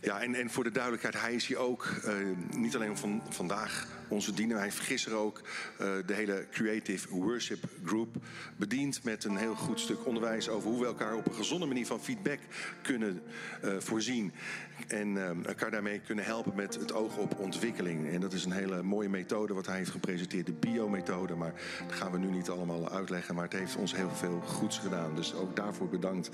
Ja, 0.00 0.20
en, 0.20 0.34
en 0.34 0.50
voor 0.50 0.64
de 0.64 0.70
duidelijkheid, 0.70 1.20
hij 1.20 1.34
is 1.34 1.46
hier 1.46 1.58
ook 1.58 1.86
eh, 2.04 2.14
niet 2.56 2.74
alleen 2.74 2.96
van 2.96 3.22
vandaag 3.28 3.86
onze 4.10 4.32
diener. 4.32 4.56
Hij 4.56 4.64
heeft 4.64 4.80
gisteren 4.80 5.18
ook 5.18 5.40
eh, 5.78 5.86
de 6.06 6.14
hele 6.14 6.46
Creative 6.50 7.08
Worship 7.08 7.64
Group 7.84 8.16
bediend 8.56 9.04
met 9.04 9.24
een 9.24 9.36
heel 9.36 9.54
goed 9.54 9.80
stuk 9.80 10.06
onderwijs 10.06 10.48
over 10.48 10.70
hoe 10.70 10.80
we 10.80 10.86
elkaar 10.86 11.14
op 11.14 11.26
een 11.26 11.34
gezonde 11.34 11.66
manier 11.66 11.86
van 11.86 12.00
feedback 12.00 12.38
kunnen 12.82 13.22
eh, 13.62 13.76
voorzien. 13.78 14.32
En 14.88 15.16
elkaar 15.46 15.70
daarmee 15.70 16.00
kunnen 16.00 16.24
helpen 16.24 16.52
met 16.54 16.74
het 16.74 16.92
oog 16.92 17.16
op 17.16 17.38
ontwikkeling. 17.38 18.08
En 18.08 18.20
dat 18.20 18.32
is 18.32 18.44
een 18.44 18.52
hele 18.52 18.82
mooie 18.82 19.08
methode 19.08 19.54
wat 19.54 19.66
hij 19.66 19.76
heeft 19.76 19.90
gepresenteerd, 19.90 20.46
de 20.46 20.52
biomethode. 20.52 21.34
Maar 21.34 21.54
dat 21.88 21.96
gaan 21.96 22.12
we 22.12 22.18
nu 22.18 22.30
niet 22.30 22.48
allemaal 22.48 22.90
uitleggen. 22.90 23.34
Maar 23.34 23.44
het 23.44 23.52
heeft 23.52 23.76
ons 23.76 23.96
heel 23.96 24.10
veel 24.10 24.40
goeds 24.40 24.78
gedaan. 24.78 25.14
Dus 25.14 25.34
ook 25.34 25.56
daarvoor 25.56 25.88
bedankt, 25.88 26.30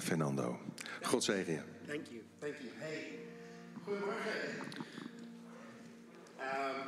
Fernando. 0.00 0.60
God 1.02 1.24
zegen 1.24 1.52
je. 1.52 1.60
Thank 1.86 2.06
you. 2.06 2.22
Thank 2.38 2.54
you. 2.60 2.70
Hey, 2.78 3.18
goedemorgen. 3.84 4.40
Um, 6.40 6.85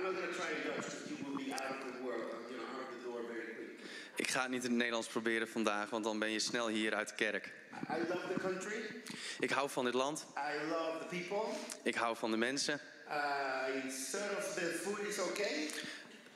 I'm 0.00 0.06
not 0.06 0.14
going 0.14 0.32
to 0.32 0.40
try 0.40 0.48
in 0.56 0.62
Dutch 0.64 0.76
because 0.76 1.10
you 1.10 1.16
will 1.24 1.36
be 1.36 1.52
out 1.52 1.70
of 1.76 1.92
the 1.92 2.02
world, 2.02 2.32
you 2.50 2.56
know, 2.56 2.64
out 2.72 2.88
of 2.88 2.90
the 2.96 3.00
door 3.04 3.20
very 3.28 3.52
quick. 3.54 3.84
Ik 4.16 4.30
ga 4.30 4.40
het 4.40 4.50
niet 4.50 4.64
in 4.64 4.68
het 4.68 4.78
Nederlands 4.78 5.08
proberen 5.08 5.48
vandaag, 5.48 5.90
want 5.90 6.04
dan 6.04 6.18
ben 6.18 6.30
je 6.30 6.38
snel 6.38 6.68
hier 6.68 6.94
uit 6.94 7.08
de 7.08 7.14
kerk. 7.14 7.52
I 7.90 7.98
love 8.08 8.32
the 8.34 8.40
country. 8.40 8.82
Ik 9.38 9.50
hou 9.50 9.70
van 9.70 9.84
dit 9.84 9.94
land. 9.94 10.26
I 10.36 10.68
love 10.68 10.98
the 10.98 11.16
people. 11.16 11.48
Ik 11.82 11.94
hou 11.94 12.16
van 12.16 12.30
de 12.30 12.36
mensen. 12.36 12.80
Uh, 13.08 13.90
sort 14.10 14.36
of 14.38 14.54
the 14.54 14.80
food 14.82 14.98
is 15.08 15.18
okay. 15.18 15.68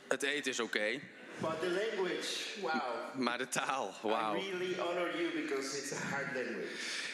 Het 0.08 0.22
eten 0.22 0.50
is 0.50 0.60
oké. 0.60 1.00
But 1.40 1.60
the 1.60 1.68
language, 1.68 2.60
wow. 2.60 3.14
Maar 3.14 3.38
de 3.38 3.48
taal, 3.48 3.94
wauw. 4.02 4.36
I 4.36 4.50
really 4.50 4.74
honor 4.78 5.20
you 5.20 5.42
because 5.42 5.78
it's 5.78 5.92
a 5.92 5.96
hard 5.96 6.34
language. 6.34 6.68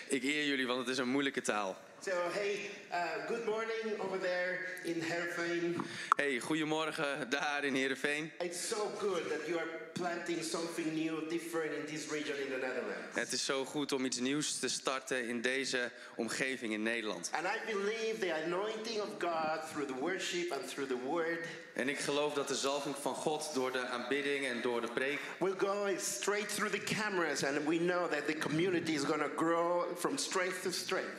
Ik 0.08 0.22
eer 0.22 0.44
jullie, 0.44 0.66
want 0.66 0.78
het 0.78 0.88
is 0.88 0.98
een 0.98 1.08
moeilijke 1.08 1.40
taal. 1.40 1.76
So 2.04 2.10
hey, 2.10 2.70
uh, 2.92 3.26
good 3.28 3.46
morning 3.46 4.00
over 4.00 4.18
there 4.18 4.58
in 4.84 5.00
Heerenveen. 5.00 5.76
Hey, 6.16 6.38
goedemorgen 6.38 7.30
daar 7.30 7.64
in 7.64 7.74
Heerenveen. 7.74 8.30
It's 8.38 8.68
so 8.68 8.90
good 8.98 9.28
that 9.28 9.46
you 9.46 9.58
are 9.58 9.68
planting 9.92 10.42
something 10.42 10.94
new, 10.94 11.28
different 11.28 11.72
in 11.72 11.86
this 11.86 12.08
region 12.10 12.36
in 12.36 12.50
the 12.50 12.66
Netherlands. 12.66 13.14
Het 13.14 13.32
is 13.32 13.44
zo 13.44 13.64
goed 13.64 13.92
om 13.92 14.04
iets 14.04 14.18
nieuws 14.18 14.58
te 14.58 14.68
starten 14.68 15.28
in 15.28 15.40
deze 15.40 15.90
omgeving 16.16 16.72
in 16.72 16.82
Nederland. 16.82 17.30
And 17.32 17.46
I 17.46 17.72
believe 17.72 18.18
the 18.18 18.44
anointing 18.44 19.00
of 19.00 19.08
God 19.18 19.70
through 19.72 19.86
the 19.86 20.00
worship 20.00 20.52
and 20.52 20.68
through 20.68 20.88
the 20.90 20.98
word. 21.08 21.46
En 21.74 21.88
ik 21.88 21.98
geloof 21.98 22.34
dat 22.34 22.48
de 22.48 22.54
zalving 22.54 22.96
van 23.00 23.14
God 23.14 23.50
door 23.54 23.72
de 23.72 23.86
aanbidding 23.86 24.46
en 24.46 24.62
door 24.62 24.80
de 24.80 24.92
preek 24.92 25.18
will 25.38 25.54
go 25.56 25.88
straight 25.98 26.54
through 26.54 26.72
the 26.72 26.94
cameras 26.94 27.44
and 27.44 27.66
we 27.66 27.76
know 27.76 28.10
that 28.10 28.26
the 28.26 28.38
community 28.38 28.92
is 28.92 29.02
going 29.02 29.22
to 29.22 29.30
grow 29.36 29.98
from 29.98 30.18
strength 30.18 30.62
to 30.62 30.70
strength. 30.70 31.10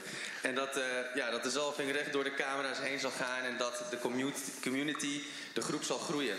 En 0.42 0.56
dat, 0.56 0.78
uh, 0.78 0.84
ja, 1.16 1.30
dat 1.30 1.44
de 1.44 1.50
zalving 1.62 1.92
recht 1.92 2.12
door 2.12 2.24
de 2.24 2.34
camera's 2.34 2.80
heen 2.80 3.00
zal 3.00 3.12
gaan 3.12 3.44
en 3.44 3.58
dat 3.58 3.84
de 3.90 3.98
community, 4.62 5.22
de 5.54 5.62
groep 5.62 5.84
zal 5.84 5.98
groeien. 5.98 6.38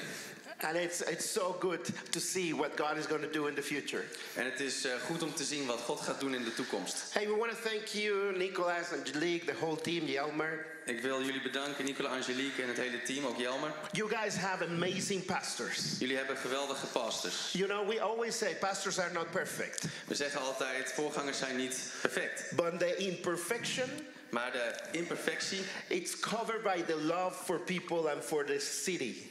And 0.61 0.77
it's, 0.77 1.01
it's 1.01 1.33
so 1.33 1.57
good 1.61 1.91
to 2.11 2.21
see 2.21 2.55
what 2.55 2.71
God 2.77 2.97
is 2.97 3.07
going 3.07 3.23
to 3.23 3.31
do 3.31 3.47
in 3.47 3.55
the 3.55 3.63
future. 3.63 4.05
En 4.35 4.45
het 4.45 4.61
is 4.61 4.87
uh, 4.87 4.93
goed 5.07 5.23
om 5.23 5.35
te 5.35 5.45
zien 5.45 5.67
wat 5.67 5.81
God 5.81 6.01
gaat 6.01 6.21
doen 6.21 6.35
in 6.35 6.45
de 6.45 6.55
toekomst. 6.55 7.05
Hey, 7.13 7.27
we 7.27 7.37
want 7.37 7.51
to 7.51 7.69
thank 7.71 7.87
you, 7.87 8.37
Nicolas, 8.37 8.93
Angelique, 8.93 9.47
the 9.47 9.59
whole 9.61 9.81
team, 9.81 10.05
Jelmer. 10.05 10.67
Ik 10.85 11.01
wil 11.01 11.23
jullie 11.23 11.43
bedanken, 11.43 11.85
Nicola, 11.85 12.09
Angelique 12.09 12.63
en 12.63 12.69
het 12.69 12.77
hele 12.77 13.03
team, 13.03 13.27
ook 13.27 13.39
Jelmer. 13.39 13.73
You 13.93 14.09
guys 14.09 14.35
have 14.35 14.65
amazing 14.65 15.25
pastors. 15.25 15.99
Jullie 15.99 16.17
hebben 16.17 16.37
geweldige 16.37 16.87
pastors. 16.87 17.53
You 17.53 17.69
know, 17.69 17.89
we 17.89 18.01
always 18.01 18.39
say 18.39 18.55
pastors 18.55 18.99
are 18.99 19.13
not 19.13 19.31
perfect. 19.31 19.85
We 20.07 20.15
zeggen 20.15 20.41
altijd, 20.41 20.93
voorgangers 20.93 21.39
zijn 21.39 21.57
niet 21.57 21.79
perfect. 22.01 22.57
But 22.57 22.79
the 22.79 22.97
imperfection 22.97 23.89
maar 24.33 24.53
de 24.53 24.99
imperfectie 24.99 25.61
it's 25.87 26.21
covered 26.21 26.63
by 26.63 26.83
the 26.83 26.97
love 26.97 27.45
for 27.45 27.61
people 27.61 28.11
and 28.11 28.25
for 28.25 28.45
the 28.45 28.59
city 28.59 29.31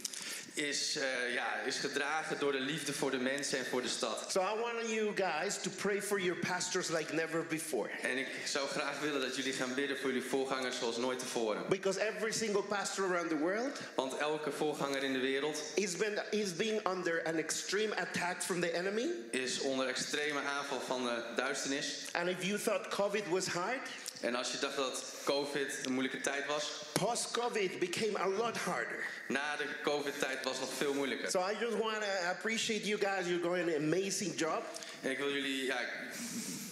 is, 0.54 0.98
uh, 0.98 1.34
ja, 1.34 1.60
is 1.66 1.78
gedragen 1.78 2.40
door 2.40 2.52
de 2.52 2.60
liefde 2.60 2.94
voor 2.94 3.12
de 3.12 3.18
mensen 3.18 3.58
en 3.58 3.66
voor 3.66 3.82
de 3.82 3.88
stad. 3.88 4.26
So 4.32 4.42
I 4.42 4.60
want 4.60 4.90
you 4.90 5.12
guys 5.16 5.62
to 5.62 5.70
pray 5.70 6.02
for 6.02 6.20
your 6.20 6.40
pastors 6.40 6.90
like 6.90 7.14
never 7.14 7.46
before. 7.46 7.90
En 8.02 8.18
ik 8.18 8.28
zou 8.46 8.68
graag 8.68 9.00
willen 9.00 9.22
dat 9.22 9.36
jullie 9.36 9.54
gaan 9.54 9.74
bidden 9.74 9.98
voor 9.98 10.12
jullie 10.12 10.30
voorgangers 10.30 10.78
zoals 10.78 10.98
nooit 10.98 11.20
tevoren. 11.20 11.64
Because 11.70 12.00
every 12.00 12.32
single 12.32 12.62
pastor 12.62 13.06
around 13.06 13.30
the 13.30 13.38
world 13.38 13.80
Want 13.96 14.18
elke 14.18 14.52
voorganger 14.52 15.04
in 15.04 15.14
de 15.14 15.20
wereld 15.20 15.64
is, 15.76 15.96
been, 15.96 16.22
is 16.30 16.56
being 16.56 16.88
under 16.88 17.24
an 17.26 17.36
extreme 17.36 17.96
attack 17.96 18.44
from 18.44 18.62
the 18.62 18.72
enemy. 18.72 19.06
Is 19.32 19.60
onder 19.60 19.88
extreme 19.88 20.40
aanval 20.40 20.80
van 20.80 21.04
de 21.04 21.24
duisternis. 21.36 22.06
And 22.12 22.28
if 22.28 22.44
you 22.44 22.60
thought 22.60 22.88
COVID 22.88 23.30
was 23.30 23.48
hard, 23.48 23.90
en 24.22 24.36
als 24.36 24.52
je 24.52 24.58
dacht 24.60 24.76
dat 24.76 25.04
COVID 25.24 25.80
een 25.86 25.92
moeilijke 25.92 26.22
tijd 26.22 26.46
was. 26.46 26.72
Post-COVID 26.94 27.80
became 27.80 28.20
a 28.20 28.28
lot 28.28 28.58
harder. 28.58 29.06
Na 29.28 29.56
de 29.56 29.66
COVID-tijd 29.84 30.44
was 30.44 30.54
het 30.54 30.62
nog 30.62 30.74
veel 30.78 30.94
moeilijker. 30.94 31.30
So 31.30 31.40
I 31.40 31.56
just 31.60 31.78
want 31.78 32.02
to 32.02 32.28
appreciate 32.30 32.88
you 32.88 33.00
guys. 33.00 33.28
You're 33.28 33.42
doing 33.42 33.76
an 33.76 33.76
amazing 33.76 34.40
job. 34.40 34.64
En 35.02 35.12
ik 35.12 35.18
wil 35.18 35.32
jullie, 35.32 35.66
ja, 35.66 35.80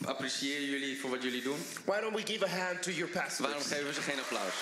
appreciëren 0.05 0.65
jullie 0.65 0.99
voor 0.99 1.09
wat 1.09 1.23
jullie 1.23 1.41
doen. 1.41 1.57
Why 1.85 1.99
don't 1.99 2.15
we 2.15 2.33
give 2.33 2.45
a 2.45 2.47
hand 2.47 2.81
to 2.81 2.91
your 2.91 3.11
pastors? 3.11 3.39
Waarom 3.39 3.61
geven 3.61 3.85
we 3.85 3.93
ze 3.93 4.01
geen 4.01 4.19
applaus? 4.19 4.53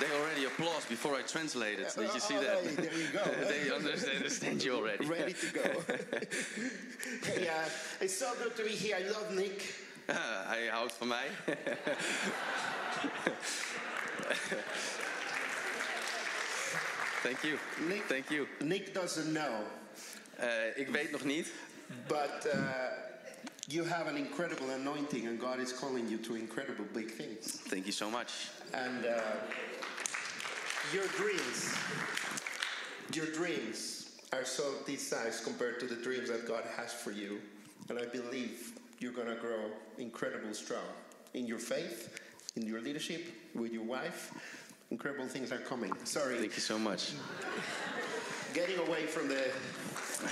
They 0.00 0.10
already 0.16 0.44
applaud 0.44 0.88
before 0.88 1.16
I 1.16 1.22
translate 1.22 1.78
it. 1.80 1.94
Did 1.96 2.14
you 2.14 2.20
see 2.20 2.36
that? 2.36 2.58
Oh, 2.58 2.62
there 2.62 2.98
you 2.98 3.08
go. 3.12 3.24
they 3.48 3.74
understand, 3.74 4.16
understand 4.16 4.62
you 4.62 4.74
already. 4.74 5.06
Ready 5.06 5.32
to 5.32 5.46
go. 5.52 5.62
hey, 7.24 7.48
uh, 7.48 7.68
it's 8.00 8.16
so 8.16 8.32
good 8.42 8.56
to 8.56 8.62
be 8.64 8.70
here. 8.70 8.96
I 8.96 9.08
love 9.10 9.34
Nick. 9.34 9.74
Hij 10.46 10.66
houdt 10.66 10.92
van 10.92 11.08
mij. 11.08 11.26
Thank 17.22 17.42
you. 17.42 17.58
Nick, 17.88 18.06
Thank 18.06 18.28
you. 18.28 18.46
Nick 18.58 18.94
doesn't 18.94 19.34
know. 19.34 19.66
Uh, 20.40 20.76
ik 20.76 20.88
weet 20.88 21.10
nog 21.10 21.24
niet. 21.24 21.52
But 22.06 22.46
uh, 22.46 22.62
you 23.68 23.84
have 23.84 24.06
an 24.06 24.16
incredible 24.16 24.70
anointing, 24.70 25.26
and 25.26 25.38
God 25.38 25.60
is 25.60 25.72
calling 25.72 26.08
you 26.08 26.16
to 26.18 26.36
incredible 26.36 26.86
big 26.94 27.10
things. 27.10 27.60
Thank 27.68 27.86
you 27.86 27.92
so 27.92 28.10
much. 28.10 28.48
And 28.72 29.04
uh, 29.04 29.20
your 30.92 31.06
dreams, 31.08 31.76
your 33.12 33.26
dreams 33.26 34.16
are 34.32 34.44
so 34.44 34.74
this 34.86 35.06
size 35.06 35.42
compared 35.44 35.80
to 35.80 35.86
the 35.86 35.96
dreams 35.96 36.30
that 36.30 36.48
God 36.48 36.64
has 36.76 36.94
for 36.94 37.10
you. 37.10 37.40
And 37.90 37.98
I 37.98 38.06
believe 38.06 38.72
you're 39.00 39.12
going 39.12 39.28
to 39.28 39.36
grow 39.36 39.70
incredibly 39.98 40.54
strong 40.54 40.84
in 41.34 41.46
your 41.46 41.58
faith, 41.58 42.18
in 42.56 42.66
your 42.66 42.80
leadership, 42.80 43.26
with 43.54 43.72
your 43.72 43.84
wife. 43.84 44.32
Incredible 44.90 45.26
things 45.26 45.52
are 45.52 45.58
coming. 45.58 45.92
Sorry. 46.04 46.38
Thank 46.38 46.54
you 46.54 46.62
so 46.62 46.78
much. 46.78 47.12
Getting 48.54 48.78
away 48.78 49.04
from 49.04 49.28
the. 49.28 49.44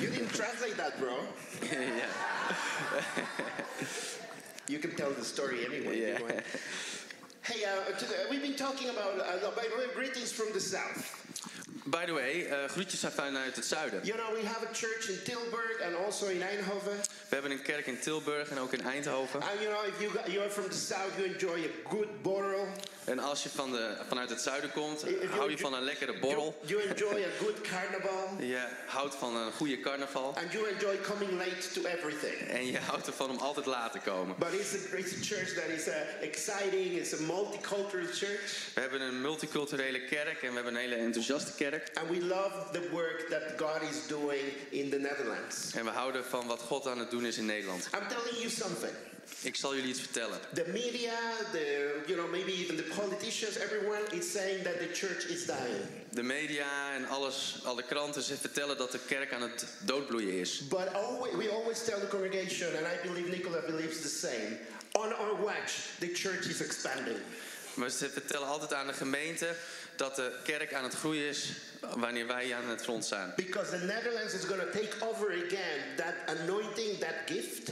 You 0.00 0.08
didn't 0.08 0.34
translate 0.34 0.76
that, 0.76 0.98
bro. 0.98 1.16
yeah. 1.62 2.06
you 4.68 4.78
can 4.78 4.94
tell 4.96 5.10
the 5.10 5.24
story 5.24 5.64
anyway. 5.64 6.00
Yeah. 6.00 6.40
Hey, 7.42 7.64
uh, 7.64 7.96
today, 7.96 8.24
we've 8.28 8.42
been 8.42 8.56
talking 8.56 8.90
about, 8.90 9.20
uh, 9.20 9.50
by 9.54 9.62
the 9.62 9.78
way, 9.78 9.86
greetings 9.94 10.32
from 10.32 10.52
the 10.52 10.60
south. 10.60 11.55
By 11.84 12.04
the 12.04 12.12
way, 12.12 12.46
uh, 12.46 12.68
groetjes 12.68 13.04
vanuit 13.14 13.56
het 13.56 13.64
zuiden. 13.64 14.04
You 14.04 14.18
know, 14.18 14.32
we 14.34 14.46
have 14.46 14.66
a 14.66 14.72
church 14.72 15.08
in 15.08 15.22
Tilburg 15.22 15.82
and 15.82 15.94
also 16.06 16.26
in 16.26 16.42
Eindhoven. 16.42 16.92
We 17.28 17.34
hebben 17.34 17.50
een 17.50 17.62
kerk 17.62 17.86
in 17.86 18.00
Tilburg 18.00 18.48
en 18.48 18.58
ook 18.58 18.72
in 18.72 18.84
Eindhoven. 18.84 19.42
And 19.42 19.60
you 19.60 19.72
know, 19.74 19.86
if 19.86 20.00
you, 20.00 20.32
you 20.32 20.40
are 20.40 20.50
from 20.50 20.70
the 20.70 20.76
south, 20.76 21.16
you 21.16 21.32
enjoy 21.32 21.64
a 21.64 21.88
good 21.90 22.22
borrel. 22.22 22.66
En 23.04 23.18
als 23.18 23.42
je 23.42 23.48
van 23.48 23.70
de, 23.72 23.96
vanuit 24.08 24.30
het 24.30 24.40
zuiden 24.40 24.72
komt, 24.72 25.04
hou 25.30 25.50
je 25.50 25.58
van 25.58 25.74
een 25.74 25.82
lekkere 25.82 26.18
borrel. 26.18 26.60
You, 26.60 26.82
you 26.82 26.90
enjoy 26.90 27.22
a 27.22 27.44
good 27.44 27.60
carnival. 27.60 28.36
Je 28.54 28.68
houdt 28.86 29.14
van 29.14 29.36
een 29.36 29.52
goede 29.52 29.80
carnaval. 29.80 30.36
And 30.36 30.52
you 30.52 30.68
enjoy 30.68 30.96
coming 31.00 31.30
late 31.30 31.80
to 31.80 31.88
everything. 31.88 32.48
En 32.48 32.66
je 32.66 32.78
houdt 32.78 33.06
ervan 33.06 33.30
om 33.30 33.36
altijd 33.36 33.66
laat 33.66 33.92
te 33.92 33.98
komen. 33.98 34.36
But 34.38 34.52
it's 34.52 34.74
a, 34.74 34.96
it's 34.96 35.12
a 35.12 35.34
church 35.34 35.54
that 35.54 35.68
is 35.76 35.86
uh, 35.86 35.94
exciting. 36.20 36.92
It's 36.92 37.12
a 37.12 37.22
multicultural 37.22 38.06
church. 38.12 38.70
We 38.74 38.80
hebben 38.80 39.00
een 39.00 39.20
multiculturele 39.20 40.04
kerk 40.04 40.42
en 40.42 40.48
we 40.48 40.54
hebben 40.54 40.74
een 40.74 40.80
hele 40.80 40.94
enthousiaste 40.94 41.52
kerk. 41.52 41.65
And 41.74 42.08
we 42.10 42.20
love 42.20 42.52
the 42.72 42.88
work 42.92 43.28
that 43.30 43.58
God 43.58 43.82
is 43.90 44.06
doing 44.06 44.42
in 44.70 44.90
the 44.90 44.98
Netherlands. 44.98 45.72
En 45.74 45.84
we 45.84 45.90
houden 45.90 46.24
van 46.24 46.46
wat 46.46 46.60
God 46.60 46.86
aan 46.86 46.98
het 46.98 47.10
doen 47.10 47.26
is 47.26 47.38
in 47.38 47.46
Nederland. 47.46 47.88
I'm 47.94 48.08
telling 48.08 48.36
you 48.38 48.50
something. 48.50 48.92
Ik 49.40 49.56
zal 49.56 49.74
jullie 49.74 49.90
iets 49.90 50.00
vertellen. 50.00 50.38
The 50.54 50.64
media, 50.72 51.18
the 51.52 52.00
you 52.06 52.18
know 52.18 52.30
maybe 52.30 52.52
even 52.52 52.76
the 52.76 52.92
politicians, 52.96 53.56
everyone 53.56 54.02
is 54.10 54.30
saying 54.32 54.62
that 54.62 54.78
the 54.78 54.88
church 54.92 55.24
is 55.24 55.46
dying. 55.46 55.84
De 56.10 56.22
media 56.22 56.94
en 56.94 57.08
alles, 57.08 57.60
alle 57.64 57.82
kranten 57.82 58.22
ze 58.22 58.36
vertellen 58.36 58.76
dat 58.76 58.92
de 58.92 58.98
kerk 59.06 59.32
aan 59.32 59.42
het 59.42 59.66
doodbloeien 59.78 60.38
is. 60.40 60.68
But 60.68 60.92
always, 60.92 61.34
we 61.34 61.50
always 61.50 61.84
tell 61.84 62.00
the 62.00 62.08
congregation, 62.08 62.68
and 62.76 62.86
I 62.86 63.08
believe 63.08 63.28
Nicola 63.28 63.60
believes 63.66 64.00
the 64.00 64.08
same. 64.08 64.58
On 64.92 65.12
our 65.12 65.40
watch, 65.40 65.72
the 65.98 66.10
church 66.14 66.46
is 66.46 66.60
expanding. 66.60 67.18
Maar 67.74 67.90
ze 67.90 68.08
vertellen 68.08 68.48
altijd 68.48 68.72
aan 68.72 68.86
de 68.86 68.92
gemeente 68.92 69.54
dat 69.96 70.16
de 70.16 70.32
kerk 70.44 70.74
aan 70.74 70.84
het 70.84 70.94
groeien 70.94 71.28
is 71.28 71.52
wanneer 71.96 72.26
wij 72.26 72.54
aan 72.54 72.68
het 72.68 72.82
front 72.82 73.04
staan. 73.04 73.32
Because 73.36 73.70
the 73.78 73.84
Netherlands 73.84 74.34
is 74.34 74.44
going 74.44 74.62
to 74.62 74.70
take 74.80 74.92
over 75.10 75.30
again 75.30 75.96
that 75.96 76.38
anointing, 76.38 76.98
that 76.98 77.14
gift. 77.26 77.70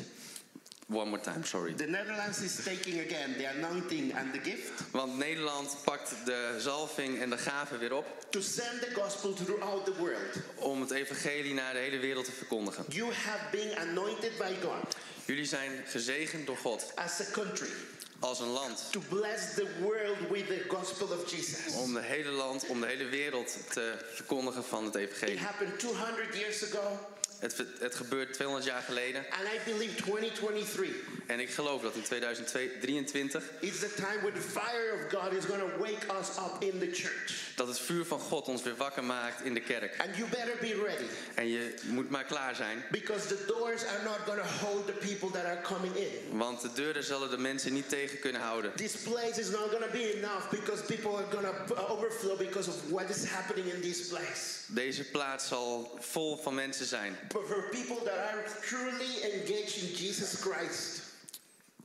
One 0.87 1.09
more 1.09 1.21
time, 1.21 1.45
sorry. 1.45 1.75
The 1.75 1.87
Netherlands 1.87 2.41
is 2.41 2.63
taking 2.65 3.01
again 3.01 3.35
the 3.39 3.49
anointing 3.49 4.15
and 4.17 4.33
the 4.33 4.41
gift 4.51 4.83
Want 4.91 5.19
Nederland 5.19 5.77
pakt 5.85 6.15
de 6.25 6.55
zalving 6.59 7.21
en 7.21 7.31
de 7.31 7.39
gaven 7.39 7.79
weer 7.79 7.95
op 7.95 8.27
to 8.31 8.41
send 8.41 8.81
the 8.81 9.01
gospel 9.01 9.33
throughout 9.35 9.85
the 9.85 9.95
world. 9.99 10.37
om 10.57 10.81
het 10.81 10.91
evangelie 10.91 11.55
naar 11.55 11.73
de 11.73 11.79
hele 11.79 11.99
wereld 11.99 12.25
te 12.25 12.33
verkondigen. 12.33 12.85
You 12.89 13.13
have 13.13 13.41
been 13.51 13.77
anointed 13.77 14.39
by 14.39 14.53
God 14.63 14.97
Jullie 15.27 15.45
zijn 15.45 15.71
gezegend 15.87 16.47
door 16.47 16.57
God 16.57 16.93
as 16.95 17.21
a 17.21 17.25
country 17.33 17.69
als 18.19 18.41
een 18.41 18.47
land 18.49 18.89
to 18.91 19.01
bless 19.09 19.55
the 19.55 19.67
world 19.81 20.17
with 20.31 20.47
the 20.47 20.65
gospel 20.69 21.07
of 21.19 21.31
Jesus. 21.31 21.75
om 21.75 21.95
de 21.95 22.03
hele 22.03 22.31
land, 22.31 22.67
om 22.67 22.81
de 22.81 22.87
hele 22.87 23.05
wereld 23.05 23.57
te 23.73 23.95
verkondigen 24.13 24.65
van 24.65 24.85
het 24.85 24.95
It 24.95 25.01
evangelie. 25.11 25.39
happened 25.39 25.79
200 25.79 26.35
years 26.37 26.65
ago, 26.73 26.99
Het, 27.45 27.65
het 27.79 27.95
gebeurt 27.95 28.33
200 28.33 28.67
jaar 28.67 28.83
geleden 28.83 29.25
and 29.31 29.43
I 29.43 29.71
believe 29.71 29.95
2023 29.95 30.97
en 31.27 31.41
ik 31.41 31.51
geloof 31.51 31.83
dat 31.83 31.95
in 31.95 32.03
2023 32.03 33.43
is 33.61 33.79
the 33.79 33.95
time 33.95 34.21
where 34.21 34.33
the 34.33 34.49
fire 34.61 34.93
of 34.95 35.21
God 35.21 35.33
is 35.33 35.45
going 35.45 35.61
to 35.61 35.79
wake 35.79 36.07
us 36.21 36.29
up 36.37 36.63
in 36.63 36.79
the 36.79 36.91
church. 36.93 37.53
dat 37.57 37.69
het 37.69 37.81
vuur 37.81 38.05
van 38.05 38.21
God 38.21 38.49
ons 38.49 38.63
weer 38.63 38.77
wakker 38.77 39.05
maakt 39.05 39.45
in 39.45 39.55
de 39.55 39.61
kerk. 39.61 40.01
And 40.01 40.17
you 40.17 40.29
better 40.29 40.57
be 40.61 40.83
ready 40.87 41.05
En 41.35 41.49
je 41.49 41.75
moet 41.83 42.11
maar 42.11 42.25
klaar 42.25 42.55
zijn, 42.55 42.85
because 42.91 43.27
the 43.27 43.45
doors 43.47 43.85
are 43.85 44.03
not 44.05 44.19
going 44.27 44.41
to 44.41 44.67
hold 44.67 44.87
the 44.87 44.93
people 44.93 45.31
that 45.31 45.45
are 45.45 45.61
coming 45.61 45.97
in. 45.97 46.39
want 46.39 46.61
de 46.61 46.73
deuren 46.75 47.05
zullen 47.05 47.31
de 47.31 47.39
mensen 47.39 47.73
niet 47.73 47.89
tegen 47.89 48.19
kunnen 48.19 48.41
houden. 48.41 48.73
This 48.77 48.97
place 48.97 49.41
is 49.41 49.49
not 49.49 49.71
going 49.71 49.85
to 49.85 49.91
be 49.91 50.15
enough 50.17 50.51
because 50.51 50.83
people 50.83 51.11
are 51.17 51.27
going 51.31 51.47
to 51.67 51.75
overflow 51.89 52.39
because 52.39 52.69
of 52.69 52.77
what 52.91 53.09
is 53.09 53.25
happening 53.25 53.73
in 53.73 53.81
this 53.81 54.09
place. 54.09 54.63
Deze 54.67 55.05
plaats 55.05 55.49
zal 55.49 55.99
vol 56.01 56.37
van 56.37 56.55
mensen 56.55 56.87
zijn, 56.87 57.17
But 57.35 57.47
for 57.49 57.69
people 57.71 57.99
that 58.05 58.19
are 58.31 58.45
truly 58.63 59.13
engaged 59.33 59.83
in 59.83 59.95
Jesus 59.95 60.41
Christ, 60.41 61.03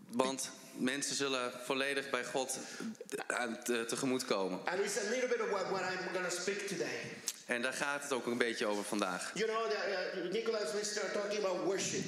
want 0.09 0.49
mensen 0.77 1.15
zullen 1.15 1.51
volledig 1.65 2.09
bij 2.09 2.23
God 2.23 2.59
tegemoet 3.87 4.25
komen. 4.25 4.59
and 4.65 4.79
it's 4.79 4.97
a 4.97 5.09
little 5.09 5.27
bit 5.27 5.41
of 5.41 5.49
what, 5.49 5.69
what 5.69 5.81
I'm 5.81 6.13
going 6.13 6.25
to 6.29 6.41
speak 6.41 6.67
today. 6.67 6.99
En 7.45 7.61
daar 7.61 7.73
gaat 7.73 8.03
het 8.03 8.13
ook 8.13 8.25
een 8.25 8.37
beetje 8.37 8.65
over 8.65 8.83
vandaag. 8.83 9.31
You 9.33 9.49
know, 9.49 9.71
uh, 9.71 10.31
Nicholas, 10.31 10.71
we 10.73 10.83
start 10.83 11.13
talking 11.13 11.45
about 11.45 11.63
worship. 11.65 12.05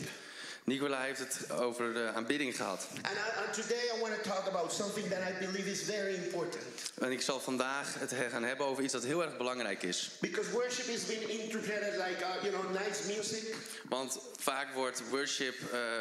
Nicola 0.63 1.01
heeft 1.01 1.19
het 1.19 1.51
over 1.51 1.93
de 1.93 2.11
aanbidding 2.15 2.55
gehad. 2.55 2.87
And, 2.95 3.05
I, 3.05 3.45
and 3.45 3.53
today 3.53 3.91
I 3.95 3.99
want 4.01 4.23
to 4.23 4.29
talk 4.29 4.47
about 4.47 4.71
something 4.73 5.07
that 5.07 5.19
I 5.19 5.45
believe 5.45 5.71
is 5.71 5.81
very 5.81 6.15
important. 6.15 6.63
En 6.99 7.11
ik 7.11 7.21
zal 7.21 7.39
vandaag 7.39 7.99
het 7.99 8.13
gaan 8.31 8.43
hebben 8.43 8.65
over 8.65 8.83
iets 8.83 8.93
dat 8.93 9.03
heel 9.03 9.23
erg 9.23 9.37
belangrijk 9.37 9.83
is. 9.83 10.11
Because 10.19 10.51
worship 10.51 10.87
is 10.87 11.05
being 11.05 11.29
interpreted 11.29 11.93
like, 11.93 12.21
uh, 12.21 12.43
you 12.43 12.53
know, 12.53 12.71
nice 12.85 13.15
music 13.15 13.55
Want 13.89 14.19
vaak 14.39 14.73
wordt 14.73 15.01
worship 15.09 15.55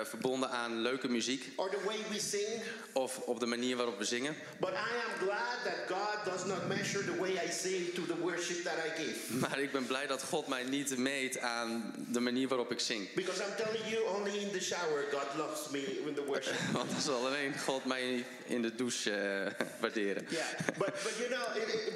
verbonden 0.05 0.51
aan 0.51 0.81
leuke 0.81 1.09
muziek 1.09 1.53
or 1.57 1.71
the 1.71 1.81
way 1.85 1.97
we 2.11 2.21
sing. 2.21 2.63
of 2.93 3.19
op 3.19 3.41
de 3.41 3.47
manier 3.47 3.77
waarop 3.77 3.99
we 3.99 4.05
zingen. 4.05 4.37
But 4.59 4.71
I 4.71 4.75
am 4.75 5.27
glad 5.27 5.65
that 5.65 5.99
God 5.99 6.25
does 6.35 6.45
not 6.45 6.67
measure 6.69 7.05
the 7.05 7.17
way 7.21 7.31
I 7.31 7.51
sing 7.53 7.95
to 7.95 8.03
the 8.07 8.17
worship 8.21 8.65
that 8.65 8.75
I 8.87 9.03
give. 9.05 9.35
Maar 9.39 9.61
ik 9.61 9.73
ben 9.73 9.87
blij 9.87 10.07
dat 10.07 10.23
God 10.23 10.47
mij 10.47 10.63
niet 10.65 10.97
meet 10.97 11.39
aan 11.39 11.95
de 12.09 12.21
manier 12.21 12.49
waarop 12.49 12.71
ik 12.73 12.81
zing. 12.81 13.15
Because 13.15 13.43
I'm 13.43 13.65
telling 13.65 13.85
you, 13.91 14.05
only 14.17 14.39
in 14.39 14.50
the 14.53 14.61
shower 14.61 15.05
God 15.11 15.27
loves 15.39 15.71
me 15.71 15.81
in 16.07 16.15
the 16.15 16.23
worship. 16.27 16.55
Want 16.73 16.91
dan 16.91 17.01
zal 17.01 17.27
alleen 17.27 17.55
God 17.55 17.85
mij 17.85 18.25
in 18.47 18.63
de 18.63 18.75
douche 18.75 19.11
eh, 19.11 19.67
waarderen. 19.81 20.27
Yeah, 20.29 20.45
but 20.79 20.93
but 21.03 21.15
you 21.19 21.29
know, 21.29 21.47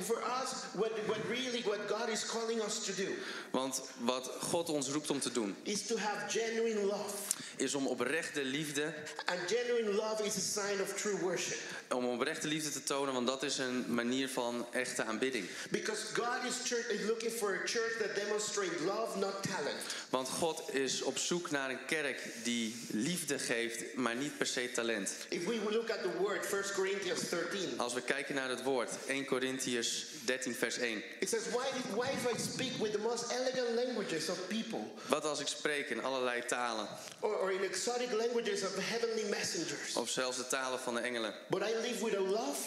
for 0.02 0.22
us, 0.42 0.64
what 0.74 0.90
what 1.06 1.18
really 1.28 1.62
what 1.64 1.88
God 1.88 2.08
is 2.08 2.26
calling 2.26 2.62
us 2.62 2.84
to 2.84 2.92
do 2.94 3.08
Want 3.50 3.82
wat 3.98 4.30
God 4.50 4.68
ons 4.68 4.88
roept 4.88 5.10
om 5.10 5.20
te 5.20 5.32
doen, 5.32 5.56
is 5.62 5.86
to 5.86 5.98
have 5.98 6.32
genuine 6.32 6.86
love, 6.86 7.14
is 7.56 7.74
om 7.74 7.86
oprechte 7.86 8.44
liefde, 8.44 8.92
and 9.24 9.38
genuine 9.46 9.92
love 9.92 10.24
is 10.24 10.36
a 10.36 10.62
sign 10.62 10.80
of 10.80 10.94
true 10.94 11.16
worship. 11.18 11.58
om 11.88 12.04
oprechte 12.04 12.48
liefde 12.48 12.70
te 12.70 12.82
tonen, 12.82 13.14
want 13.14 13.26
dat 13.26 13.42
is 13.42 13.58
een 13.58 13.84
manier 13.94 14.28
van 14.28 14.66
echte 14.72 15.04
aanbidding. 15.04 15.46
Because 15.70 16.02
God 16.14 16.44
is, 16.48 16.74
looking 17.06 17.32
for 17.32 17.54
a 17.54 17.66
church 17.66 17.98
that 17.98 18.14
demonstrates 18.14 18.80
love, 18.84 19.18
not 19.18 19.42
talent. 19.42 19.76
Want 20.10 20.28
God 20.28 20.74
is 20.74 21.02
op 21.02 21.18
zoek 21.18 21.50
naar 21.50 21.70
een 21.70 21.84
kerk 21.86 22.20
die 22.42 22.76
liefde 22.90 23.38
geeft, 23.38 23.94
maar 23.96 24.16
niet 24.16 24.38
per 24.38 24.46
se 24.46 24.70
talent. 24.72 25.10
If 25.28 25.44
we 25.44 25.60
look 25.70 25.90
at 25.90 26.02
the 26.02 26.10
word, 26.18 26.52
1 26.52 26.62
Corinthians 26.74 27.28
13, 27.28 27.78
Als 27.78 27.94
we 27.94 28.00
kijken 28.00 28.34
naar 28.34 28.48
het 28.48 28.62
woord, 28.62 28.90
1 29.06 29.26
Corinthians 29.26 30.04
13 30.24 30.54
vers 30.54 30.78
1. 30.78 31.02
it 31.20 31.28
says, 31.28 31.42
why, 31.50 31.66
why 31.94 32.08
if 32.08 32.32
I 32.32 32.40
speak 32.40 32.72
with 32.78 32.92
the 32.92 32.98
most 32.98 33.32
elegant 33.32 33.74
languages 33.74 34.28
of 34.28 34.38
people, 34.48 34.80
Wat 35.06 35.24
als 35.24 35.40
ik 35.40 35.46
spreek 35.46 35.90
in 35.90 36.04
allerlei 36.04 36.44
talen, 36.46 36.88
or, 37.20 37.44
or 37.44 37.52
in 37.52 37.62
exotic 37.64 38.12
languages 38.12 38.62
of 38.62 38.75
heavenly 38.91 39.29
messengers, 39.31 39.96
of 39.96 40.08
zelfs 40.08 40.37
de 40.37 40.46
talen 40.46 40.79
van 40.79 40.94
de 40.94 41.00
engelen, 41.00 41.35
but 41.50 41.62
I 41.62 41.75
live 41.82 42.05
with 42.05 42.14
a 42.14 42.20
love? 42.20 42.58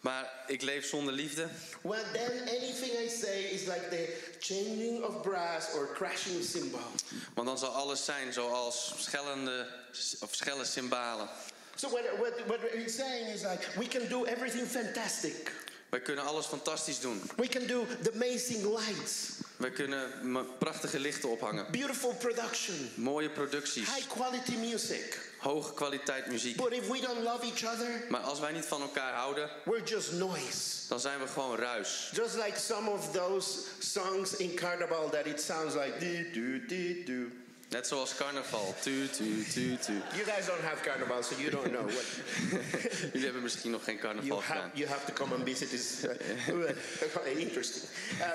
maar 0.00 0.32
ik 0.46 0.62
leef 0.62 0.86
zonder 0.88 1.12
liefde, 1.14 1.48
Well, 1.82 2.02
then 2.12 2.30
anything 2.48 2.92
I 3.04 3.08
say 3.08 3.42
is 3.42 3.66
like 3.66 3.88
the 3.90 4.08
changing 4.38 5.04
of 5.04 5.22
brass 5.22 5.74
or 5.74 5.92
crashing 5.94 6.44
cymbal. 6.44 6.80
want 7.34 7.46
dan 7.48 7.58
zal 7.58 7.70
alles 7.70 8.04
zijn 8.04 8.32
zoals 8.32 8.92
schellende 8.98 9.66
of 10.20 10.34
schelle 10.34 10.64
cymbalen. 10.64 11.28
So 11.74 11.88
what, 11.88 12.02
what, 12.18 12.32
what 12.46 12.60
he's 12.72 12.94
saying 12.94 13.28
is 13.28 13.42
like, 13.42 13.66
we 13.76 13.86
can 13.86 14.08
do 14.08 14.24
everything 14.24 14.66
fantastic. 14.66 15.52
Wij 15.88 16.00
kunnen 16.00 16.24
alles 16.24 16.46
fantastisch 16.46 17.00
doen. 17.00 17.22
We 17.36 17.48
can 17.48 17.66
do 17.66 17.86
the 18.02 18.12
amazing 18.12 18.62
lights, 18.62 19.30
Wij 19.56 19.70
kunnen 19.70 20.10
prachtige 20.58 20.98
lichten 21.00 21.28
ophangen, 21.28 21.66
beautiful 21.70 22.14
production, 22.14 22.90
mooie 22.94 23.30
producties, 23.30 23.94
high 23.94 24.08
quality 24.08 24.56
music. 24.56 25.30
hoge 25.38 25.74
kwaliteit 25.74 26.26
muziek. 26.26 26.56
But 26.56 26.72
if 26.72 26.88
we 26.88 27.00
don't 27.00 27.22
love 27.22 27.44
each 27.44 27.64
other, 27.74 28.04
Maar 28.08 28.20
als 28.20 28.40
wij 28.40 28.52
niet 28.52 28.64
van 28.66 28.80
elkaar 28.80 29.12
houden, 29.14 29.50
we're 29.64 29.82
just 29.84 30.12
noise. 30.12 30.88
dan 30.88 31.00
zijn 31.00 31.18
we 31.20 31.26
gewoon 31.26 31.56
ruis. 31.56 32.10
Just 32.12 32.34
like 32.34 32.58
some 32.58 32.90
of 32.90 33.10
those 33.12 33.60
songs 33.78 34.36
in 34.36 34.54
Carnival 34.54 35.10
that 35.10 35.26
it 35.26 35.40
sounds 35.40 35.74
like 35.74 35.98
dee 35.98 36.30
doo 36.30 36.66
dee 36.66 37.04
doo. 37.04 37.30
Net 37.68 37.86
zoals 37.86 38.14
carnaval. 38.14 38.74
Tu, 38.82 39.08
tu, 39.08 39.44
tu, 39.52 39.76
tu. 39.76 39.92
You 40.14 40.24
guys 40.24 40.46
don't 40.46 40.60
have 40.60 40.82
Carnival, 40.82 41.22
so 41.22 41.34
you 41.36 41.50
don't 41.50 41.70
know 41.72 41.82
what. 41.84 42.04
Jullie 43.12 43.24
hebben 43.24 43.42
misschien 43.42 43.70
nog 43.70 43.84
geen 43.84 43.98
carnaval 43.98 44.28
You 44.28 44.42
gedaan. 44.42 44.62
have, 44.62 44.76
you 44.78 44.88
have 44.88 45.04
to 45.06 45.12
come 45.12 45.34
and 45.34 45.44
visit. 45.44 45.72
It's 45.72 46.04
uh, 46.04 47.40
interesting. 47.40 47.90
Uh, 48.20 48.34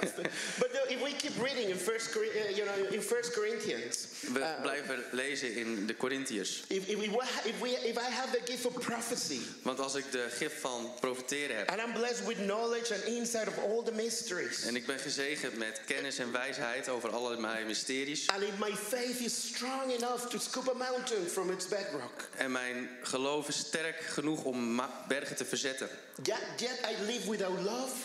but 0.59 0.73
no, 0.73 0.79
if 0.89 1.01
we 1.03 1.13
keep 1.13 1.41
reading 1.41 1.69
in 1.69 1.77
First, 1.77 2.15
uh, 2.15 2.21
you 2.55 2.65
know, 2.65 2.93
in 2.93 3.01
First 3.01 3.33
Corinthians, 3.33 4.07
We 4.33 4.39
uh, 4.39 4.61
blijven 4.61 5.03
lezen 5.11 5.55
in 5.55 5.85
de 5.87 5.95
Corinthiërs. 5.95 6.63
if, 6.67 6.87
if, 6.87 6.97
we, 6.97 7.05
if, 7.45 7.59
we, 7.61 7.69
if 7.69 7.97
I 7.97 8.11
have 8.11 8.31
the 8.31 8.41
gift 8.51 8.65
of 8.65 8.73
prophecy 8.73 9.39
Want 9.63 9.79
als 9.79 9.95
ik 9.95 10.11
de 10.11 10.27
gif 10.29 10.59
van 10.59 10.91
profiteren 10.99 11.57
heb 11.57 11.69
and 11.69 11.79
I'm 11.79 11.93
blessed 11.93 12.25
with 12.27 12.37
knowledge 12.37 12.93
and 12.93 13.03
insight 13.03 13.47
of 13.47 13.57
all 13.57 13.83
the 13.83 13.91
mysteries, 13.91 14.63
en 14.65 14.75
ik 14.75 14.85
ben 14.85 14.99
gezegend 14.99 15.57
met 15.57 15.81
kennis 15.85 16.17
en 16.17 16.31
wijsheid 16.31 16.89
over 16.89 17.09
allerlei 17.09 17.65
mysteries 17.65 18.27
and 18.27 18.41
if 18.43 18.57
my 18.59 18.75
faith 18.75 19.20
is 19.21 19.47
strong 19.47 19.91
enough 19.91 20.27
to 20.29 20.37
scoop 20.39 20.67
a 20.67 20.73
mountain 20.77 21.27
from 21.27 21.49
its 21.51 21.67
bedrock, 21.67 22.29
en 22.37 22.51
mijn 22.51 22.89
geloof 23.03 23.47
is 23.47 23.57
sterk 23.57 24.01
genoeg 24.01 24.43
om 24.43 24.81
bergen 25.07 25.35
te 25.35 25.45
verzetten. 25.45 25.89
yet, 26.23 26.41
yet 26.57 26.79
I 26.91 27.05
live 27.05 27.29
without 27.29 27.59
love, 27.61 27.95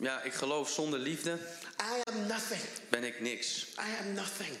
Ja, 0.00 0.22
ik 0.22 0.32
geloof 0.32 0.70
zonder 0.70 0.98
liefde 0.98 1.38
I 1.80 2.00
am 2.10 2.26
nothing. 2.26 2.60
ben 2.90 3.04
ik 3.04 3.20
niks. 3.20 3.66
I 3.78 4.04
am 4.06 4.12
nothing. 4.14 4.56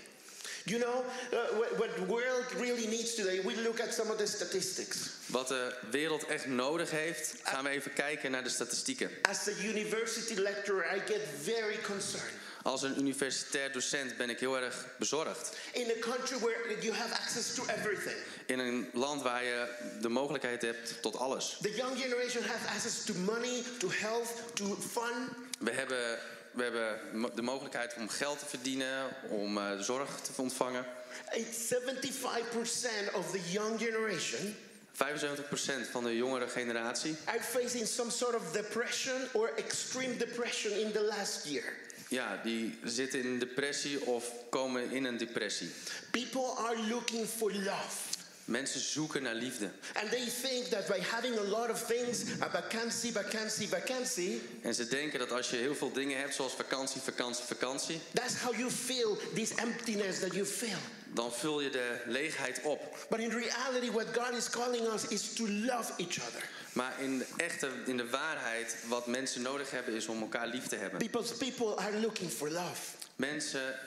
You 0.64 0.80
know, 0.80 1.04
uh, 1.32 1.38
what, 1.58 1.76
what 1.76 1.94
the 1.96 2.06
world 2.06 2.44
really 2.58 2.86
needs 2.86 3.14
today, 3.14 3.42
we 3.42 3.62
look 3.62 3.80
at 3.80 3.94
some 3.94 4.10
of 4.10 4.16
the 4.16 4.26
statistics. 4.26 4.96
Wat 5.26 5.48
de 5.48 5.74
wereld 5.90 6.26
echt 6.26 6.46
nodig 6.46 6.90
heeft, 6.90 7.34
gaan 7.42 7.64
we 7.64 7.70
even 7.70 7.92
kijken 7.92 8.30
naar 8.30 8.42
de 8.42 8.48
statistieken. 8.48 9.10
As 9.22 9.48
a 9.48 9.52
university 9.62 10.34
lecturer, 10.40 10.96
I 10.96 11.00
get 11.06 11.20
very 11.42 11.78
concerned. 11.82 12.32
Als 12.64 12.82
een 12.82 12.98
universitair 12.98 13.72
docent 13.72 14.16
ben 14.16 14.30
ik 14.30 14.40
heel 14.40 14.58
erg 14.58 14.86
bezorgd. 14.98 15.56
In 15.72 15.90
a 15.90 15.98
country 16.00 16.38
where 16.38 16.78
you 16.80 16.94
have 16.94 17.14
access 17.14 17.54
to 17.54 17.64
everything, 17.66 18.16
In 18.46 18.58
een 18.58 18.88
land 18.92 19.22
waar 19.22 19.44
je 19.44 19.68
de 20.00 20.08
mogelijkheid 20.08 20.62
hebt 20.62 21.02
tot 21.02 21.16
alles. 21.16 21.58
the 21.60 21.74
young 21.74 21.98
generation 21.98 22.42
has 22.44 22.74
access 22.74 23.04
to 23.04 23.14
money, 23.14 23.62
to 23.78 23.88
health, 23.90 24.28
to 24.54 24.76
fun. 24.92 25.28
We 25.58 25.70
hebben, 25.70 26.18
we 26.50 26.62
hebben 26.62 27.00
de 27.34 27.42
mogelijkheid 27.42 27.94
om 27.96 28.08
geld 28.08 28.38
te 28.38 28.46
verdienen, 28.46 29.08
om 29.28 29.58
eh, 29.58 29.78
zorg 29.80 30.20
te 30.20 30.42
ontvangen. 30.42 30.86
It's 31.32 31.74
75% 31.74 33.14
of 33.14 33.30
the 33.30 33.40
young 33.50 33.78
generation 33.80 34.56
75% 34.94 35.90
van 35.90 36.04
de 36.04 36.16
jongere 36.16 36.48
generatie 36.48 37.16
are 37.24 37.40
facing 37.42 37.86
some 37.86 38.10
sort 38.10 38.34
of 38.34 38.52
depression 38.52 39.28
or 39.32 39.50
extreme 39.56 40.16
depression 40.16 40.72
in 40.72 40.92
the 40.92 41.00
last 41.02 41.44
year. 41.44 41.64
Ja, 42.08 42.40
die 42.42 42.78
zitten 42.84 43.18
in 43.20 43.26
een 43.26 43.38
depressie 43.38 44.06
of 44.06 44.32
komen 44.50 44.90
in 44.90 45.04
een 45.04 45.16
depressie. 45.16 45.70
People 46.10 46.54
are 46.56 46.78
looking 46.88 47.26
for 47.26 47.52
love. 47.52 48.12
Mensen 48.44 48.80
zoeken 48.80 49.22
naar 49.22 49.34
liefde. 49.34 49.70
And 49.92 50.10
they 50.10 50.28
think 50.42 50.64
that 50.64 50.86
by 50.86 51.00
having 51.00 51.38
a 51.38 51.42
lot 51.42 51.70
of 51.70 51.84
things, 51.86 52.22
a 52.40 52.50
vacancy, 52.50 53.12
vacancy, 53.12 53.66
vacancy, 53.66 54.38
En 54.62 54.74
ze 54.74 54.88
denken 54.88 55.18
dat 55.18 55.32
als 55.32 55.50
je 55.50 55.56
heel 55.56 55.74
veel 55.74 55.92
dingen 55.92 56.18
hebt, 56.18 56.34
zoals 56.34 56.52
vakantie, 56.52 57.00
vakantie, 57.00 57.44
vakantie, 57.44 58.00
that's 58.12 58.34
how 58.40 58.56
you 58.56 58.70
feel 58.70 59.18
this 59.34 59.54
emptiness 59.54 60.18
that 60.18 60.32
you 60.32 60.46
feel. 60.46 60.78
Dan 61.14 61.32
vul 61.32 61.60
je 61.60 61.70
de 61.70 62.00
leegheid 62.06 62.60
op. 62.62 63.06
But 63.10 63.18
in 63.18 63.30
reality, 63.30 63.90
what 63.90 64.06
God 64.12 64.36
is 64.36 64.50
calling 64.50 64.86
us 64.92 65.06
is 65.06 65.32
to 65.32 65.48
love 65.48 65.92
each 65.96 66.18
other. 66.26 66.48
Maar 66.72 67.00
in 67.00 67.18
de 67.18 67.26
echte, 67.36 67.68
in 67.86 67.96
de 67.96 68.10
waarheid, 68.10 68.76
wat 68.88 69.06
mensen 69.06 69.42
nodig 69.42 69.70
hebben, 69.70 69.94
is 69.94 70.06
om 70.06 70.20
elkaar 70.20 70.46
lief 70.46 70.66
te 70.66 70.76
hebben. 70.76 70.98
Because 70.98 71.34
people 71.34 71.76
are 71.76 72.00
looking 72.00 72.30
for 72.30 72.50
love. 72.50 72.82
Mensen 73.16 73.78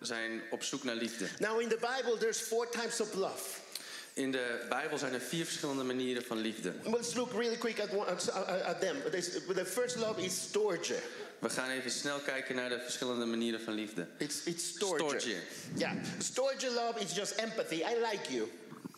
zijn 0.00 0.42
op 0.50 0.62
zoek 0.62 0.84
naar 0.84 0.94
liefde. 0.94 1.28
Now, 1.38 1.60
in 1.60 1.68
the 1.68 1.78
Bible, 1.96 2.18
there's 2.18 2.40
four 2.40 2.68
types 2.70 3.00
of 3.00 3.14
love. 3.14 3.44
In 4.12 4.32
de 4.32 4.66
Bijbel 4.68 4.98
zijn 4.98 5.12
er 5.12 5.20
vier 5.20 5.44
verschillende 5.44 5.82
manieren 5.82 6.24
van 6.24 6.38
liefde. 6.38 6.72
Let's 6.82 7.14
look 7.14 7.32
really 7.32 7.56
quick 7.56 7.80
at, 7.80 7.90
one, 7.90 8.04
at, 8.04 8.30
at 8.64 8.80
them. 8.80 8.96
The 9.54 9.66
first 9.66 9.96
love 9.96 10.22
is 10.22 10.42
storge. 10.42 10.96
We 11.38 11.50
gaan 11.50 11.70
even 11.70 11.90
snel 11.90 12.18
kijken 12.18 12.54
naar 12.54 12.68
de 12.68 12.80
verschillende 12.80 13.24
manieren 13.24 13.60
van 13.60 13.74
liefde. 13.74 14.06
It's, 14.18 14.44
it's 14.44 14.68
storge. 14.68 15.04
Storge. 15.04 15.36
Yeah. 15.74 15.92
Storge 16.18 16.70
love 16.70 17.00
is 17.00 17.14
just 17.14 17.32
empathy. 17.32 17.74
I 17.74 17.96
like 18.10 18.32
you. 18.32 18.48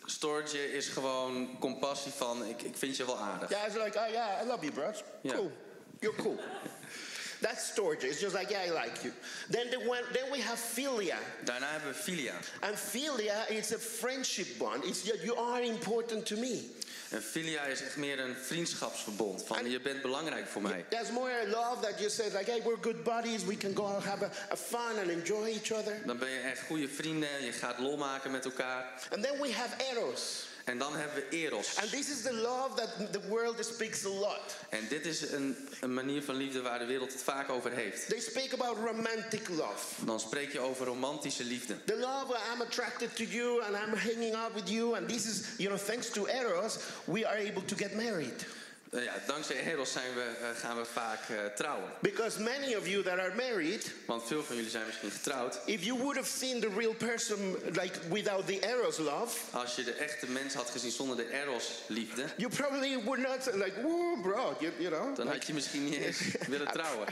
Storge 0.05 0.73
is 0.73 0.87
gewoon 0.87 1.59
compassie 1.59 2.11
van 2.11 2.45
ik, 2.45 2.61
ik 2.61 2.77
vind 2.77 2.97
je 2.97 3.05
wel 3.05 3.17
aardig. 3.17 3.49
Yeah, 3.49 3.65
it's 3.65 3.75
like, 3.75 3.99
oh 3.99 4.11
yeah, 4.11 4.43
I 4.43 4.47
love 4.47 4.61
you, 4.61 4.71
bro. 4.71 4.91
Yeah. 5.21 5.35
Cool. 5.35 5.51
You're 5.99 6.21
cool. 6.21 6.39
That's 7.41 7.71
storge. 7.71 8.03
It's 8.03 8.19
just 8.19 8.35
like, 8.35 8.49
yeah, 8.49 8.65
I 8.65 8.71
like 8.71 9.03
you. 9.03 9.13
Then, 9.49 9.69
the 9.71 9.79
one, 9.87 10.03
then 10.13 10.29
we 10.31 10.41
have 10.41 10.59
philia. 10.59 11.17
Daarna 11.45 11.67
hebben 11.71 11.87
we 11.87 11.93
filia. 11.93 12.33
And 12.61 12.75
philia 12.75 13.49
is 13.49 13.71
a 13.71 13.77
friendship 13.77 14.59
bond. 14.59 14.83
It's 14.83 15.05
you 15.23 15.35
are 15.35 15.61
important 15.61 16.25
to 16.25 16.35
me. 16.35 16.65
En 17.09 17.21
filia 17.21 17.63
is 17.63 17.81
echt 17.81 17.95
meer 17.95 18.19
een 18.19 18.35
vriendschapsverbond. 18.35 19.43
Van 19.45 19.69
je 19.69 19.81
bent 19.81 20.01
belangrijk 20.01 20.47
voor 20.47 20.61
mij. 20.61 20.85
There's 20.89 21.11
more 21.11 21.47
love 21.47 21.81
that 21.81 21.99
you 21.99 22.09
say, 22.09 22.25
like, 22.25 22.51
hey, 22.51 22.61
we're 22.63 22.77
good 22.81 23.03
buddies. 23.03 23.43
We 23.45 23.57
can 23.57 23.75
go 23.75 23.83
out 23.83 24.03
have 24.03 24.25
a, 24.25 24.29
a 24.51 24.55
fun 24.55 24.99
and 24.99 25.09
enjoy 25.09 25.45
each 25.45 25.71
other. 25.71 26.01
Dan 26.05 26.17
ben 26.17 26.29
je 26.29 26.39
echt 26.39 26.61
goede 26.61 26.87
vrienden. 26.87 27.29
Je 27.45 27.51
gaat 27.51 27.79
lol 27.79 27.97
maken 27.97 28.31
met 28.31 28.45
elkaar. 28.45 28.93
And 29.11 29.23
then 29.23 29.41
we 29.41 29.53
have 29.53 29.75
eros. 29.91 30.48
En 30.69 30.77
dan 30.77 30.95
hebben 30.95 31.23
we 31.29 31.37
eros. 31.37 31.75
And 31.75 31.89
this 31.89 32.09
is 32.09 32.21
the 32.21 32.33
love 32.33 32.75
that 32.75 33.13
the 33.13 33.27
world 33.27 33.65
speaks 33.65 34.05
a 34.05 34.09
lot. 34.09 34.55
En 34.69 34.87
dit 34.89 35.05
is 35.05 35.31
een, 35.31 35.69
een 35.81 35.93
manier 35.93 36.23
van 36.23 36.35
liefde 36.35 36.61
waar 36.61 36.79
de 36.79 36.85
wereld 36.85 37.11
het 37.13 37.21
vaak 37.21 37.49
over 37.49 37.71
heeft. 37.71 38.09
They 38.09 38.19
speak 38.19 38.53
about 38.53 38.77
romantic 38.77 39.47
love. 39.49 40.05
Dan 40.05 40.19
spreek 40.19 40.51
je 40.51 40.59
over 40.59 40.85
romantische 40.85 41.43
liefde. 41.43 41.83
The 41.85 41.97
love 41.97 42.25
where 42.27 42.41
I'm 42.53 42.61
attracted 42.61 43.15
to 43.15 43.23
you 43.23 43.63
and 43.63 43.75
I'm 43.75 43.97
hanging 43.97 44.35
out 44.35 44.53
with 44.53 44.69
you. 44.69 44.95
And 44.95 45.07
this 45.07 45.25
is, 45.25 45.43
you 45.57 45.69
know, 45.69 45.85
thanks 45.85 46.09
to 46.09 46.27
Eros, 46.27 46.77
we 47.05 47.25
are 47.25 47.37
able 47.37 47.61
to 47.65 47.75
get 47.75 47.95
married. 47.95 48.45
Eh, 48.91 49.03
ja, 49.03 49.13
dankzij 49.27 49.65
eros 49.65 49.91
zijn 49.91 50.13
we, 50.13 50.21
eh, 50.21 50.59
gaan 50.59 50.77
we 50.77 50.85
vaak 50.85 51.19
eh, 51.29 51.45
trouwen. 51.55 51.89
Because 52.01 52.41
many 52.41 52.75
of 52.75 52.87
you 52.87 53.03
that 53.03 53.17
are 53.19 53.33
married, 53.35 53.91
Want 54.05 54.27
veel 54.27 54.43
van 54.43 54.55
jullie 54.55 54.71
zijn 54.71 54.85
misschien 54.85 55.11
getrouwd. 55.11 55.59
if 55.65 55.83
you 55.83 55.97
would 55.97 56.15
have 56.15 56.29
seen 56.37 56.59
the 56.61 56.69
real 56.77 56.93
person 56.93 57.57
like 57.71 57.99
without 58.09 58.47
the 58.47 58.59
Eros 58.59 58.97
love, 58.97 59.37
Als 59.51 59.75
je 59.75 59.83
de 59.83 59.91
echte 59.91 60.27
mens 60.27 60.53
had 60.53 60.69
gezien 60.69 60.91
zonder 60.91 61.17
de 61.17 61.31
eros 61.31 61.71
liefde, 61.87 62.25
you 62.37 62.51
probably 62.55 63.03
would 63.03 63.19
not 63.19 63.53
like, 63.53 63.81
whoa, 63.81 64.21
bro, 64.21 64.55
you, 64.59 64.71
you 64.77 64.89
know. 64.91 65.15
dan 65.15 65.27
had 65.27 65.47
je 65.47 65.53
misschien 65.53 65.83
niet 65.83 65.95
eens 65.99 66.17
willen 66.47 66.67
trouwen. 66.67 67.07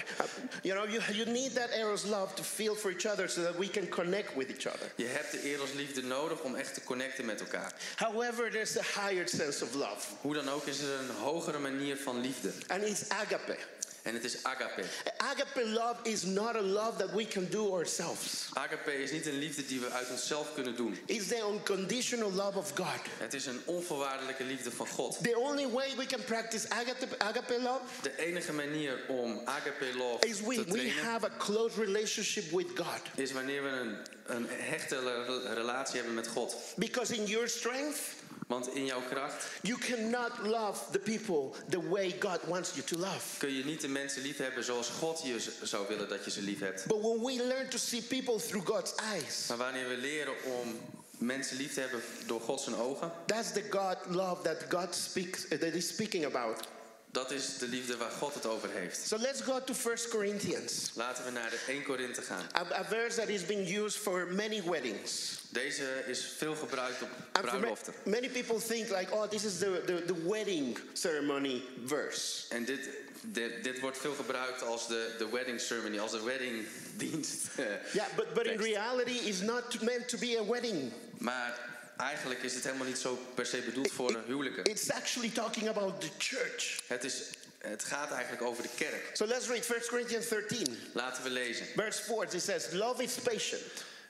You 0.62 0.80
know, 0.80 0.90
you, 0.94 1.14
you 1.14 1.30
need 1.30 1.56
that 1.56 1.70
Eros 1.70 2.04
love 2.04 2.34
to 2.34 2.44
feel 2.44 2.76
for 2.76 2.92
each 2.92 3.06
other 3.06 3.30
so 3.30 3.42
that 3.42 3.58
we 3.58 3.70
can 3.70 3.90
connect 3.90 4.36
with 4.36 4.50
each 4.50 4.74
other. 4.74 4.92
Je 4.96 5.06
hebt 5.06 5.32
de 5.32 5.42
eros 5.42 5.74
liefde 5.74 6.04
nodig 6.04 6.40
om 6.42 6.56
echt 6.56 6.74
te 6.74 6.84
connecten 6.84 7.26
met 7.26 7.40
elkaar. 7.40 7.74
However, 7.96 8.52
there's 8.52 8.78
a 8.78 9.02
higher 9.08 9.28
sense 9.28 9.64
of 9.64 9.74
love, 9.74 10.08
Hoe 10.22 10.34
dan 10.34 10.50
ook 10.50 10.66
is 10.66 10.80
er 10.80 11.00
een 11.00 11.16
hogere 11.16 11.66
manier 11.72 11.98
van 11.98 12.22
liefde. 12.22 12.52
and 12.68 12.84
it's 12.84 13.10
agape. 13.10 13.58
En 14.04 14.14
het 14.14 14.24
is 14.24 14.44
agape. 14.44 14.84
Agape 15.18 15.66
love 15.68 15.96
is 16.04 16.24
not 16.24 16.56
a 16.56 16.62
love 16.62 16.98
that 16.98 17.14
we 17.14 17.26
can 17.28 17.48
do 17.50 17.74
ourselves. 17.74 18.50
Agape 18.54 19.02
is 19.04 19.12
niet 19.12 19.26
een 19.26 19.38
liefde 19.38 19.66
die 19.66 19.80
we 19.80 19.90
uit 19.90 20.10
onszelf 20.10 20.54
kunnen 20.54 20.76
doen. 20.76 20.98
It's 21.06 21.28
the 21.28 21.50
unconditional 21.54 22.32
love 22.32 22.58
of 22.58 22.72
God. 22.76 22.88
Het 23.18 23.34
is 23.34 23.46
een 23.46 23.62
onvoorwaardelijke 23.66 24.44
liefde 24.44 24.72
van 24.72 24.88
God. 24.88 25.18
The 25.24 25.38
only 25.38 25.68
way 25.70 25.96
we 25.98 26.06
can 26.06 26.24
practice 26.24 26.70
agape, 26.70 27.08
agape 27.18 27.62
love 27.62 27.80
De 28.02 28.18
enige 28.18 28.54
manier 28.54 29.00
om 29.08 29.42
agape 29.46 29.96
love 29.98 30.28
is 30.28 30.42
we, 30.42 30.56
te 30.56 30.64
we 30.64 30.72
trainen 30.72 31.04
have 31.04 31.26
a 31.26 31.32
close 31.38 31.84
relationship 31.84 32.52
with 32.52 32.68
God. 32.76 33.02
is 33.16 33.32
wanneer 33.32 33.64
we 33.64 33.70
een, 33.70 33.98
een 34.26 34.46
hechte 34.50 35.00
re- 35.00 35.54
relatie 35.54 35.96
hebben 35.96 36.14
met 36.14 36.28
God. 36.28 36.56
Because 36.76 37.16
in 37.16 37.26
your 37.26 37.48
strength, 37.50 38.00
Want 38.48 38.74
in 38.76 38.86
jouw 38.86 39.02
kracht 39.10 39.46
you 39.62 39.78
cannot 39.80 40.32
love 40.44 40.80
the 40.92 41.00
people 41.00 41.52
the 41.70 41.90
way 41.90 42.16
God 42.20 42.40
wants 42.46 42.72
you 42.74 42.86
to 42.86 42.98
love. 42.98 43.38
kun 43.38 43.54
je 43.54 43.66
niet 43.66 43.82
de 43.82 43.88
mensen 43.88 44.22
lief 44.22 44.38
hebben 44.38 44.64
zoals 44.64 44.88
God 44.90 45.22
je 45.24 45.40
z- 45.40 45.62
zou 45.64 45.88
willen 45.88 46.10
dat 46.10 46.26
je 46.26 46.32
ze 46.32 46.42
lief 46.42 46.60
hebt. 46.60 46.86
But 46.86 47.02
when 47.02 47.24
we 47.24 47.44
learn 47.48 47.70
to 47.70 47.78
see 47.78 48.02
people 48.02 48.36
through 48.48 48.68
God's 48.68 48.94
eyes, 48.96 49.46
Maar 49.48 49.58
wanneer 49.58 49.88
we 49.90 49.98
leren 49.98 50.34
om 50.62 50.80
mensen 51.18 51.58
lief 51.58 51.74
te 51.74 51.80
hebben 51.80 52.02
door 52.26 52.42
God 52.42 52.62
zijn 52.62 52.76
ogen, 52.76 53.12
that's 53.26 53.52
the 53.52 53.64
God 53.70 53.98
love 54.16 54.42
that 54.42 54.58
God 54.70 54.96
speaks 54.96 55.44
uh, 55.46 55.60
that 55.60 55.74
is 55.74 55.88
speaking 55.88 56.26
about. 56.26 56.68
Dat 57.12 57.32
is 57.32 57.58
de 57.58 57.68
liefde 57.68 57.98
waar 57.98 58.12
God 58.12 58.34
het 58.34 58.46
over 58.46 58.70
heeft. 58.72 59.08
So 59.08 59.18
let's 59.18 59.42
go 59.42 59.64
to 59.64 59.74
1 59.90 59.98
Corinthians, 60.10 60.92
Laten 60.94 61.26
we 61.26 61.32
naar 61.32 61.50
de 61.50 61.60
1 61.68 61.84
Korinthe 61.84 62.22
gaan. 62.22 62.46
a, 62.56 62.80
a 62.80 62.86
verse 62.86 63.18
that 63.20 63.28
is 63.28 63.46
being 63.46 63.78
used 63.78 64.02
for 64.02 64.28
many 64.28 64.64
weddings. 64.64 65.40
Deze 65.50 66.04
is 66.08 66.34
veel 66.38 66.56
gebruikt 66.56 67.02
op 67.02 67.10
bruiloften. 67.32 67.94
many 68.06 68.30
people 68.30 68.60
think 68.68 68.90
like, 68.90 69.14
oh, 69.14 69.24
this 69.30 69.44
is 69.44 69.58
the, 69.58 69.82
the, 69.86 70.04
the 70.06 70.28
wedding 70.30 70.78
ceremony 70.94 71.64
verse. 71.86 72.44
En 72.50 72.66
dit, 72.66 72.80
dit, 73.22 73.64
dit 73.64 73.80
wordt 73.80 73.98
veel 73.98 74.14
gebruikt 74.14 74.62
als 74.64 74.88
de, 74.88 75.16
de 75.18 75.30
wedding 75.30 75.62
ceremony, 75.62 76.00
als 76.00 76.12
de 76.12 76.24
weddingdienst. 76.24 77.48
eh, 77.56 77.66
Yeah, 77.94 78.06
but, 78.16 78.34
but 78.34 78.46
in 78.46 78.58
reality, 78.60 79.12
it's 79.28 79.42
not 79.42 79.82
meant 79.82 80.08
to 80.10 80.18
be 80.18 80.38
a 80.40 80.46
wedding. 80.52 80.92
Maar 81.18 81.60
eigenlijk 81.98 82.44
is 82.44 82.54
het 82.54 82.64
helemaal 82.64 82.88
niet 82.88 82.98
zo 82.98 83.20
per 83.34 83.46
se 83.46 83.58
bedoeld 83.62 83.92
voor 83.92 84.12
It- 84.12 84.26
huwelijken. 84.26 84.64
it's 84.64 84.90
actually 84.92 85.30
talking 85.30 85.68
about 85.70 86.02
the 86.02 86.10
church. 86.18 86.80
Het, 86.88 87.04
is, 87.04 87.24
het 87.58 87.84
gaat 87.84 88.12
eigenlijk 88.12 88.42
over 88.42 88.64
de 88.64 88.70
kerk. 88.76 89.10
So 89.14 89.26
let's 89.26 89.48
read 89.48 89.66
1 89.72 89.82
Corinthians 89.88 90.28
13, 90.28 90.78
Laten 90.94 91.24
we 91.24 91.30
lezen. 91.30 91.66
verse 91.76 92.02
4. 92.04 92.24
It 92.36 92.42
says, 92.42 92.72
Love 92.72 93.04
is 93.04 93.14
patient, 93.24 93.62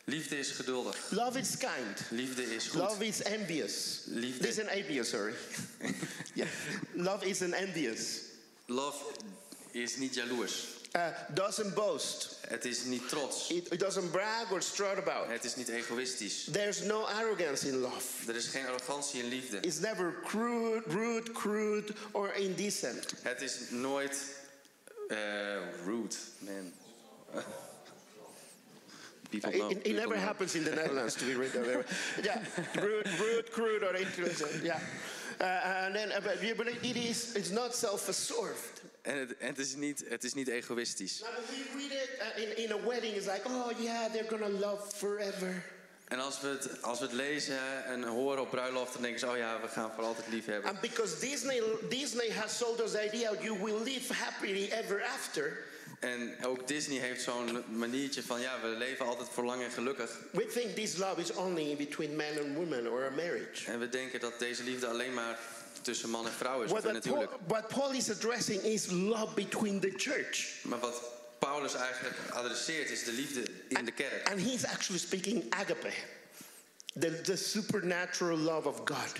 Liefde 0.03 0.37
is 0.39 0.51
geduldig. 0.51 0.97
love 1.09 1.39
is 1.39 1.57
kind, 1.57 1.99
Liefde 2.09 2.55
is 2.55 2.67
goed. 2.67 2.79
love 2.79 3.05
is 3.07 3.21
envious. 3.21 4.01
Liefde- 4.05 4.39
This 4.47 4.57
is 4.57 4.59
an 4.63 4.67
envious, 4.69 5.09
sorry. 5.09 5.33
yeah. 6.33 6.47
Love 6.93 7.25
is 7.25 7.41
an 7.41 7.53
envious. 7.53 8.01
Love 8.65 8.97
is 9.71 9.95
niet 9.97 10.13
jaloers. 10.15 10.53
Uh, 10.95 11.07
doesn't 11.33 11.73
boast. 11.73 12.37
Het 12.47 12.65
is 12.65 12.83
niet 12.83 13.09
trots. 13.09 13.49
It, 13.49 13.71
it 13.71 13.79
doesn't 13.79 14.11
brag 14.11 14.51
or 14.51 14.61
strut 14.61 14.97
about. 14.97 15.27
Het 15.27 15.43
is 15.43 15.55
niet 15.55 15.67
egoïstisch. 15.67 16.47
There's 16.51 16.81
no 16.81 17.03
arrogance 17.03 17.67
in 17.67 17.77
love. 17.77 18.27
Er 18.27 18.35
is 18.35 18.47
geen 18.47 18.65
arrogantie 18.65 19.23
in 19.23 19.29
liefde. 19.29 19.59
It's 19.59 19.79
never 19.79 20.13
crude, 20.23 20.83
rude, 20.87 21.31
crude, 21.31 21.93
or 22.11 22.33
indecent. 22.33 23.13
Het 23.21 23.41
is 23.41 23.57
nooit 23.69 24.35
eh, 25.07 25.17
rude, 25.85 26.15
man. 26.39 26.73
People 29.29 29.51
know. 29.51 29.69
It, 29.69 29.85
never 29.85 30.15
know. 30.15 30.25
happens 30.25 30.55
in 30.55 30.63
the 30.63 30.71
Netherlands 30.71 31.15
to 31.15 31.25
be 31.25 31.33
rude. 31.33 31.85
Yeah, 32.23 32.41
rude, 32.75 33.09
rude, 33.19 33.51
crude, 33.51 33.83
or 33.83 33.95
indecent. 33.95 34.63
Yeah. 34.63 34.79
Uh, 35.39 35.85
and 35.85 35.95
then, 35.95 36.09
but, 36.23 36.67
it 36.67 36.95
is, 36.95 37.35
it's 37.35 37.49
not 37.49 37.75
self-absorbed. 37.75 38.81
En 39.01 39.17
het, 39.17 39.37
en 39.37 39.47
het, 39.47 39.57
is 39.57 39.75
niet, 39.75 40.03
het 40.07 40.23
is 40.23 40.33
niet 40.33 40.47
egoïstisch. 40.47 41.19
Now, 41.19 41.29
we 41.49 41.63
read 41.77 41.91
it 41.91 42.09
uh, 42.19 42.43
in, 42.43 42.63
in 42.63 42.71
a 42.71 42.87
wedding, 42.87 43.15
it's 43.15 43.27
like, 43.27 43.41
oh 43.45 43.71
yeah, 43.79 44.11
they're 44.11 44.27
gonna 44.29 44.49
love 44.49 44.95
forever. 44.95 45.63
En 46.07 46.19
als 46.19 46.41
we, 46.41 46.47
het, 46.47 46.81
als 46.81 46.99
we 46.99 47.05
het 47.05 47.13
lezen 47.13 47.85
en 47.85 48.03
horen 48.03 48.41
op 48.41 48.49
bruiloft, 48.49 48.93
dan 48.93 49.01
denken 49.01 49.19
ze: 49.19 49.27
oh 49.27 49.37
ja, 49.37 49.61
we 49.61 49.67
gaan 49.67 49.91
voor 49.95 50.03
altijd 50.03 50.27
lief 50.27 50.45
hebben. 50.45 50.69
And 50.69 50.81
because 50.81 51.19
Disney, 51.19 51.61
Disney 51.89 52.31
has 52.31 52.57
sold 52.57 52.81
us 52.81 52.91
the 52.91 53.05
idea 53.05 53.31
you 53.41 53.59
will 53.63 53.83
live 53.83 54.13
happily 54.13 54.69
ever 54.71 55.03
after, 55.03 55.57
En 55.99 56.35
ook 56.43 56.67
Disney 56.67 56.99
heeft 56.99 57.21
zo'n 57.21 57.63
maniertje 57.69 58.23
van: 58.23 58.41
ja, 58.41 58.61
we 58.61 58.67
leven 58.67 59.05
altijd 59.05 59.29
voor 59.29 59.43
lang 59.43 59.63
en 59.63 59.71
gelukkig. 59.71 60.19
we 60.31 60.45
think 60.45 60.75
this 60.75 60.97
love 60.97 61.21
is 61.21 61.33
only 61.33 61.75
between 61.75 62.15
man 62.15 62.37
and 62.39 62.55
woman 62.55 62.87
or 62.87 63.05
a 63.05 63.09
marriage. 63.09 63.71
En 63.71 63.79
we 63.79 63.89
denken 63.89 64.19
dat 64.19 64.39
deze 64.39 64.63
liefde 64.63 64.87
alleen 64.87 65.13
maar 65.13 65.39
tussen 65.81 66.09
man 66.09 66.25
en 66.25 66.31
vrouw 66.31 66.61
is, 66.61 66.71
What, 66.71 66.85
of. 66.85 66.99
Paul, 66.99 67.27
what 67.47 67.67
Paul 67.67 67.91
is 67.91 68.09
addressing 68.11 68.61
is 68.61 68.91
love 68.91 69.33
between 69.33 69.79
the 69.79 69.93
church. 69.95 70.63
Maar 70.63 70.79
wat 70.79 71.01
Paulus 71.39 71.73
eigenlijk 71.73 72.15
adresseert 72.29 72.89
is 72.89 73.03
de 73.03 73.11
liefde 73.11 73.43
in 73.67 73.85
de 73.85 73.91
kerk. 73.91 74.29
And 74.29 74.41
he's 74.41 74.65
actually 74.65 74.99
speaking 74.99 75.45
agape, 75.49 75.93
the, 76.99 77.21
the 77.21 77.35
supernatural 77.35 78.37
love 78.37 78.67
of 78.67 78.77
God. 78.77 79.13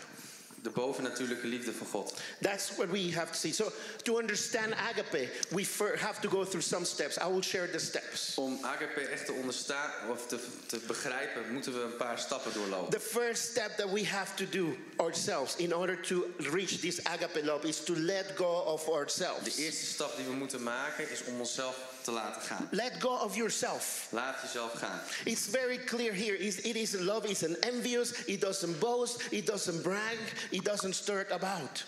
De 0.61 0.69
bovennatuurlijke 0.69 1.47
liefde 1.47 1.73
van 1.73 1.87
God. 1.87 2.13
That's 2.41 2.75
what 2.75 2.89
we 2.89 3.11
have 3.13 3.31
to 3.31 3.37
see. 3.37 3.53
So, 3.53 3.71
to 4.03 4.17
understand 4.17 4.73
agape, 4.73 5.29
we 5.49 5.65
have 5.99 6.19
to 6.21 6.29
go 6.29 6.43
through 6.45 6.63
some 6.65 6.85
steps. 6.85 7.17
I 7.17 7.27
will 7.27 7.41
share 7.41 7.69
the 7.71 7.79
steps. 7.79 8.33
Om 8.35 8.59
agape 8.61 9.01
echt 9.01 9.25
te 9.25 9.31
onderstaan 9.31 9.91
of 10.09 10.27
te, 10.27 10.37
te 10.65 10.79
begrijpen, 10.87 11.51
moeten 11.53 11.73
we 11.73 11.79
een 11.81 11.95
paar 11.97 12.19
stappen 12.19 12.53
doorlopen. 12.53 12.99
The 12.99 13.05
first 13.05 13.43
step 13.51 13.77
that 13.77 13.91
we 13.91 14.05
have 14.05 14.35
to 14.35 14.45
do 14.49 14.75
ourselves 14.95 15.55
in 15.55 15.75
order 15.75 16.01
to 16.01 16.25
reach 16.37 16.79
this 16.79 17.03
agape 17.03 17.43
love 17.45 17.67
is 17.67 17.83
to 17.83 17.95
let 17.95 18.25
go 18.35 18.51
of 18.59 18.83
De 18.85 18.91
ourselves. 18.91 19.57
eerste 19.57 19.85
stap 19.85 20.15
die 20.15 20.25
we 20.25 20.33
moeten 20.33 20.63
maken 20.63 21.09
is 21.11 21.23
om 21.23 21.39
onszelf 21.39 21.75
te 22.07 22.13
laten 22.13 22.41
gaan. 22.41 22.67
Let 22.71 22.91
go 22.99 23.09
of 23.09 23.35
yourself. 23.35 24.07
Laat 24.11 24.41
jezelf 24.41 24.73
gaan. 24.73 24.99
It's 25.25 25.41
very 25.51 25.77
clear 25.77 26.13
here. 26.13 26.37
It's- 26.37 26.65
It 26.65 26.75
is 26.75 26.91
love 26.91 27.27
isn't 27.29 27.59
envious. 27.59 28.11
It 28.25 28.41
doesn't 28.41 28.79
boast. 28.79 29.21
It 29.29 29.45
doesn't 29.45 29.81
brag. 29.81 30.15
It 30.51 30.63
doesn't 30.65 30.95
stir 30.95 31.25
about. 31.31 31.85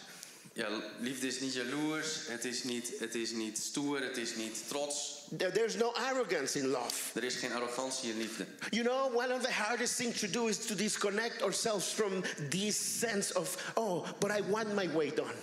Ja, 0.53 0.67
liefde 0.99 1.27
is 1.27 1.39
niet 1.39 1.53
jaloers, 1.53 2.07
het 2.27 2.45
is 2.45 2.63
niet, 2.63 2.91
het 2.99 3.15
is 3.15 3.31
niet 3.31 3.57
stoer, 3.57 4.01
het 4.01 4.17
is 4.17 4.35
niet 4.35 4.67
trots. 4.67 5.23
There- 5.37 5.51
There's 5.51 5.75
no 5.75 5.91
arrogance 5.93 6.59
in 6.59 6.67
love. 6.67 6.93
Er 7.19 7.23
is 7.23 7.35
geen 7.35 7.53
arrogantie 7.53 8.09
in 8.09 8.17
liefde. 8.17 8.45
You 8.69 8.83
know, 8.83 9.15
one 9.15 9.33
of 9.33 9.41
the 9.41 9.51
hardest 9.51 9.95
things 9.95 10.19
to 10.19 10.29
do 10.29 10.47
is 10.47 10.57
to 10.65 10.75
disconnect 10.75 11.41
ourselves 11.41 11.85
from 11.85 12.23
this 12.49 12.99
sense 12.99 13.33
of, 13.33 13.71
oh, 13.75 14.07
but 14.19 14.31
I 14.31 14.43
want 14.49 14.73
my 14.75 14.89
way 14.91 15.11
done. 15.15 15.33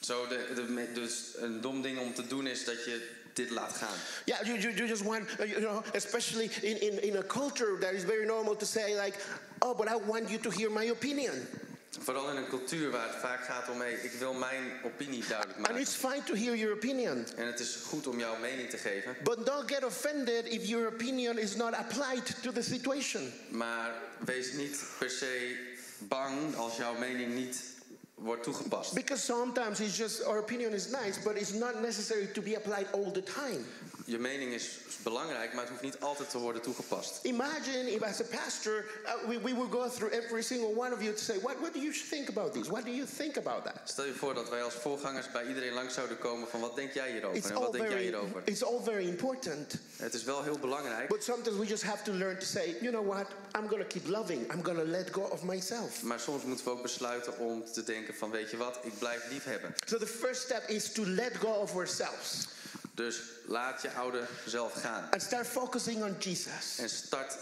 Zo, 0.00 0.26
de, 0.26 0.90
dus 0.94 1.12
een 1.36 1.60
dom 1.60 1.82
ding 1.82 1.98
om 1.98 2.14
te 2.14 2.26
doen 2.26 2.46
is 2.46 2.64
dat 2.64 2.84
je 2.84 3.08
dit 3.38 3.50
laat 3.50 3.72
gaan. 3.72 3.96
Yeah, 4.24 4.42
you, 4.44 4.58
you, 4.58 4.74
you 4.74 4.88
just 4.88 5.02
want, 5.02 5.22
uh, 5.40 5.46
you 5.46 5.60
know, 5.60 5.82
especially 5.94 6.50
in, 6.62 6.80
in, 6.80 7.02
in 7.02 7.16
a 7.16 7.22
culture 7.22 7.78
that 7.80 7.92
is 7.92 8.04
very 8.04 8.26
normal 8.26 8.56
to 8.56 8.66
say, 8.66 8.94
like, 9.04 9.16
oh, 9.58 9.74
but 9.76 9.86
I 9.88 9.96
want 10.06 10.28
you 10.28 10.38
to 10.40 10.50
hear 10.50 10.70
my 10.70 10.90
opinion. 10.90 11.34
Vooral 12.00 12.30
in 12.30 12.36
een 12.36 12.48
cultuur 12.48 12.90
waar 12.90 13.06
het 13.08 13.16
vaak 13.20 13.44
gaat 13.44 13.68
om, 13.68 13.80
hey, 13.80 13.92
ik 13.92 14.12
wil 14.18 14.32
mijn 14.34 14.62
opinie 14.84 15.24
duidelijk 15.28 15.58
And 15.58 15.66
maken. 15.66 15.80
it's 15.82 15.94
fine 15.94 16.22
to 16.24 16.34
hear 16.34 16.54
your 16.56 16.74
opinion. 16.74 17.26
En 17.36 17.46
het 17.46 17.60
is 17.60 17.78
goed 17.86 18.06
om 18.06 18.18
jouw 18.18 18.36
mening 18.40 18.70
te 18.70 18.76
geven. 18.76 19.16
But 19.22 19.46
don't 19.46 19.70
get 19.72 19.84
offended 19.84 20.46
if 20.46 20.64
your 20.66 20.86
opinion 20.86 21.38
is 21.38 21.56
not 21.56 21.74
applied 21.74 22.42
to 22.42 22.52
the 22.52 22.62
situation. 22.62 23.32
Maar 23.48 23.90
wees 24.24 24.52
niet 24.52 24.82
per 24.98 25.10
se 25.10 25.56
bang 25.98 26.56
als 26.56 26.76
jouw 26.76 26.94
mening 26.98 27.34
niet 27.34 27.56
wordt 28.18 28.42
toegepast. 28.42 28.94
Because 28.94 29.24
sometimes 29.24 29.80
it's 29.80 29.96
just, 29.96 30.24
our 30.24 30.38
opinion 30.38 30.72
is 30.72 30.90
nice, 30.90 31.22
but 31.24 31.36
it's 31.36 31.52
not 31.52 31.80
necessary 31.82 32.28
to 32.32 32.42
be 32.42 32.54
applied 32.54 32.86
all 32.92 33.12
the 33.12 33.22
time. 33.22 33.64
Je 34.08 34.18
mening 34.18 34.52
is 34.52 34.78
belangrijk, 35.02 35.52
maar 35.52 35.60
het 35.60 35.70
hoeft 35.70 35.82
niet 35.82 36.00
altijd 36.00 36.30
te 36.30 36.38
worden 36.38 36.62
toegepast. 36.62 37.18
Imagine 37.22 37.90
if, 37.90 38.02
as 38.02 38.20
a 38.20 38.24
pastor, 38.24 38.84
uh, 39.04 39.28
we, 39.28 39.40
we 39.40 39.54
will 39.54 39.68
go 39.70 39.88
through 39.88 40.14
every 40.14 40.42
single 40.42 40.74
one 40.76 40.92
of 40.94 41.02
you 41.02 41.14
to 41.14 41.22
say, 41.22 41.38
what, 41.40 41.56
what 41.60 41.72
do 41.72 41.80
you 41.80 41.92
think 42.10 42.28
about 42.28 42.52
this? 42.52 42.68
What 42.68 42.84
do 42.84 42.90
you 42.90 43.06
think 43.16 43.36
about 43.36 43.64
that? 43.64 43.80
Stel 43.84 44.04
je 44.04 44.12
voor 44.12 44.34
dat 44.34 44.48
wij 44.48 44.62
als 44.62 44.74
voorgangers 44.74 45.30
bij 45.30 45.46
iedereen 45.46 45.72
langs 45.72 45.94
zouden 45.94 46.18
komen 46.18 46.48
van 46.48 46.60
wat 46.60 46.76
denk 46.76 46.92
jij 46.92 47.10
hierover 47.10 47.36
It's 47.36 47.48
en 47.48 47.54
wat 47.54 47.72
denk 47.72 47.84
jij 47.84 47.92
very, 47.92 48.02
hierover. 48.02 48.42
it's 48.44 48.62
all 48.62 48.80
very 48.84 49.08
important. 49.08 49.74
Het 49.96 50.14
is 50.14 50.24
wel 50.24 50.42
heel 50.42 50.58
belangrijk, 50.58 51.08
But 51.08 51.24
sometimes 51.24 51.58
we 51.58 51.66
just 51.66 51.82
have 51.82 52.02
to 52.02 52.12
learn 52.12 52.38
to 52.38 52.46
say, 52.46 52.76
you 52.80 52.90
know 52.90 53.06
what? 53.06 53.26
I'm 53.56 53.68
going 53.68 53.82
to 53.82 53.88
keep 53.88 54.08
loving. 54.08 54.52
I'm 54.52 54.62
going 54.64 54.78
to 54.78 54.86
let 54.86 55.10
go 55.10 55.20
of 55.20 55.42
myself. 55.42 56.02
maar 56.02 56.20
soms 56.20 56.42
moeten 56.42 56.64
we 56.64 56.70
ook 56.70 56.82
besluiten 56.82 57.38
om 57.38 57.64
te 57.72 57.82
denken 57.82 58.14
van 58.14 58.30
weet 58.30 58.50
je 58.50 58.56
wat, 58.56 58.78
ik 58.82 58.98
blijf 58.98 59.30
lief 59.30 59.44
hebben. 59.44 59.74
So 59.86 59.98
the 59.98 60.06
first 60.06 60.40
step 60.40 60.68
is 60.68 60.92
to 60.92 61.06
let 61.06 61.36
go 61.36 61.48
of 61.48 61.74
ourselves 61.74 62.46
Dus 62.98 63.20
laat 63.46 63.82
je 63.82 63.90
oude 63.90 64.26
zelf 64.46 64.72
gaan 64.72 65.08
and 65.10 65.22
start 65.22 65.46
focusing 65.46 66.02
on 66.02 66.16
Jesus. 66.18 66.78
en 66.78 66.88
start 66.90 67.36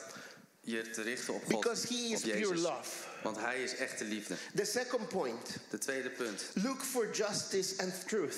je 0.61 0.91
te 0.91 1.03
richten 1.03 1.35
op 1.35 1.41
God, 1.45 1.49
Because 1.61 1.87
he 1.87 1.95
is 1.95 2.17
op 2.17 2.23
pure 2.23 2.39
Jezus. 2.39 2.61
love. 2.61 2.91
Want 3.23 3.39
hij 3.39 3.63
is 3.63 3.75
echte 3.77 4.05
liefde. 4.05 4.35
The 4.55 4.65
second 4.65 5.09
point 5.09 5.57
De 5.71 5.79
tweede 5.79 6.11
punt, 6.11 6.43
look 6.55 6.81
for 6.83 7.11
justice 7.11 7.83
and 7.83 8.09
truth. 8.09 8.37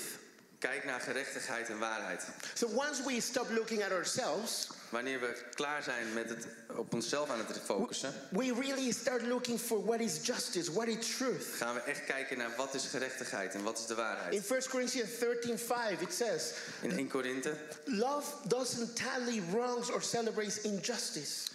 kijk 0.59 0.85
naar 0.85 0.99
gerechtigheid 1.01 1.69
en 1.69 1.79
waarheid. 1.79 2.23
So 2.53 2.67
once 2.67 3.03
we 3.05 3.21
stop 3.21 3.49
looking 3.49 3.83
at 3.83 3.91
ourselves, 3.91 4.67
Wanneer 4.89 5.19
we 5.19 5.43
klaar 5.53 5.83
zijn 5.83 6.13
met 6.13 6.29
het 6.29 6.47
op 6.75 6.93
onszelf 6.93 7.29
aan 7.29 7.39
het 7.39 7.59
focussen, 7.63 8.13
we 8.29 8.53
really 8.53 8.91
start 8.91 9.21
looking 9.21 9.59
for 9.59 9.85
what 9.85 9.99
is 9.99 10.19
justice, 10.21 10.73
what 10.73 10.87
is 10.87 11.15
truth. 11.17 11.43
gaan 11.43 11.73
we 11.73 11.79
echt 11.79 12.05
kijken 12.05 12.37
naar 12.37 12.51
wat 12.57 12.73
is 12.73 12.85
gerechtigheid 12.85 13.53
en 13.53 13.63
wat 13.63 13.77
is 13.77 13.85
de 13.85 13.93
In 13.93 13.99
waarheid. 13.99 14.47
1 14.51 14.69
Corinthians 14.69 15.09
13:5 15.09 16.01
it 16.01 16.13
says, 16.13 16.53
In 16.81 16.91
1 16.91 17.07
Korinthe, 17.07 17.57
"Love 17.85 18.47
doesn't 18.47 18.95
tally 18.95 19.41
wrongs 19.51 19.91
or 19.91 20.01
celebrates 20.01 20.61
injustice." 20.61 21.49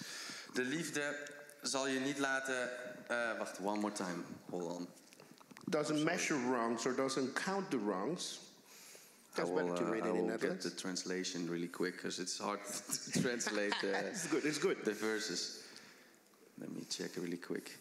de 0.53 0.63
liefde 0.63 1.17
zal 1.63 1.87
je 1.87 2.01
niet 2.01 2.19
laten... 2.19 2.71
eh, 3.07 3.39
wacht, 3.39 3.59
one 3.59 3.81
more 3.81 3.93
time. 3.93 4.23
Hold 4.51 4.79
on. 4.79 4.89
Doesn't 5.65 6.05
measure 6.05 6.39
wrongs 6.49 6.87
or 6.87 6.95
doesn't 6.95 7.33
count 7.33 7.71
the 7.71 7.79
wrongs. 7.85 8.41
I 9.37 9.41
That's 9.41 9.51
will, 9.51 9.67
better 9.67 9.77
to 9.79 9.85
uh, 9.85 9.91
read 9.93 10.03
I 10.05 10.09
it 10.09 10.15
in 10.15 10.27
will 10.27 10.39
get 10.39 10.61
the 10.61 10.71
translation 10.71 11.49
really 11.51 11.67
quick 11.69 11.97
because 11.97 12.21
it's 12.21 12.39
hard 12.39 12.61
to 13.13 13.23
translate 13.23 13.75
uh, 13.83 14.07
It's 14.11 14.29
good. 14.29 14.45
It's 14.45 14.59
good. 14.59 14.85
the 14.85 14.93
verses. 14.93 15.65
Let 16.61 16.71
me 16.71 16.83
check 16.89 17.11
really 17.17 17.39
quick. 17.39 17.77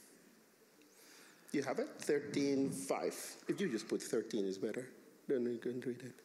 You 1.52 1.62
have 1.63 1.78
it? 1.80 1.89
13:5. 2.00 3.36
If 3.48 3.62
you 3.62 3.70
just 3.70 3.88
put 3.88 4.02
13 4.02 4.46
is 4.46 4.58
better. 4.58 4.88
Then 5.28 5.46
you 5.46 5.60
can 5.60 5.80
read 5.82 6.02
it. 6.02 6.16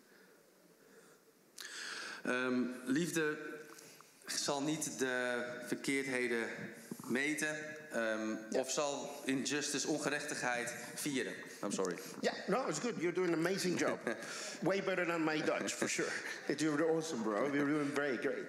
Ehm, 2.24 2.64
liefde 2.86 3.38
zal 4.26 4.62
niet 4.62 4.98
de 4.98 5.44
verkeerdheden 5.66 6.48
meten 7.06 7.56
ehm, 7.92 8.36
of 8.52 8.70
zal 8.70 9.22
injustice, 9.24 9.88
ongerechtigheid 9.88 10.74
vieren. 10.94 11.34
I'm 11.62 11.72
sorry. 11.72 11.96
Yeah, 12.22 12.34
no, 12.48 12.66
it's 12.68 12.78
good. 12.78 12.96
You're 13.00 13.12
doing 13.12 13.32
an 13.32 13.38
amazing 13.38 13.76
job. 13.76 13.98
Way 14.62 14.80
better 14.80 15.04
than 15.04 15.24
my 15.24 15.38
Dutch, 15.38 15.72
for 15.74 15.88
sure. 15.88 16.12
You're 16.58 16.90
awesome, 16.90 17.22
bro. 17.22 17.52
You're 17.52 17.66
doing 17.66 17.90
very 17.94 18.16
great. 18.16 18.46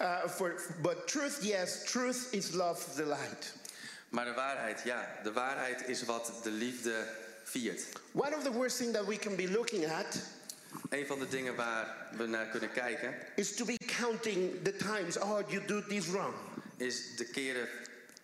Uh, 0.00 0.28
for, 0.28 0.56
but 0.82 1.08
truth, 1.08 1.40
yes, 1.42 1.84
truth 1.84 2.32
is 2.32 2.54
love, 2.54 2.84
the 2.96 3.04
light. 3.06 3.52
Maar 4.08 4.24
de 4.24 4.34
waarheid, 4.34 4.82
ja, 4.84 5.08
de 5.22 5.32
waarheid 5.32 5.88
is 5.88 6.04
wat 6.04 6.32
de 6.42 6.50
liefde 6.50 7.06
viert. 7.44 7.82
One 8.12 8.36
of 8.36 8.42
the 8.42 8.52
worst 8.52 8.76
things 8.76 8.92
that 8.92 9.06
we 9.06 9.16
can 9.18 9.36
be 9.36 9.50
looking 9.50 9.84
at 9.84 10.18
Een 10.90 11.06
van 11.06 11.18
de 11.18 11.28
dingen 11.28 11.54
waar 11.54 11.96
we 12.16 12.26
naar 12.26 12.46
kunnen 12.46 12.72
kijken 12.72 13.14
is 13.36 13.54
to 13.54 13.64
be 13.64 13.78
counting 13.86 14.62
the 14.62 14.76
times, 14.76 15.18
oh, 15.18 15.38
you 15.48 15.64
do 15.66 15.82
this 15.82 16.06
wrong. 16.06 16.34
is 16.76 17.16
de 17.16 17.24
keren 17.24 17.68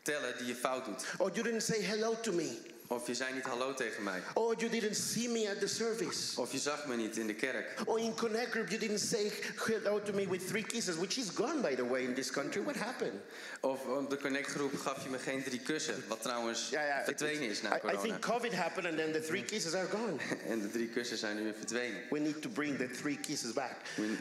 tellen 0.02 0.38
die 0.38 0.46
je 0.46 0.54
fout 0.54 0.84
doet. 0.84 1.04
Or 1.18 1.30
you 1.30 1.42
didn't 1.42 1.62
say 1.62 1.82
hello 1.82 2.14
to 2.20 2.32
me. 2.32 2.58
Of 2.92 3.06
je 3.06 3.14
zei 3.14 3.34
niet 3.34 3.44
hallo 3.44 3.74
tegen 3.74 4.02
mij. 4.02 4.22
Or 4.34 4.54
you 4.56 4.70
didn't 4.70 4.96
see 4.96 5.28
me 5.28 5.50
at 5.50 5.60
the 5.60 5.66
service. 5.66 6.40
Of 6.40 6.52
je 6.52 6.58
zag 6.58 6.86
me 6.86 6.96
niet 6.96 7.16
in 7.16 7.26
de 7.26 7.34
kerk. 7.34 7.66
Or 7.84 7.98
in 7.98 8.14
Connect 8.14 8.50
Group, 8.50 8.68
you 8.68 8.80
didn't 8.80 9.00
say 9.00 9.30
hello 9.56 10.02
to 10.02 10.12
me 10.12 10.28
with 10.28 10.46
three 10.48 10.62
kisses, 10.62 10.96
which 10.96 11.16
is 11.18 11.28
gone, 11.34 11.60
by 11.62 11.74
the 11.74 11.84
way, 11.84 12.04
in 12.04 12.14
this 12.14 12.30
country. 12.30 12.62
What 12.62 12.76
happened? 12.76 13.12
Of 13.60 13.86
op 13.86 14.10
de 14.10 14.16
Connect 14.16 14.46
groep 14.50 14.76
gaf 14.78 15.02
je 15.02 15.08
me 15.10 15.18
geen 15.18 15.42
drie 15.42 15.60
kussen. 15.60 16.04
Wat 16.08 16.22
trouwens 16.22 16.72
verdwenen 17.04 17.48
is 17.48 17.62
na 17.62 17.72
I, 17.72 17.76
I 17.76 17.80
corona. 17.80 18.00
think 18.00 18.20
COVID 18.20 18.52
happened 18.54 18.86
and 18.86 18.96
then 18.96 19.12
the 19.12 19.20
three 19.20 19.42
kisses 19.44 19.74
are 19.74 19.86
gone. 19.86 20.16
En 20.50 20.60
de 20.60 20.70
drie 20.70 20.88
kussen 20.88 21.16
zijn 21.16 21.36
nu 21.36 21.42
weer 21.42 21.54
verdwenen. 21.58 22.00
We 22.10 22.18
need 22.18 22.42
to 22.42 22.48
bring 22.48 22.76
the 22.78 22.88
three 23.00 23.16
kisses 23.20 23.52
back. 23.52 23.76
We, 23.96 24.16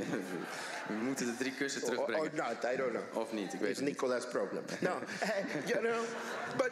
we 0.88 0.94
moeten 0.94 1.26
de 1.26 1.36
drie 1.38 1.54
kussen 1.58 1.82
Or, 1.84 1.90
or 1.90 2.06
terugbrengen. 2.06 2.36
not, 2.36 2.74
I 2.74 2.76
don't 2.78 2.92
know. 2.92 3.18
Of 3.24 3.32
niet, 3.32 3.54
ik 3.54 3.60
weet 3.60 3.70
It's 3.70 3.80
het 3.80 3.88
niet. 3.88 4.02
Nicola's 4.02 4.28
problem. 4.28 4.64
No, 4.80 4.90
uh, 5.24 5.30
you 5.72 5.80
know, 5.82 6.04
but 6.58 6.72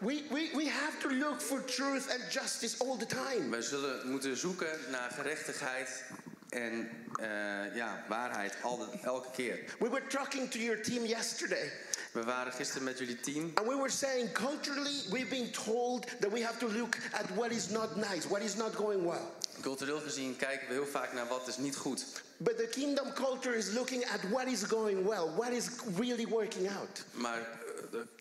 we, 0.00 0.24
we, 0.30 0.50
we 0.54 0.66
have 0.66 1.00
to 1.00 1.08
look 1.08 1.40
for 1.40 1.60
truth 1.60 2.10
and 2.12 2.22
justice 2.30 2.80
all 2.80 2.96
the 2.96 3.06
time. 3.06 3.50
We 3.50 3.62
zullen 3.62 4.10
moeten 4.10 4.36
zoeken 4.36 4.78
naar 4.90 5.10
gerechtigheid 5.10 6.04
en 6.48 6.88
eh, 7.20 7.74
ja, 7.74 8.04
waarheid 8.08 8.54
al 8.62 8.88
elke 9.02 9.30
keer. 9.30 9.58
We 9.78 9.88
were 9.88 10.06
talking 10.06 10.50
to 10.50 10.58
your 10.58 10.82
team 10.82 11.04
yesterday, 11.04 11.72
We 12.12 12.24
waren 12.24 12.52
gisteren 12.52 12.84
met 12.84 12.98
jullie 12.98 13.20
team 13.20 13.50
and 13.54 13.66
we 13.66 13.76
were 13.76 13.90
saying 13.90 14.32
culturally, 14.32 15.02
we've 15.10 15.28
been 15.28 15.50
told 15.50 16.06
that 16.20 16.32
we 16.32 16.42
have 16.42 16.58
to 16.58 16.68
look 16.68 16.96
at 17.12 17.30
what 17.34 17.50
is 17.50 17.68
not 17.70 17.96
nice, 17.96 18.28
what 18.28 18.42
is 18.42 18.56
not 18.56 18.74
going 18.74 19.04
well. 19.04 19.30
Cultureel 19.60 20.00
gezien 20.00 20.36
kijken 20.36 20.68
we 20.68 20.74
heel 20.74 20.86
vaak 20.86 21.12
naar 21.12 21.28
wat 21.28 21.48
is 21.48 21.56
niet 21.56 21.76
goed. 21.76 22.04
But 22.36 22.56
the 22.56 22.68
kingdom 22.70 23.12
culture 23.12 23.56
is 23.56 23.72
looking 23.72 24.04
at 24.04 24.20
what 24.30 24.46
is 24.46 24.62
going 24.62 25.06
well, 25.06 25.28
what 25.36 25.52
is 25.52 25.68
really 25.96 26.26
working 26.26 26.68
out. 26.68 27.04
Maar 27.10 27.59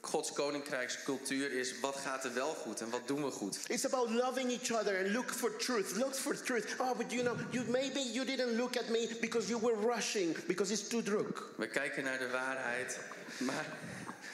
Gods 0.02 0.34
koninkrijkscultuur 0.34 1.52
is 1.52 1.80
wat 1.80 1.96
gaat 1.96 2.24
er 2.24 2.34
wel 2.34 2.54
goed 2.54 2.82
en 2.82 2.90
wat 2.90 3.08
doen 3.08 3.24
we 3.24 3.32
goed. 3.32 3.60
It's 3.68 3.86
about 3.86 4.10
loving 4.10 4.52
each 4.52 4.72
other 4.80 4.98
and 4.98 5.10
look 5.10 5.32
for 5.32 5.56
truth. 5.58 5.96
Look 5.96 6.16
for 6.16 6.44
truth. 6.44 6.76
Oh, 6.80 6.98
but 6.98 7.12
you 7.12 7.24
know, 7.24 7.36
you 7.50 7.64
maybe 7.70 8.00
you 8.00 8.26
didn't 8.26 8.56
look 8.56 8.78
at 8.78 8.90
me 8.90 9.10
because 9.22 9.48
you 9.48 9.62
were 9.62 9.96
rushing 9.96 10.36
because 10.48 10.74
it's 10.74 10.88
too 10.88 11.04
druk. 11.04 11.54
We 11.56 11.68
kijken 11.68 12.04
naar 12.04 12.20
de 12.20 12.30
waarheid, 12.30 13.00
maar 13.38 13.66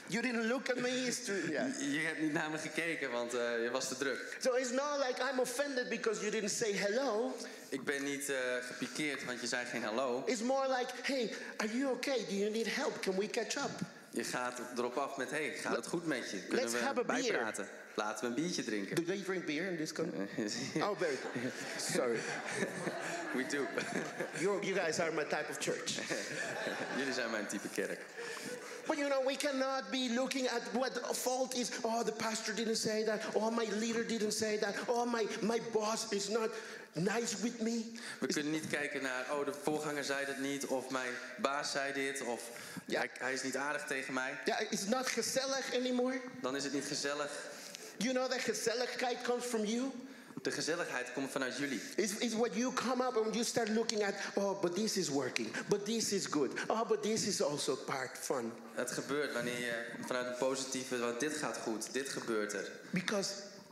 You 0.08 0.22
didn't 0.22 0.48
look 0.48 0.70
at 0.70 0.78
me. 0.78 0.90
It's 1.08 1.26
too, 1.26 1.34
yeah. 1.50 1.68
je 1.94 2.00
hebt 2.00 2.22
niet 2.22 2.34
naar 2.34 2.50
me 2.52 2.58
gekeken, 2.58 3.12
want 3.12 3.34
eh, 3.34 3.64
je 3.64 3.70
was 3.72 3.88
te 3.88 3.98
druk. 3.98 4.38
So 4.40 4.54
it's 4.54 4.72
not 4.72 5.08
like 5.08 5.22
I'm 5.32 5.40
offended 5.40 5.90
because 5.90 6.20
you 6.20 6.32
didn't 6.32 6.52
say 6.52 6.72
hello. 6.72 7.36
Ik 7.70 7.84
ben 7.84 8.04
niet 8.04 8.30
eh, 8.30 8.36
gepikeerd, 8.62 9.26
want 9.26 9.42
je 9.42 9.48
zei 9.48 9.66
geen 9.66 9.84
hallo. 9.84 10.24
It's 10.26 10.42
more 10.42 10.68
like, 10.68 10.92
hey, 11.02 11.34
are 11.58 11.78
you 11.78 11.92
okay? 11.92 12.26
Do 12.30 12.36
you 12.36 12.50
need 12.50 12.76
help? 12.76 13.02
Can 13.02 13.16
we 13.18 13.28
catch 13.28 13.56
up? 13.58 13.72
Je 14.16 14.24
gaat 14.24 14.62
erop 14.78 14.98
af 14.98 15.18
met, 15.18 15.30
hey, 15.32 15.54
gaat 15.58 15.76
het 15.76 15.88
goed 15.88 16.06
met 16.06 16.32
je? 16.32 16.38
Kunnen 16.48 16.66
Let's 16.66 16.80
have 16.82 17.00
a 17.00 17.06
we 17.06 17.14
beer. 17.14 17.22
bijpraten? 17.22 17.68
Laten 17.96 18.22
we 18.22 18.28
een 18.28 18.44
biertje 18.44 18.64
drinken. 18.64 18.96
Do 18.96 19.04
they 19.04 19.22
drink 19.22 19.46
beer 19.46 19.66
in 19.72 19.78
this 19.78 19.92
country? 19.92 20.28
Oh, 20.84 20.98
very 21.00 21.16
good. 21.34 21.52
Sorry. 21.78 22.18
We 23.34 23.46
do. 23.50 23.66
You, 24.40 24.60
you 24.66 24.76
guys 24.80 25.00
are 25.00 25.12
my 25.12 25.24
type 25.24 25.46
of 25.50 25.58
church. 25.60 25.92
Jullie 26.98 27.14
zijn 27.14 27.32
mijn 27.32 27.48
type 27.48 27.68
kerk. 27.74 28.00
But 28.88 28.98
you 28.98 29.10
know, 29.10 29.22
we 29.26 29.36
cannot 29.36 29.92
be 29.92 30.10
looking 30.14 30.48
at 30.48 30.62
what 30.74 30.94
the 30.94 31.14
fault 31.14 31.54
is. 31.56 31.72
Oh, 31.84 32.04
the 32.04 32.12
pastor 32.12 32.54
didn't 32.56 32.78
say 32.78 33.04
that. 33.06 33.22
Oh, 33.36 33.50
my 33.52 33.66
leader 33.80 34.04
didn't 34.08 34.34
say 34.34 34.58
that. 34.60 34.76
Oh, 34.88 35.06
my, 35.06 35.26
my 35.42 35.60
boss 35.74 36.12
is 36.12 36.30
not 36.30 36.50
nice 36.96 37.42
with 37.42 37.62
me. 37.62 37.86
We 38.20 38.28
kunnen 38.28 38.52
niet 38.52 38.68
kijken 38.68 39.02
naar, 39.02 39.26
oh, 39.32 39.46
de 39.46 39.54
voorganger 39.64 40.04
zei 40.04 40.26
dat 40.26 40.38
niet, 40.38 40.66
of 40.66 40.90
mijn 40.90 41.12
baas 41.42 41.72
zei 41.72 41.94
dit, 41.94 42.22
of 42.22 42.42
Ja. 42.86 43.00
hij, 43.00 43.10
hij 43.20 43.34
is 43.34 43.44
niet 43.44 43.58
aardig 43.58 43.84
tegen 43.86 44.14
mij. 44.14 44.34
Yeah, 44.46 44.62
it's 44.72 44.86
not 44.88 45.08
gezellig 45.08 45.74
anymore. 45.76 46.22
Dan 46.42 46.56
is 46.56 46.64
het 46.64 46.74
niet 46.74 46.86
gezellig. 46.86 47.32
You 47.98 48.14
know 48.14 48.30
that 48.30 48.40
gezelligheid 48.42 49.22
comes 49.24 49.44
from 49.46 49.64
you? 49.66 49.92
De 50.46 50.52
gezelligheid 50.52 51.14
komt 51.14 51.32
vanuit 51.32 51.58
jullie. 51.58 51.82
It's, 51.96 52.12
it's 52.20 52.34
what 52.34 52.56
you 52.56 52.74
come 52.74 53.02
up 53.08 53.16
and 53.26 53.34
you 53.34 53.44
start 53.44 53.70
looking 53.70 54.04
at, 54.04 54.14
oh, 54.36 54.62
but 54.62 54.76
this 54.76 54.98
is 54.98 55.10
working. 55.10 55.48
But 55.68 55.86
this 55.86 56.12
is 56.12 56.28
good. 56.30 56.52
Oh, 56.68 56.88
but 56.88 57.02
this 57.04 57.26
is 57.28 57.42
also 57.42 57.76
part 57.76 58.18
fun. 58.20 58.52
Het 58.74 58.92
gebeurt 58.92 59.34
wanneer 59.34 59.60
je 59.60 59.86
vanuit 60.06 60.26
een 60.28 60.38
positieve, 60.38 60.98
want 60.98 61.20
dit 61.20 61.38
gaat 61.38 61.58
goed, 61.58 61.94
dit 61.94 62.10
gebeurt 62.10 62.54
er. 62.54 62.72
Because 62.90 63.30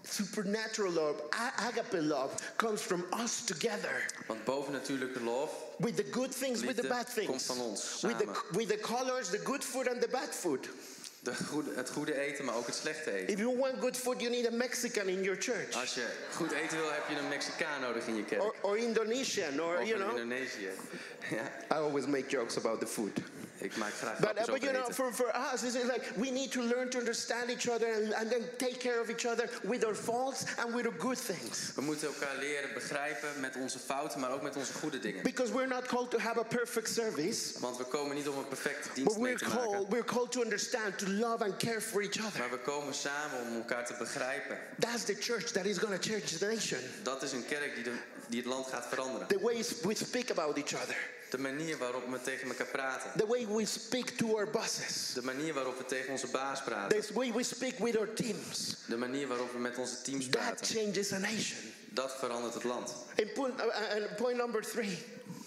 supernatural 0.09 0.91
love, 0.91 1.21
agape 1.55 2.01
love, 2.01 2.35
comes 2.55 2.81
from 2.81 3.05
us 3.23 3.43
together. 3.45 4.05
Want 4.27 4.43
bovennatuurlijke 4.43 5.23
lof, 5.23 5.51
With 5.77 5.95
the 5.95 6.05
good 6.11 6.31
things, 6.39 6.61
with 6.61 6.75
the 6.75 6.87
bad 6.87 7.13
things. 7.13 7.27
komt 7.29 7.43
van 7.43 7.59
ons, 7.59 8.01
With 8.01 8.17
the, 8.17 8.23
samen. 8.25 8.55
with 8.57 8.67
the 8.67 8.77
colors, 8.77 9.29
the 9.29 9.39
good 9.43 9.63
food 9.63 9.87
and 9.87 10.01
the 10.01 10.07
bad 10.07 10.35
food. 10.35 10.69
De 11.23 11.35
goede, 11.35 11.71
het 11.75 11.89
goede 11.89 12.19
eten, 12.19 12.45
maar 12.45 12.55
ook 12.55 12.65
het 12.65 12.75
slechte 12.75 13.11
eten. 13.11 13.33
If 13.33 13.39
you 13.39 13.57
want 13.57 13.79
good 13.79 13.97
food, 13.97 14.21
you 14.21 14.31
need 14.31 14.47
a 14.47 14.55
Mexican 14.55 15.07
in 15.07 15.23
your 15.23 15.41
church. 15.41 15.75
Als 15.75 15.93
je 15.93 16.05
goed 16.35 16.51
eten 16.51 16.77
wil, 16.77 16.91
heb 16.91 17.03
je 17.09 17.17
een 17.17 17.27
Mexicaan 17.27 17.81
nodig 17.81 18.07
in 18.07 18.15
je 18.15 18.23
kerk. 18.23 18.41
Or, 18.41 18.55
or 18.61 18.77
Indonesian, 18.77 19.61
or, 19.61 19.77
of 19.79 19.87
you 19.87 19.99
know. 19.99 20.09
Indonesië. 20.09 20.69
Ja, 21.29 21.51
I 21.77 21.79
always 21.79 22.05
make 22.05 22.29
jokes 22.29 22.57
about 22.57 22.79
the 22.79 22.87
food. 22.87 23.19
Ik 23.57 23.77
maak 23.77 23.93
graag 23.93 24.19
But, 24.19 24.37
uh, 24.39 24.45
but 24.45 24.61
you 24.63 24.71
know, 24.73 24.91
for, 24.91 25.13
for 25.13 25.31
us, 25.53 25.63
it's 25.63 25.75
like 25.75 26.11
we 26.15 26.31
need 26.31 26.51
to 26.51 26.61
learn 26.61 26.89
to 26.89 26.97
understand 26.99 27.49
each 27.49 27.69
other 27.69 27.87
and, 27.93 28.13
and 28.13 28.29
then 28.29 28.41
take 28.57 28.79
care 28.79 28.99
of 29.01 29.09
each 29.09 29.25
other 29.25 29.49
with 29.63 29.85
our 29.85 29.95
faults 29.95 30.45
and 30.57 30.73
with 30.75 30.85
our 30.85 30.97
good 30.97 31.17
things. 31.17 31.71
We 31.75 31.81
moeten 31.81 32.07
elkaar 32.07 32.35
leren 32.39 32.73
begrijpen 32.73 33.29
met 33.39 33.55
onze 33.55 33.79
fouten, 33.79 34.19
maar 34.19 34.31
ook 34.31 34.41
met 34.41 34.55
onze 34.55 34.73
goede 34.73 34.99
dingen. 34.99 35.23
Because 35.23 35.51
we're 35.53 35.67
not 35.67 35.85
called 35.87 36.11
to 36.11 36.17
have 36.17 36.39
a 36.39 36.43
perfect 36.43 36.89
service, 36.93 37.59
Want 37.59 37.77
we 37.77 37.83
komen 37.83 38.15
niet 38.15 38.27
om 38.27 38.37
een 38.37 38.47
perfecte 38.47 38.87
but 38.87 38.95
dienst 38.95 39.17
mee 39.17 39.33
we're 39.33 39.37
te 39.37 39.55
maken. 39.55 39.71
called, 39.71 39.89
we're 39.89 40.05
called 40.05 40.31
to 40.31 40.41
understand, 40.41 40.97
to 40.97 41.07
love 41.07 41.43
and 41.43 41.57
care 41.57 41.81
for 41.81 42.01
each 42.01 42.19
other. 42.25 42.39
Maar 42.39 42.49
we 42.49 42.59
komen 42.59 42.93
samen 42.93 43.39
om 43.41 43.55
elkaar 43.55 43.85
te 43.85 43.93
begrijpen. 43.99 44.57
That's 44.79 45.03
the 45.03 45.15
church 45.19 45.43
that 45.51 45.65
is 45.65 45.77
going 45.77 46.01
to 46.01 46.09
change 46.09 46.37
the 46.37 46.45
nation. 46.45 46.79
Dat 47.03 47.23
is 47.23 47.31
een 47.31 47.45
kerk 47.45 47.75
die, 47.75 47.83
de, 47.83 47.93
die 48.27 48.39
het 48.39 48.49
land 48.49 48.67
gaat 48.67 48.85
veranderen. 48.89 49.27
The 49.27 49.39
way 49.39 49.63
we 49.81 49.95
speak 49.95 50.29
about 50.31 50.57
each 50.57 50.73
other, 50.81 50.97
De 51.33 51.39
manier 51.39 51.77
waarop 51.77 52.09
we 52.09 52.21
tegen 52.21 52.47
elkaar 52.47 52.67
praten. 52.67 53.11
the 53.17 53.25
way 53.27 53.47
we 53.47 53.65
speak 53.65 54.09
to 54.09 54.35
our 54.37 54.49
bosses, 54.49 55.13
De 55.13 55.21
manier 55.23 55.53
waarop 55.53 55.77
we 55.77 55.85
tegen 55.85 56.11
onze 56.11 56.27
baas 56.27 56.63
praten. 56.63 57.01
the 57.01 57.13
way 57.13 57.31
we 57.33 57.43
speak 57.43 57.77
with 57.79 57.97
our 57.97 58.13
teams. 58.13 58.75
De 58.87 58.97
manier 58.97 59.27
waarop 59.27 59.51
we 59.51 59.57
met 59.57 59.77
onze 59.77 60.01
teams 60.01 60.29
That 60.29 60.41
praten. 60.41 60.65
changes 60.65 61.11
a 61.11 61.17
nation. 61.17 61.57
Dat 61.89 62.15
verandert 62.19 62.53
het 62.53 62.63
land. 62.63 62.93
And 63.19 63.33
point, 63.33 63.59
uh, 63.59 63.65
uh, 63.65 64.15
point 64.15 64.37
number 64.37 64.61
three. 64.61 64.97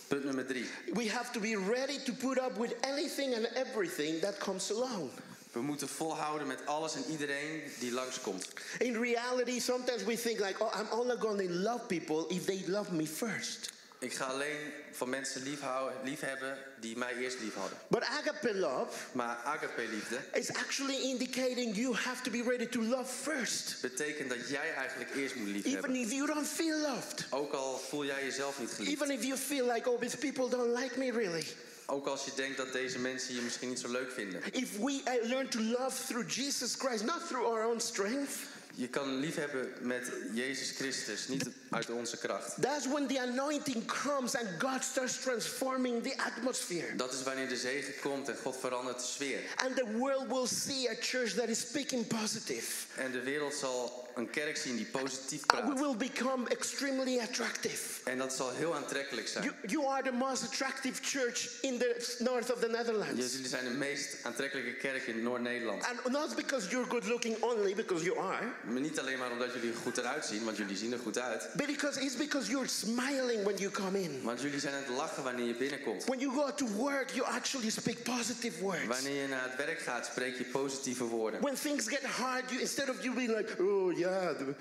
Punt 0.09 0.25
nummer 0.25 0.47
drie. 0.47 0.67
We 0.93 1.09
have 1.11 1.33
to 1.33 1.41
be 1.41 1.57
ready 1.69 2.03
to 2.05 2.13
put 2.13 2.39
up 2.39 2.57
with 2.59 2.75
anything 2.81 3.35
and 3.35 3.45
everything 3.55 4.21
that 4.21 4.39
comes 4.39 4.71
along. 4.71 5.11
We 5.53 5.61
moeten 5.61 5.89
volhouden 5.89 6.47
met 6.47 6.67
alles 6.67 6.95
en 6.95 7.05
iedereen 7.11 7.63
die 7.79 7.93
langskomt. 7.93 8.49
In 8.79 9.01
reality, 9.01 9.61
sometimes 9.61 10.05
we 10.05 10.17
think 10.17 10.39
like, 10.39 10.65
oh, 10.65 10.81
I'm 10.81 10.99
only 11.01 11.17
going 11.19 11.49
to 11.49 11.55
love 11.55 11.87
people 11.87 12.25
if 12.35 12.45
they 12.45 12.65
love 12.67 12.93
me 12.93 13.07
first. 13.07 13.75
Ik 13.99 14.15
ga 14.15 14.25
alleen 14.25 14.73
van 14.93 15.09
mensen 15.09 15.43
liefhouden, 15.43 15.99
liefhebben 16.05 16.59
die 16.81 16.97
mij 16.97 17.15
eerst 17.15 17.41
lief 17.41 17.55
hadden. 17.55 17.79
But 17.89 18.03
agape 18.03 18.55
love 18.55 18.97
Maar 19.13 19.37
agape-liefde 19.37 20.19
is 20.33 20.49
actually 20.49 21.03
indicating 21.03 21.77
you 21.77 21.95
have 21.95 22.23
to 22.23 22.31
be 22.31 22.43
ready 22.43 22.67
to 22.67 22.83
love 22.83 23.13
first, 23.31 23.81
betekent 23.81 24.29
dat 24.29 24.49
jij 24.49 24.75
eigenlijk 24.75 25.15
eerst 25.15 25.35
moet 25.35 25.49
even 25.49 25.63
liefhebben. 25.63 25.95
if 25.95 26.13
you 26.13 26.27
don't 26.27 26.47
feel 26.47 26.79
loved. 26.79 27.27
Ook 27.31 27.53
al 27.53 27.79
voel 27.79 28.05
jij 28.05 28.25
jezelf 28.25 28.59
niet 28.61 28.71
geliefd. 28.71 28.93
Even 28.93 29.11
if 29.11 29.25
you 29.25 29.37
feel 29.37 29.73
like, 29.73 29.91
oh, 29.91 30.01
these 30.01 30.17
people 30.17 30.49
don't 30.49 30.79
like 30.79 30.99
me 30.99 31.13
really. 31.13 31.47
Ook 31.87 32.07
als 32.07 32.25
je 32.25 32.31
denkt 32.35 32.57
dat 32.57 32.73
deze 32.73 32.99
mensen 32.99 33.35
je 33.35 33.41
misschien 33.41 33.69
niet 33.69 33.81
zo 33.81 33.91
leuk 33.91 34.13
vinden. 34.13 34.41
If 34.53 34.79
we 34.79 34.93
uh, 34.93 35.29
learn 35.29 35.49
to 35.49 35.61
love 35.61 36.07
through 36.07 36.35
Jesus 36.35 36.75
Christ, 36.75 37.05
not 37.05 37.27
through 37.29 37.47
our 37.47 37.67
own 37.67 37.81
strength, 37.81 38.33
Je 38.79 38.89
kan 38.89 39.17
liefhebben 39.21 39.73
met 39.81 40.13
Jezus 40.33 40.71
Christus, 40.71 41.29
niet 41.29 41.49
uit 41.71 41.91
onze 41.91 42.17
kracht. 42.19 42.63
that's 42.63 42.87
when 42.87 43.07
the 43.07 43.21
anointing 43.21 43.85
comes 43.87 44.37
and 44.37 44.47
God 44.59 44.85
starts 44.85 45.21
transforming 45.21 46.03
the 46.03 46.15
atmosphere. 46.19 46.97
Dat 46.97 47.13
is 47.13 47.23
wanneer 47.23 47.49
de 47.49 47.57
zegen 47.57 47.95
komt 48.01 48.29
en 48.29 48.37
God 48.37 48.57
verandert 48.61 48.99
de 48.99 49.05
sfeer. 49.05 49.41
And 49.57 49.77
the 49.77 49.87
world 49.99 50.27
will 50.29 50.47
see 50.47 50.89
a 50.91 50.95
church 51.01 51.31
that 51.35 51.49
is 51.49 51.61
speaking 51.61 52.07
positive. 52.07 52.67
En 52.97 53.13
de 53.13 53.21
wereld 53.21 53.55
zal 53.55 54.06
een 54.17 54.31
kerk 54.31 54.57
zien 54.57 54.77
die 54.77 54.87
positief 54.87 55.43
And 55.47 55.61
we 55.61 55.67
praat. 55.75 55.81
will 55.81 55.97
become 55.97 56.49
extremely 56.49 57.19
attractive. 57.19 57.79
En 58.05 58.19
dat 58.19 58.33
zal 58.33 58.51
heel 58.53 58.75
aantrekkelijk 58.75 59.29
zijn. 59.29 59.45
You, 59.45 59.55
you 59.67 59.87
are 59.87 60.03
the 60.03 60.13
most 60.13 60.43
attractive 60.45 61.03
church 61.03 61.49
in 61.63 61.79
the 61.79 62.17
north 62.19 62.53
of 62.53 62.61
the 62.61 62.69
Netherlands. 62.69 63.33
Jullie 63.33 63.49
zijn 63.49 63.65
de 63.65 63.71
meest 63.71 64.17
aantrekkelijke 64.23 64.73
kerk 64.75 65.07
in 65.07 65.23
Noord-Nederland. 65.23 65.85
And 65.85 66.13
not 66.13 66.37
because 66.37 66.69
you're 66.71 66.89
good 66.91 67.07
looking 67.07 67.43
only, 67.43 67.75
because 67.75 68.05
you 68.05 68.19
are, 68.19 68.47
Maar 68.65 68.81
niet 68.81 68.99
alleen 69.01 69.19
maar 69.19 69.31
omdat 69.31 69.53
jullie 69.53 69.71
er 69.71 69.77
goed 69.77 69.97
eruit 69.99 70.25
zien, 70.25 70.45
want 70.45 70.57
jullie 70.57 70.77
zien 70.77 70.93
er 70.93 70.99
goed 70.99 71.19
uit. 71.19 71.49
but 71.57 71.67
because 71.67 72.01
it's 72.01 72.17
because 72.17 72.51
you're 72.51 72.69
smiling 72.69 73.43
when 73.45 73.57
you 73.57 73.71
come 73.71 74.01
in. 74.03 74.21
Want 74.23 74.41
jullie 74.41 74.61
zijn 74.61 74.75
aan 74.75 74.83
het 74.83 74.89
lachen 74.97 75.23
wanneer 75.23 75.47
je 75.47 75.55
binnenkomt. 75.55 76.05
When 76.05 76.19
you 76.19 76.33
go 76.35 76.55
to 76.55 76.67
work, 76.67 77.11
you 77.11 77.27
actually 77.27 77.71
speak 77.71 78.03
positive 78.03 78.61
words. 78.61 78.87
Wanneer 78.87 79.23
je 79.23 79.29
naar 79.29 79.43
het 79.43 79.57
werk 79.67 79.79
gaat, 79.81 80.07
spreek 80.07 80.37
je 80.39 80.45
positieve 80.45 81.05
woorden. 81.05 81.41
When 81.41 81.55
things 81.55 81.89
get 81.89 82.03
hard, 82.05 82.51
you 82.51 82.61
instead 82.61 82.89
of 82.91 83.03
you 83.03 83.15
being 83.15 83.37
like, 83.37 83.63
oh 83.63 83.97
yeah, 83.99 84.05
the, 84.07 84.55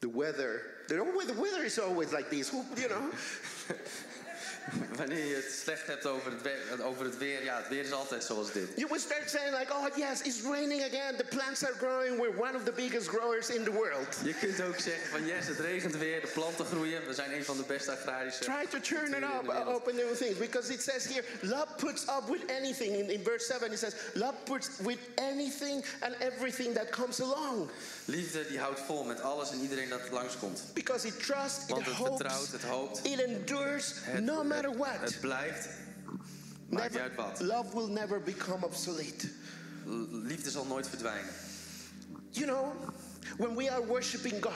the 0.00 0.08
weather, 0.08 0.60
the, 0.88 0.94
the 1.26 1.40
weather 1.40 1.64
is 1.64 1.78
always 1.78 2.12
like 2.12 2.30
this, 2.30 2.52
you 2.76 2.88
know. 2.88 3.10
Wanneer 4.96 5.26
je 5.26 5.34
het 5.34 5.52
slecht 5.64 5.86
hebt 5.86 6.06
over 6.06 6.32
het, 6.32 6.42
we- 6.42 6.82
over 6.82 7.04
het 7.04 7.18
weer, 7.18 7.44
ja, 7.44 7.56
het 7.56 7.68
weer 7.68 7.84
is 7.84 7.92
altijd 7.92 8.24
zoals 8.24 8.52
dit. 8.52 8.68
You 8.76 8.88
will 8.88 8.98
start 9.00 9.30
saying 9.30 9.58
like, 9.58 9.72
oh 9.72 9.86
yes, 9.96 10.20
it's 10.20 10.42
raining 10.42 10.82
again. 10.82 11.16
The 11.16 11.24
plants 11.24 11.64
are 11.64 11.74
growing. 11.74 12.20
We're 12.20 12.38
one 12.40 12.56
of 12.56 12.64
the 12.64 12.72
biggest 12.72 13.08
growers 13.08 13.48
in 13.48 13.64
the 13.64 13.70
world. 13.72 14.16
Je 14.24 14.34
kunt 14.34 14.60
ook 14.62 14.78
zeggen 14.78 15.08
van 15.10 15.26
yes, 15.26 15.46
het 15.46 15.58
regent 15.58 15.96
weer, 15.96 16.20
de 16.20 16.26
planten 16.26 16.64
groeien. 16.66 17.06
We 17.06 17.14
zijn 17.14 17.32
een 17.32 17.44
van 17.44 17.56
de 17.56 17.64
beste 17.66 17.90
agrarische. 17.90 18.44
Try 18.44 18.66
to 18.70 18.80
turn 18.80 19.14
it 19.14 19.22
up, 19.22 19.40
de 19.44 19.52
wereld. 19.52 19.76
up 19.76 19.86
and 19.88 19.96
new 19.96 20.14
things, 20.14 20.38
because 20.38 20.72
it 20.72 20.82
says 20.82 21.04
here, 21.06 21.24
love 21.40 21.66
puts 21.76 22.02
up 22.02 22.28
with 22.28 22.42
anything. 22.50 22.94
In, 22.94 23.10
in 23.10 23.22
verse 23.24 23.46
seven, 23.46 23.72
it 23.72 23.78
says, 23.78 23.94
love 24.14 24.34
puts 24.44 24.68
with 24.82 24.98
anything 25.14 25.84
and 26.00 26.14
everything 26.20 26.74
that 26.74 26.90
comes 26.90 27.20
along, 27.20 27.70
Liefde 28.04 28.46
die 28.48 28.58
houdt 28.58 28.80
vol 28.80 29.04
met 29.04 29.20
alles 29.20 29.50
en 29.50 29.60
iedereen 29.60 29.88
dat 29.88 30.00
langskomt. 30.10 30.62
because 30.74 31.06
it 31.06 31.22
trusts, 31.22 31.62
it 31.62 31.70
Want 31.70 31.84
het 31.86 31.94
hopes, 31.94 32.16
vertrouwt, 32.16 32.52
het 32.52 32.62
hoopt. 32.62 33.00
it 33.06 33.20
endures, 33.22 33.94
Het, 34.00 34.24
no 34.24 34.44
matter 34.44 34.76
what. 34.76 35.00
Het 35.00 35.20
blijft. 35.20 35.68
Maakt 36.68 36.92
Never- 36.92 37.00
uit 37.00 37.14
wat. 37.14 37.40
love 37.40 37.76
will 37.76 37.88
never 37.88 38.22
become 38.22 38.64
obsolete. 38.66 39.28
Liefde 40.10 40.50
zal 40.50 40.64
nooit 40.66 40.88
verdwijnen. 40.88 41.30
You 42.30 42.46
know, 42.46 42.72
when 43.38 43.54
we 43.56 43.70
are 43.70 43.86
worshiping 43.86 44.42
God, 44.44 44.52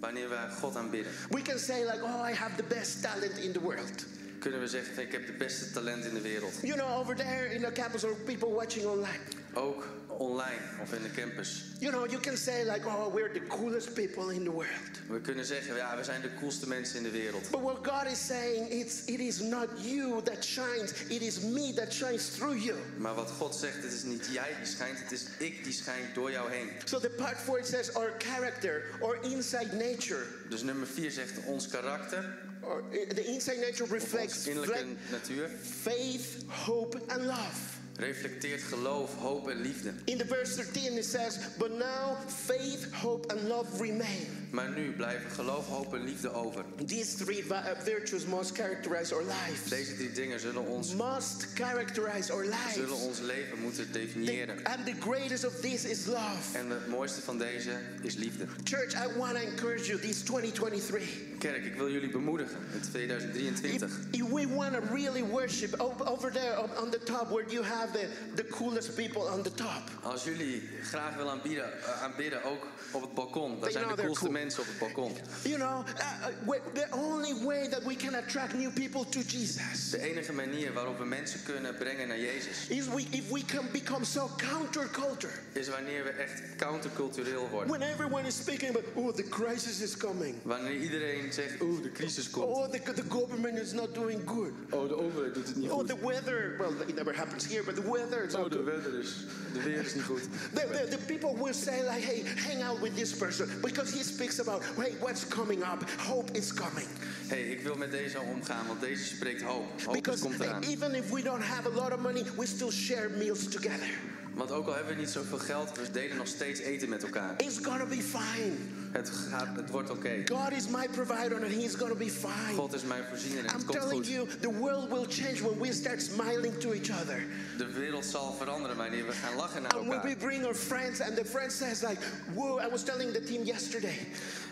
Wanneer 0.00 0.28
we 0.28 0.36
God 0.60 0.76
aanbidden, 0.76 1.12
we 1.30 1.42
can 1.42 1.58
say 1.58 1.84
like, 1.84 2.02
oh, 2.02 2.28
I 2.30 2.34
have 2.34 2.56
the 2.56 2.62
best 2.62 3.02
talent 3.02 3.36
in 3.38 3.52
the 3.52 3.60
world. 3.60 4.04
kunnen 4.38 4.60
we 4.60 4.66
zeggen: 4.68 5.02
Ik 5.02 5.12
heb 5.12 5.26
de 5.26 5.32
beste 5.32 5.70
talent 5.70 6.04
in 6.04 6.14
de 6.14 6.20
wereld. 6.20 6.52
You 6.62 6.74
know, 6.78 6.98
over 6.98 7.16
there 7.16 7.54
in 7.54 7.62
the 7.62 7.72
campus 7.72 8.04
or 8.04 8.14
people 8.24 8.48
watching 8.48 8.86
online. 8.86 9.18
Ook 9.54 9.86
online 10.18 10.60
of 10.82 10.92
in 10.92 11.02
de 11.02 11.10
campus. 11.10 11.64
You 11.78 11.92
know, 11.92 12.06
you 12.06 12.18
can 12.18 12.36
say 12.36 12.64
like, 12.64 12.86
oh, 12.86 13.10
we're 13.14 13.32
the 13.32 13.46
coolest 13.48 13.94
people 13.94 14.30
in 14.30 14.44
the 14.44 14.50
world. 14.50 15.00
We 15.08 15.20
kunnen 15.20 15.44
zeggen: 15.44 15.76
Ja, 15.76 15.96
we 15.96 16.04
zijn 16.04 16.20
de 16.22 16.30
coolste 16.40 16.68
mensen 16.68 16.96
in 16.96 17.02
de 17.02 17.10
wereld. 17.10 17.50
But 17.50 17.60
what 17.60 17.86
God 17.86 18.12
is 18.12 18.26
saying, 18.26 18.70
it's, 18.70 19.04
it 19.04 19.20
is 19.20 19.40
not 19.40 19.68
you 19.76 20.22
that 20.22 20.44
shines, 20.44 20.92
it 21.08 21.22
is 21.22 21.40
me 21.40 21.72
that 21.72 21.92
shines 21.92 22.28
through 22.28 22.64
you. 22.64 22.76
Maar 22.98 23.14
wat 23.14 23.30
God 23.30 23.54
zegt: 23.54 23.82
Het 23.82 23.92
is 23.92 24.02
niet 24.02 24.28
jij 24.32 24.54
die 24.58 24.66
schijnt, 24.66 24.98
het 24.98 25.12
is 25.12 25.26
ik 25.38 25.64
die 25.64 25.72
schijnt 25.72 26.14
door 26.14 26.30
jou 26.30 26.50
heen. 26.50 26.68
So 26.84 27.00
the 27.00 27.10
part 27.10 27.36
four 27.36 27.64
says 27.64 27.94
our 27.94 28.12
character 28.18 28.82
or 29.00 29.18
inside 29.22 29.68
nature. 29.72 30.24
Dus 30.48 30.62
nummer 30.62 30.86
4 30.86 31.10
zegt 31.10 31.44
ons 31.44 31.68
karakter, 31.68 32.44
Or 32.66 32.82
uh, 32.92 33.14
the 33.14 33.24
inside 33.24 33.58
nature 33.60 33.86
reflects 33.86 34.46
innerlijke 34.46 34.96
natuur, 35.10 35.48
faith, 35.48 36.44
hope, 36.48 36.98
and 37.08 37.26
love. 37.26 37.75
Reflecteert 37.98 38.62
geloof, 38.62 39.14
hoop 39.14 39.48
en 39.48 39.60
liefde. 39.60 39.92
In 40.04 40.18
the 40.18 40.24
verse 40.26 40.54
13 40.56 40.96
it 40.96 41.04
says, 41.04 41.38
But 41.58 41.70
now 41.78 42.16
faith, 42.26 42.92
hope, 42.92 43.32
and 43.32 43.42
love 43.48 43.82
remain. 43.82 44.26
Maar 44.50 44.70
nu 44.70 44.92
blijven 44.92 45.30
geloof, 45.30 45.66
hoop 45.66 45.94
en 45.94 46.04
liefde 46.04 46.32
over. 46.32 46.64
These 46.86 47.16
three 47.24 47.44
uh, 47.50 47.58
virtues 47.84 48.24
must 48.26 48.54
characterize 48.56 49.14
our 49.14 49.22
lives. 49.24 49.68
Deze 49.68 49.94
drie 49.94 50.12
dingen 50.12 50.40
zullen 50.40 50.66
ons, 50.66 50.94
Must 50.94 51.46
characterize 51.54 52.32
our 52.32 52.44
zullen 52.74 52.88
lives. 52.88 53.02
ons 53.02 53.20
leven 53.20 53.58
moeten 53.58 53.92
definiëren. 53.92 54.56
The- 54.56 54.64
and 54.70 54.86
the 54.86 54.94
greatest 55.00 55.44
of 55.46 55.54
this 55.60 55.84
is 55.84 56.06
love. 56.06 56.58
En 56.58 56.70
het 56.70 56.86
mooiste 56.86 57.20
van 57.20 57.38
deze 57.38 57.70
is 58.02 58.14
liefde. 58.14 58.46
Church, 58.64 58.92
I 58.94 59.18
want 59.18 59.30
to 59.36 59.40
encourage 59.40 59.84
you 59.86 60.00
this 60.00 60.22
2023. 60.22 61.08
Kerk, 61.38 61.64
ik 61.64 61.74
wil 61.74 61.90
jullie 61.90 62.10
bemoedigen 62.10 62.56
in 62.72 62.78
If, 62.80 62.90
2023. 62.90 63.90
if 64.10 64.28
we 64.32 64.46
want 64.54 64.72
to 64.72 64.80
really 64.94 65.22
worship 65.24 65.80
over 66.06 66.32
there 66.32 66.58
on 66.82 66.90
the 66.90 67.00
top 67.04 67.28
where 67.30 67.44
you 67.50 67.64
have 67.64 67.85
the, 67.92 68.08
the 68.34 68.44
coolest 68.50 68.94
people 68.94 69.22
on 69.22 69.42
the 69.42 69.54
top. 69.54 69.82
Als 70.02 70.24
jullie 70.24 70.68
graag 70.82 71.16
willen 71.16 71.32
aanbieden, 71.32 71.64
eh, 71.82 72.02
aanbidden, 72.02 72.44
ook 72.44 72.66
op 72.90 73.00
het 73.00 73.14
balkon. 73.14 73.50
Daar 73.50 73.60
They 73.60 73.70
zijn 73.72 73.84
know 73.84 73.96
de 73.96 74.02
they're 74.02 74.06
coolste 74.06 74.20
cool. 74.20 74.32
mensen 74.42 74.60
op 74.62 74.66
het 74.68 74.78
balkon. 74.78 75.12
You 75.42 75.56
know, 75.56 75.86
uh, 75.88 76.02
uh, 76.44 76.48
we- 76.48 76.60
the 76.80 76.86
only 76.96 77.44
way 77.44 77.68
that 77.68 77.82
we 77.84 77.96
can 77.96 78.14
attract 78.14 78.54
new 78.54 78.72
people 78.72 79.08
to 79.08 79.20
Jesus 79.20 79.90
De 79.90 80.00
enige 80.00 80.32
manier 80.32 80.72
waarop 80.72 80.98
we 80.98 81.04
mensen 81.04 81.42
kunnen 81.42 81.76
brengen 81.76 82.08
naar 82.08 82.18
Jezus... 82.20 82.66
is 82.68 82.86
we, 82.88 83.04
if 83.10 83.30
we 83.30 83.44
can 83.44 83.64
become 83.72 84.04
so 84.04 84.30
counterculture. 84.36 85.32
is 85.52 85.68
wanneer 85.68 86.04
we 86.04 86.10
echt 86.10 86.42
countercultureel 86.56 87.48
worden. 87.48 87.68
When 87.78 87.82
everyone 87.90 88.26
is 88.26 88.36
speaking 88.36 88.70
about, 88.70 88.84
oh, 88.94 89.14
the 89.14 89.22
crisis 89.28 89.80
is 89.80 89.96
coming. 89.96 90.34
Wanneer 90.42 90.74
iedereen 90.76 91.32
zegt, 91.32 91.60
oeh, 91.62 91.82
de 91.82 91.92
crisis 91.92 92.30
komt. 92.30 92.46
Oh, 92.46 92.68
the, 92.70 92.80
the 92.94 93.02
government 93.08 93.58
is 93.58 93.72
not 93.72 93.94
doing 93.94 94.22
good. 94.28 94.50
Oh, 94.70 94.88
de 94.88 94.96
overheid 94.96 95.34
doet 95.34 95.46
het 95.46 95.56
niet 95.56 95.70
Oh, 95.70 95.78
goed. 95.78 95.86
the 95.88 95.96
weather. 96.06 96.54
Well, 96.58 96.72
it 96.86 96.94
never 96.94 97.16
happens 97.16 97.46
here, 97.46 97.62
but 97.62 97.75
the 97.76 97.90
weather 97.90 98.24
is 98.26 98.34
Oh, 98.34 98.48
de 98.48 98.56
good. 98.56 98.64
weather 98.64 98.98
is, 99.00 99.26
de 99.52 99.62
weer 99.62 99.80
is 99.84 99.94
niet 99.94 100.04
goed. 100.04 100.22
The, 100.54 100.66
the, 100.72 100.96
the 100.96 100.98
people 101.06 101.36
will 101.44 101.54
say 101.54 101.82
like, 101.82 102.04
hey, 102.04 102.22
hang 102.48 102.62
out 102.62 102.80
with 102.80 102.94
this 102.96 103.12
person 103.16 103.48
because 103.62 103.92
he 103.94 104.02
speaks 104.02 104.38
about, 104.40 104.62
hey, 104.76 104.92
what's 105.00 105.24
coming 105.28 105.62
up? 105.62 105.82
Hope 105.98 106.30
is 106.36 106.52
coming. 106.52 106.86
hey, 107.28 107.42
ik 107.42 107.60
wil 107.62 107.76
met 107.76 107.90
deze 107.90 108.18
omgaan, 108.20 108.66
want 108.66 108.80
deze 108.80 109.04
spreekt 109.04 109.42
hoop. 109.42 109.64
Hoop 109.84 109.94
is 109.94 110.00
Because 110.02 110.22
komt 110.22 110.40
eraan. 110.40 110.62
even 110.62 110.94
if 110.94 111.10
we 111.10 111.22
don't 111.22 111.42
have 111.42 111.66
a 111.66 111.74
lot 111.74 111.92
of 111.92 112.00
money, 112.00 112.24
we 112.36 112.46
still 112.46 112.70
share 112.70 113.08
meals 113.16 113.46
together. 113.48 113.88
Want 114.36 114.50
ook 114.50 114.66
al 114.66 114.74
hebben 114.74 114.94
we 114.94 115.00
niet 115.00 115.10
zoveel 115.10 115.38
geld, 115.38 115.76
we 115.78 115.90
delen 115.90 116.16
nog 116.16 116.26
steeds 116.26 116.60
eten 116.60 116.88
met 116.88 117.02
elkaar. 117.02 117.34
It's 117.36 117.58
gonna 117.62 117.86
be 117.86 118.02
fine. 118.02 118.52
Het, 118.92 119.10
gaat, 119.10 119.56
het 119.56 119.70
wordt 119.70 119.90
oké. 119.90 120.22
God 120.24 120.52
is 120.52 120.68
my 120.68 120.86
provider 120.92 121.36
and 121.44 121.52
he's 121.52 121.74
gonna 121.74 121.94
be 121.94 122.10
fine. 122.10 122.54
God 122.56 122.74
is 122.74 122.82
mijn 122.82 123.04
voorziener 123.08 123.38
en 123.38 123.44
het 123.44 123.60
I'm 123.60 123.66
komt 123.66 123.78
telling 123.80 123.96
goed. 124.04 124.06
you, 124.06 124.28
the 124.40 124.52
world 124.52 124.88
will 124.90 125.06
change 125.08 125.42
when 125.42 125.58
we 125.60 125.72
start 125.72 126.02
smiling 126.02 126.58
to 126.58 126.72
each 126.72 126.90
other. 127.02 127.24
De 127.58 127.66
wereld 127.72 128.04
zal 128.04 128.32
veranderen 128.32 128.76
wanneer 128.76 129.06
we 129.06 129.12
gaan 129.12 129.36
lachen 129.36 129.62
naar 129.62 129.70
And 129.70 129.86
when 129.88 130.00
we 130.00 130.08
elkaar. 130.08 130.26
bring 130.28 130.44
our 130.44 130.54
friends 130.54 131.00
and 131.00 131.16
the 131.16 131.24
friend 131.24 131.52
says 131.52 131.82
like, 131.82 131.98
whoa, 132.34 132.58
I 132.60 132.68
was 132.70 132.82
telling 132.82 133.12
the 133.12 133.24
team 133.24 133.42
yesterday. 133.44 133.98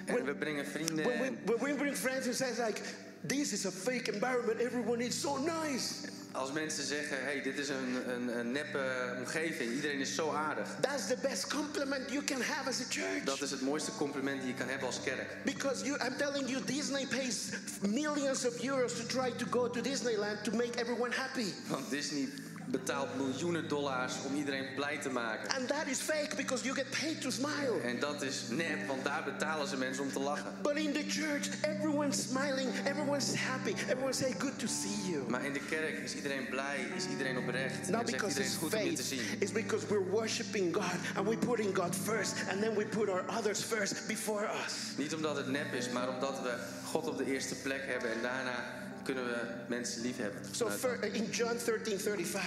En 0.05 0.15
When, 0.15 0.25
we 0.25 0.35
brengen 0.35 0.67
vrienden 0.67 1.05
when, 1.05 1.19
we, 1.21 1.27
en 1.27 1.39
when 1.45 1.59
we 1.59 1.75
bring 1.75 1.97
friends 1.97 2.27
and 2.27 2.35
says 2.37 2.59
like, 2.59 2.81
this 3.27 3.53
is 3.53 3.67
a 3.67 3.71
fake 3.71 4.13
environment, 4.13 4.61
everyone 4.61 5.05
is 5.05 5.21
so 5.21 5.37
nice. 5.37 6.13
Als 6.35 6.53
mensen 6.53 6.85
zeggen, 6.85 7.25
hey, 7.25 7.43
dit 7.43 7.59
is 7.59 7.69
een, 7.69 8.11
een, 8.15 8.39
een 8.39 8.53
neppe 8.53 9.15
omgeving, 9.19 9.73
iedereen 9.73 9.99
is 9.99 10.15
zo 10.15 10.33
aardig. 10.33 10.69
That's 10.81 11.07
the 11.07 11.17
best 11.23 11.47
compliment 11.47 12.11
you 12.11 12.25
can 12.25 12.41
have 12.41 12.69
as 12.69 12.81
a 12.81 12.85
church. 12.89 13.25
Dat 13.25 13.41
is 13.41 13.51
het 13.51 13.61
mooiste 13.61 13.91
compliment 13.97 14.41
die 14.41 14.49
je 14.49 14.55
kan 14.55 14.69
hebben 14.69 14.87
als 14.87 15.01
kerk. 15.01 15.37
Because 15.45 15.85
you, 15.85 15.99
I'm 16.07 16.17
telling 16.17 16.49
you, 16.49 16.65
Disney 16.65 17.07
pays 17.07 17.49
millions 17.89 18.47
of 18.47 18.63
euros 18.63 18.93
to 18.97 19.07
try 19.07 19.33
to 19.37 19.47
go 19.51 19.71
to 19.71 19.81
Disneyland 19.81 20.45
to 20.45 20.53
make 20.53 20.81
everyone 20.81 21.13
happy. 21.13 21.53
Want 21.69 21.91
Disney 21.91 22.29
betaalt 22.67 23.09
miljoenen 23.17 23.69
dollars 23.69 24.13
om 24.27 24.37
iedereen 24.37 24.67
blij 24.75 24.99
te 24.99 25.11
maken. 25.11 25.49
And 25.59 25.69
that 25.69 25.87
is 25.87 25.99
fake 25.99 26.37
because 26.37 26.65
you 26.65 26.75
get 26.77 26.87
paid 27.01 27.21
to 27.21 27.31
smile. 27.31 27.81
En 27.85 27.99
dat 28.01 28.23
is 28.23 28.43
nep, 28.51 28.87
want 28.87 29.05
daar 29.05 29.25
betalen 29.25 29.69
ze 29.69 29.77
mensen 29.77 30.03
om 30.03 30.13
te 30.13 30.21
lachen. 30.21 30.53
But 30.63 30.77
in 30.77 30.93
the 30.93 31.05
church, 31.09 31.49
everyone's 31.63 32.23
smiling, 32.23 32.69
everyone's 32.85 33.35
happy, 33.35 33.71
everyone 33.89 34.13
say, 34.13 34.35
good 34.39 34.59
to 34.59 34.67
see 34.67 35.11
you. 35.13 35.25
Maar 35.31 35.45
in 35.45 35.53
de 35.53 35.61
kerk 35.69 35.99
is 35.99 36.15
iedereen 36.15 36.49
blij, 36.49 36.79
is 36.97 37.07
iedereen 37.11 37.39
oprecht. 37.39 37.89
Not 37.89 38.01
En 38.03 38.09
zegt 38.09 38.23
iedereen 38.23 38.47
it's 38.47 38.57
goed 38.57 38.75
om 38.75 38.81
je 38.81 38.93
te 38.93 39.03
faith, 39.03 39.19
zien. 39.21 39.39
it's 39.41 39.53
because 39.53 39.87
we're 39.87 40.11
worshiping 40.11 40.75
God 40.75 41.17
and 41.17 41.27
we're 41.29 41.47
putting 41.47 41.77
God 41.77 41.97
first 42.05 42.33
and 42.51 42.61
then 42.61 42.75
we 42.77 42.85
put 42.87 43.09
our 43.09 43.25
others 43.39 43.61
first 43.63 44.07
before 44.07 44.45
us. 44.67 44.75
Niet 44.97 45.15
omdat 45.15 45.37
het 45.37 45.47
nep 45.49 45.73
is, 45.73 45.89
maar 45.91 46.09
omdat 46.09 46.41
we 46.43 46.55
God 46.85 47.09
op 47.09 47.19
de 47.19 47.25
eerste 47.33 47.55
plek 47.55 47.83
hebben. 47.87 48.13
En 48.13 48.23
daarna 48.23 48.65
kunnen 49.05 49.25
we 49.25 49.41
mensen 49.69 50.03
lief 50.03 50.17
hebben. 50.17 50.41
So 50.51 50.69
fir- 50.71 51.03
in 51.13 51.25
John 51.31 51.57
13 51.65 51.99
35, 51.99 52.43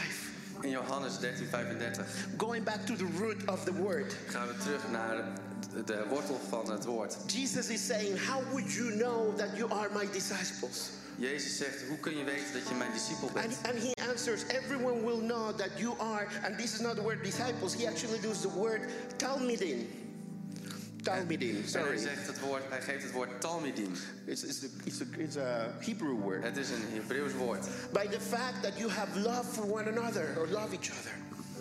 In 0.61 0.69
Johannes 0.69 1.17
13, 1.19 1.47
35 1.47 2.05
going 2.37 2.63
back 2.63 2.85
to 2.85 2.95
the 2.95 3.07
root 3.19 3.45
of 3.47 3.63
the 3.63 3.73
word, 3.73 4.15
gaan 4.27 4.47
we 4.47 4.53
terug 4.63 4.91
naar 4.91 5.23
de, 5.85 6.03
wortel 6.09 6.39
van 6.49 6.71
het 6.71 6.85
woord. 6.85 7.17
Jesus 7.27 7.67
is 7.69 7.85
saying, 7.85 8.17
How 8.27 8.41
would 8.51 8.73
you 8.73 8.91
know 8.95 9.35
that 9.37 9.47
you 9.57 9.71
are 9.71 9.89
my 9.93 10.07
disciples? 10.11 10.89
Jezus 11.19 11.57
zegt, 11.57 11.87
hoe 11.87 11.97
kun 11.99 12.17
je 12.17 12.23
weten 12.23 12.53
dat 12.53 12.67
je 12.69 12.75
mijn 12.75 12.91
discipel 12.93 13.27
And, 13.27 13.33
bent? 13.33 13.57
and 13.63 13.83
he 13.83 13.91
answers, 14.09 14.43
Everyone 14.47 15.03
will 15.05 15.19
know 15.21 15.55
that 15.57 15.69
you 15.77 15.95
are, 15.99 16.27
and 16.43 16.57
this 16.57 16.73
is 16.73 16.79
not 16.79 16.95
the 16.95 17.01
word 17.03 17.23
disciples, 17.23 17.73
he 17.73 17.87
actually 17.87 18.19
uses 18.27 18.41
the 18.41 18.49
word 18.59 18.81
talmidin. 19.17 19.87
Talmidin, 21.11 21.49
En 21.49 21.55
hij, 21.61 21.67
sorry. 21.67 21.97
zegt 21.97 22.27
het 22.27 22.39
woord, 22.39 22.61
hij 22.69 22.81
geeft 22.81 23.03
het 23.03 23.11
woord 23.11 23.41
talmidim. 23.41 23.91
It's, 24.25 24.43
it's, 24.43 24.63
a, 24.63 24.67
it's, 24.83 25.01
a, 25.01 25.05
it's 25.17 25.37
a 25.37 25.71
Hebrew 25.79 26.19
word. 26.21 26.43
Het 26.43 26.57
is 26.57 26.69
een 26.69 26.83
Hebreeuws 26.93 27.33
woord. 27.33 27.67
By 27.93 28.07
the 28.07 28.19
fact 28.19 28.61
that 28.63 28.77
you 28.77 28.89
have 28.91 29.19
love 29.19 29.43
for 29.51 29.63
one 29.71 29.87
another 29.97 30.25
or 30.37 30.47
love 30.47 30.71
each 30.73 30.89
other. 30.99 31.11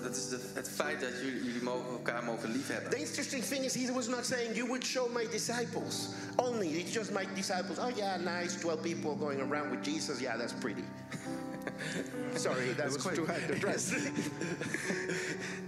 Dat 0.03 0.17
is 0.17 0.29
de, 0.29 0.39
het 0.55 0.69
feit 0.69 1.01
dat 1.01 1.11
jullie, 1.23 1.45
jullie 1.45 1.63
mogen, 1.63 1.91
elkaar 1.91 2.25
mogen 2.25 2.51
lief 2.51 2.67
hebben. 2.69 2.91
The 2.91 2.97
interesting 2.99 3.45
thing 3.45 3.65
is, 3.65 3.75
he 3.75 3.93
was 3.93 4.07
not 4.09 4.27
saying 4.27 4.55
you 4.57 4.67
would 4.67 4.85
show 4.85 5.13
my 5.13 5.27
disciples 5.31 6.09
only. 6.37 6.67
It's 6.69 6.93
just 6.93 7.11
my 7.11 7.27
disciples. 7.35 7.79
Oh, 7.79 7.97
yeah, 7.97 8.17
nice, 8.21 8.59
12 8.61 8.81
people 8.81 9.17
going 9.17 9.41
around 9.41 9.71
with 9.71 9.83
Jesus. 9.85 10.19
Yeah, 10.21 10.37
that's 10.39 10.53
pretty. 10.53 10.85
Sorry, 12.37 12.73
that 12.77 12.87
was 12.87 12.97
quite- 13.03 13.17
too 13.17 13.27
hard 13.27 13.47
to 13.47 13.53
address. 13.57 13.91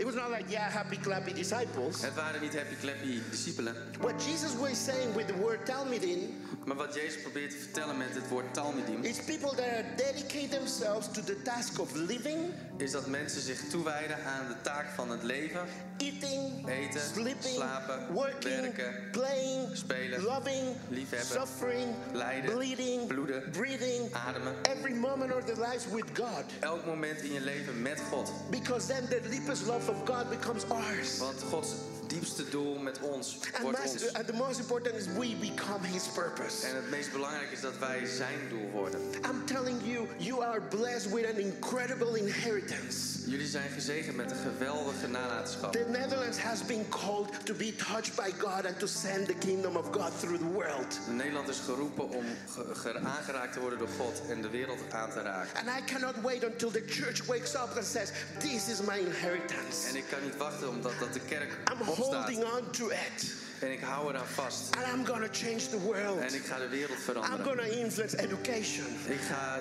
it 0.09 0.15
was 0.15 0.23
not 0.23 0.31
like, 0.31 0.51
yeah, 0.51 0.71
happy, 0.71 0.97
clappy 0.97 1.35
disciples. 1.35 2.03
Het 2.03 2.15
waren 2.15 2.41
niet 2.41 2.55
happy 2.55 2.77
clappy 2.81 3.21
discipelen. 3.31 3.75
What 4.01 4.25
Jesus 4.25 4.57
was 4.57 4.85
saying 4.85 5.15
with 5.15 5.27
the 5.27 5.37
word 5.37 5.67
Talmudin 5.67 6.35
Maar 6.69 6.77
wat 6.77 6.95
Jezus 6.95 7.23
probeert 7.23 7.51
te 7.51 7.57
vertellen 7.57 7.97
met 7.97 8.15
het 8.15 8.29
woord 8.29 8.55
talmidim... 8.55 9.03
is 9.03 9.19
people 9.25 9.55
that 9.57 9.85
dedicate 9.97 10.49
themselves 10.49 11.11
to 11.11 11.23
the 11.23 11.43
task 11.43 11.81
of 11.81 11.95
living, 11.95 12.39
is 12.77 12.91
dat 12.91 13.07
mensen 13.07 13.41
zich 13.41 13.61
toewijden 13.71 14.25
aan 14.25 14.49
de 14.49 14.55
taak 14.63 14.87
van 14.95 15.11
het 15.11 15.23
leven. 15.23 15.61
eating, 15.97 16.69
Eten, 16.69 17.01
sleeping, 17.01 17.55
slapen, 17.55 18.13
working, 18.13 18.61
werken, 18.61 19.11
playing, 19.13 19.69
spelen, 19.73 20.23
loving, 20.23 20.77
liefhebben, 20.89 21.41
suffering, 21.41 21.95
lijden, 22.13 22.55
bleeding, 22.55 23.07
bloeden, 23.07 23.51
breathing, 23.51 24.15
ademen. 24.15 24.55
every 24.63 24.95
moment 24.95 25.35
of 25.35 25.45
their 25.45 25.69
lives 25.69 25.87
with 25.91 26.07
God. 26.13 26.45
Elk 26.61 26.87
moment 26.87 27.21
in 27.21 27.33
je 27.33 27.41
leven 27.41 27.83
met 27.83 28.01
God. 28.11 28.33
Because 28.51 28.87
then 28.87 29.07
the 29.09 29.29
deepest 29.31 29.67
love 29.67 29.91
of 29.91 29.98
God 30.05 30.31
becomes 30.31 30.65
ours. 30.71 31.21
Want 31.21 31.39
Gods 31.39 31.98
diepste 32.09 32.49
doel 32.49 32.75
met 32.79 32.99
ons 33.01 33.39
And, 33.53 33.63
wordt 33.63 33.79
mas- 33.79 33.91
ons. 33.93 34.13
and 34.13 34.27
the 34.27 34.33
most 34.33 34.59
important 34.59 34.95
is 34.95 35.05
we 35.07 35.37
become 35.41 35.87
His 35.87 36.03
purpose. 36.15 36.67
En 36.67 36.75
het 36.77 36.91
meest 36.91 37.13
belangrijke 37.13 37.53
is 37.53 37.61
dat 37.61 37.79
wij 37.79 38.07
zijn 38.07 38.39
doel 38.49 38.71
worden. 38.71 39.01
I'm 39.31 39.45
telling 39.45 39.77
you, 39.85 40.07
you 40.19 40.45
are 40.45 40.61
blessed 40.61 41.13
with 41.13 41.27
an 41.27 41.37
incredible 41.39 42.19
inheritance. 42.19 43.17
Jullie 43.31 43.47
zijn 43.47 43.71
gezegend 43.71 44.17
met 44.17 44.31
een 44.31 44.37
geweldige 44.37 45.07
nalatenschap. 45.09 45.73
The 45.73 45.87
Netherlands 45.89 46.39
has 46.39 46.65
been 46.67 46.89
called 46.89 47.29
to 47.45 47.55
be 47.55 47.75
touched 47.77 48.15
by 48.17 48.31
God 48.39 48.67
and 48.67 48.79
to 48.79 48.87
send 48.87 49.27
the 49.27 49.35
kingdom 49.35 49.77
of 49.77 49.87
God 49.93 50.13
through 50.21 50.39
the 50.39 50.51
world. 50.53 50.99
Nederland 51.11 51.49
is 51.49 51.59
geroepen 51.65 52.09
om 52.11 52.25
ge- 52.55 52.75
ge- 52.75 52.99
aangeraakt 53.05 53.53
te 53.53 53.61
worden 53.61 53.79
door 53.79 53.89
God 53.99 54.23
en 54.29 54.43
de 54.43 54.49
wereld 54.49 54.79
aan 54.93 55.11
te 55.11 55.23
raken. 55.23 55.61
And 55.61 55.69
I 55.81 55.93
cannot 55.93 56.15
wait 56.23 56.45
until 56.45 56.71
the 56.71 56.83
church 56.87 57.27
wakes 57.27 57.55
up 57.55 57.71
and 57.77 57.85
says, 57.87 58.11
This 58.39 58.69
is 58.69 58.81
my 58.81 58.97
inheritance. 58.99 59.89
En 59.89 59.97
ik 59.97 60.05
kan 60.11 60.19
niet 60.25 60.37
wachten 60.37 60.69
omdat 60.69 60.93
dat 61.01 61.13
de 61.13 61.21
kerk 61.21 61.53
I'm 61.73 61.83
holding 61.99 62.45
on 62.45 62.71
to 62.71 62.89
it. 62.89 63.35
En 63.61 63.73
ik 63.73 63.81
hou 63.81 64.09
eraan 64.11 64.27
vast. 64.27 64.77
And 64.77 64.87
I'm 64.87 65.05
to 65.21 65.29
change 65.33 65.69
the 65.69 65.81
world. 65.81 66.19
En 66.19 66.35
ik 66.35 66.45
ga 66.45 66.59
de 66.59 66.69
wereld 66.69 66.99
I'm 67.17 67.45
going 67.45 67.61
to 67.61 67.79
influence 67.85 68.17
education. 68.17 68.87
Ik 69.07 69.21
ga 69.21 69.61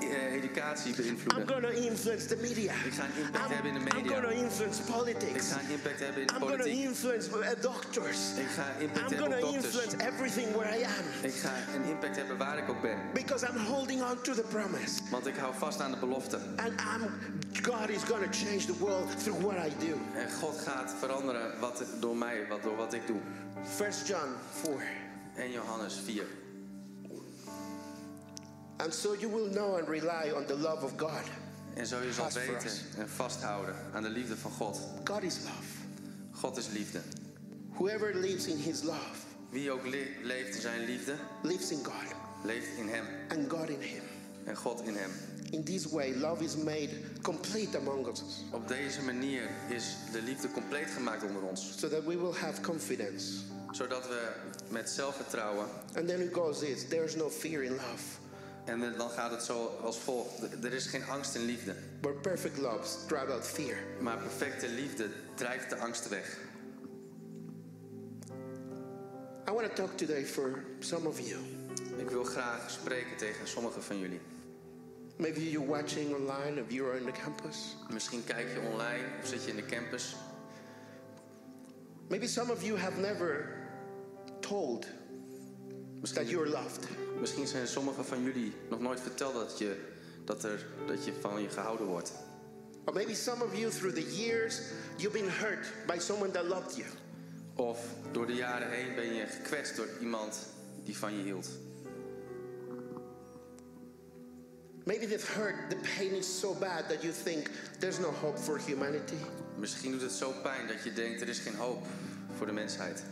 educatie 0.00 0.90
I'm 0.94 0.96
beïnvloeden. 1.02 1.48
going 1.48 1.62
to 1.66 1.72
influence 1.90 2.26
the 2.26 2.36
media. 2.40 2.72
Ik 2.84 2.92
ga 2.92 3.04
een 3.04 3.22
impact 3.24 3.44
I'm, 3.46 3.52
hebben 3.52 3.72
in 3.72 3.78
de 3.78 3.90
I'm 3.90 3.94
media. 3.96 4.12
going 4.20 4.32
to 4.34 4.42
influence 4.44 4.80
Ik 4.82 4.86
politics. 4.96 5.48
ga 5.52 5.60
een 5.60 5.70
impact 5.70 6.00
hebben 6.00 6.20
in 6.20 6.26
de 6.26 6.32
I'm 6.32 6.40
going 6.40 6.56
to 6.56 6.62
politiek. 6.64 6.84
influence 6.88 7.28
uh, 7.38 7.48
doctors. 7.60 8.18
Ik 8.36 8.46
ga 8.56 8.64
impact 8.78 9.10
I'm 9.10 9.18
hebben 9.18 9.34
op 9.38 9.40
dokters. 9.40 9.64
influence 9.64 9.96
everything 10.10 10.48
where 10.56 10.78
I 10.78 10.82
am. 10.84 11.04
Ik 11.22 11.34
ga 11.34 11.52
een 11.74 11.84
impact 11.84 12.16
hebben 12.16 12.36
waar 12.36 12.58
ik 12.58 12.68
ook 12.68 12.80
ben. 12.82 12.98
Because 13.12 13.46
I'm 13.50 13.58
holding 13.66 14.02
on 14.02 14.20
to 14.22 14.32
the 14.34 14.42
promise. 14.48 15.00
Want 15.10 15.26
ik 15.26 15.36
hou 15.36 15.54
vast 15.58 15.80
aan 15.80 15.90
de 15.90 15.96
belofte. 15.98 16.36
And 16.56 16.72
I'm, 16.80 17.02
God 17.62 17.88
is 17.88 18.02
to 18.22 18.30
change 18.30 18.64
the 18.66 18.76
world 18.78 19.22
through 19.22 19.40
what 19.44 19.56
I 19.66 19.72
do. 19.86 19.94
En 20.14 20.30
God 20.40 20.58
gaat 20.58 20.94
veranderen 20.98 21.60
wat, 21.60 21.82
door 22.00 22.16
mij, 22.16 22.46
wat, 22.48 22.62
door 22.62 22.76
wat 22.76 22.92
ik 22.92 23.06
doe. 23.06 23.20
1 23.80 23.90
John 24.06 24.30
4. 24.62 24.72
En 25.34 25.50
Johannes 25.50 26.00
4. 26.04 26.24
And 28.76 28.94
so 28.94 29.14
you 29.14 29.28
will 29.30 29.48
know 29.50 29.76
and 29.76 29.88
rely 29.88 30.32
on 30.36 30.46
the 30.46 30.54
love 30.56 30.84
of 30.84 30.92
God. 30.96 31.22
En 31.74 31.86
zo 31.86 32.02
je 32.02 32.12
zal 32.12 32.30
weten 32.32 32.70
en 32.96 33.08
vasthouden 33.08 33.74
aan 33.92 34.02
de 34.02 34.08
liefde 34.08 34.36
van 34.36 34.50
God. 34.50 34.80
God 35.04 35.22
is 35.22 35.36
love. 35.44 35.74
God 36.30 36.56
is 36.56 36.68
liefde. 36.68 37.00
Whoever 37.74 38.14
lives 38.14 38.46
in 38.46 38.56
his 38.56 38.82
love 38.82 39.24
Wie 39.50 39.70
ook 39.70 39.86
le- 39.86 40.06
leeft 40.22 40.54
in 40.54 40.60
zijn 40.60 40.84
liefde, 40.84 41.14
lives 41.42 41.70
in 41.70 41.84
God 41.84 41.94
leeft 42.44 42.66
in 42.78 42.88
hem. 42.88 43.04
and 43.28 43.50
God 43.50 43.68
in 43.68 43.80
him. 43.80 44.02
en 44.44 44.56
God 44.56 44.80
in 44.82 44.96
hem. 44.96 45.10
In 45.50 45.64
this 45.64 45.86
way, 45.86 46.14
love 46.14 46.44
is 46.44 46.56
made 46.56 46.88
complete 47.22 47.78
among 47.78 48.06
us, 48.06 48.22
Op 48.52 48.68
deze 48.68 49.02
manier 49.02 49.50
is 49.68 49.84
de 50.12 50.22
liefde 50.22 50.50
compleet 50.52 50.90
gemaakt 50.90 51.22
onder 51.22 51.42
ons. 51.42 51.74
so 51.78 51.88
that 51.88 52.04
we 52.04 52.16
will 52.18 52.34
have 52.34 52.60
confidence. 52.60 53.24
Zodat 53.72 54.08
we 54.08 54.28
met 54.68 54.90
zelfvertrouwen, 54.90 55.66
And 55.96 56.08
then 56.08 56.20
it 56.20 56.32
goes 56.34 56.58
this 56.58 56.88
there's 56.88 57.14
no 57.16 57.30
fear 57.30 57.62
in 57.62 57.70
love, 57.74 58.02
en 58.66 58.94
dan 58.96 59.10
gaat 59.10 59.30
het 59.30 59.42
zo 59.42 59.78
als 59.82 59.98
volgt. 59.98 60.64
Er 60.64 60.72
is 60.72 60.86
geen 60.86 61.04
angst 61.04 61.34
in 61.34 61.44
liefde. 61.44 61.74
but 62.00 62.22
perfect 62.22 62.58
love 62.58 63.06
drives 63.06 63.32
out 63.32 63.44
fear. 63.46 63.76
Maar 64.00 64.18
perfecte 64.18 64.68
liefde 64.68 65.08
drijft 65.34 65.70
de 65.70 65.76
angst 65.76 66.08
weg. 66.08 66.38
I 69.48 69.52
want 69.52 69.66
to 69.66 69.72
talk 69.72 69.96
today 69.96 70.24
for 70.24 70.64
some 70.78 71.08
of 71.08 71.20
you. 71.20 71.40
Ik 71.96 72.10
wil 72.10 72.24
graag 72.24 72.70
spreken 72.70 73.16
tegen 73.16 73.48
sommigen 73.48 73.82
van 73.82 73.98
jullie. 73.98 74.20
Maybe 75.16 75.50
you're 75.50 75.68
watching 75.68 76.14
online, 76.14 76.60
if 76.60 76.70
you're 76.72 77.00
on 77.00 77.04
the 77.04 77.20
campus. 77.22 77.76
Misschien 77.90 78.24
kijk 78.24 78.48
je 78.52 78.60
online 78.72 79.04
of 79.22 79.28
zit 79.28 79.44
je 79.44 79.50
in 79.50 79.56
de 79.56 79.66
campus. 79.66 80.16
Maybe 82.08 82.26
some 82.26 82.52
of 82.52 82.62
you 82.62 82.78
have 82.78 83.00
never 83.00 83.48
told 84.40 84.86
that 86.12 86.28
you're 86.30 86.50
loved. 86.50 86.88
misschien 87.20 87.46
zijn 87.46 87.66
sommigen 87.66 88.04
van 88.04 88.22
jullie 88.22 88.52
nog 88.70 88.80
nooit 88.80 89.00
verteld 89.00 89.34
dat 89.34 89.58
je, 89.58 89.76
dat, 90.24 90.44
er, 90.44 90.66
dat 90.86 91.04
je 91.04 91.12
van 91.20 91.42
je 91.42 91.48
gehouden 91.48 91.86
wordt. 91.86 92.12
Or 92.84 92.92
maybe 92.94 93.14
some 93.14 93.44
of 93.44 93.54
you, 93.56 93.70
through 93.70 93.94
the 93.94 94.16
years, 94.16 94.60
you've 94.96 95.18
been 95.18 95.30
hurt 95.30 95.66
by 95.86 95.98
someone 95.98 96.30
that 96.30 96.44
loved 96.44 96.76
you. 96.76 96.88
Of 97.54 97.78
door 98.12 98.26
de 98.26 98.34
jaren 98.34 98.70
heen 98.70 98.94
ben 98.94 99.14
je 99.14 99.26
gekwetst 99.26 99.76
door 99.76 99.88
iemand 100.00 100.38
die 100.84 100.96
van 100.96 101.16
je 101.16 101.22
hield. 101.22 101.48
Maybe 104.84 105.06
the 105.06 105.18
hurt, 105.26 105.70
the 105.70 105.76
pain 105.96 106.14
is 106.14 106.38
so 106.38 106.54
bad 106.54 106.88
that 106.88 107.02
you 107.02 107.12
think 107.24 107.50
there's 107.78 107.98
no 107.98 108.12
hope 108.20 108.38
for 108.38 108.60
humanity. 108.66 109.16
Misschien 109.56 109.90
doet 109.90 110.00
het 110.00 110.12
zo 110.12 110.32
pijn 110.42 110.66
dat 110.66 110.84
je 110.84 110.92
denkt 110.92 111.20
er 111.20 111.28
is 111.28 111.38
geen 111.38 111.54
hoop 111.54 111.86
voor 112.36 112.46
de 112.46 112.52
mensheid. 112.52 113.02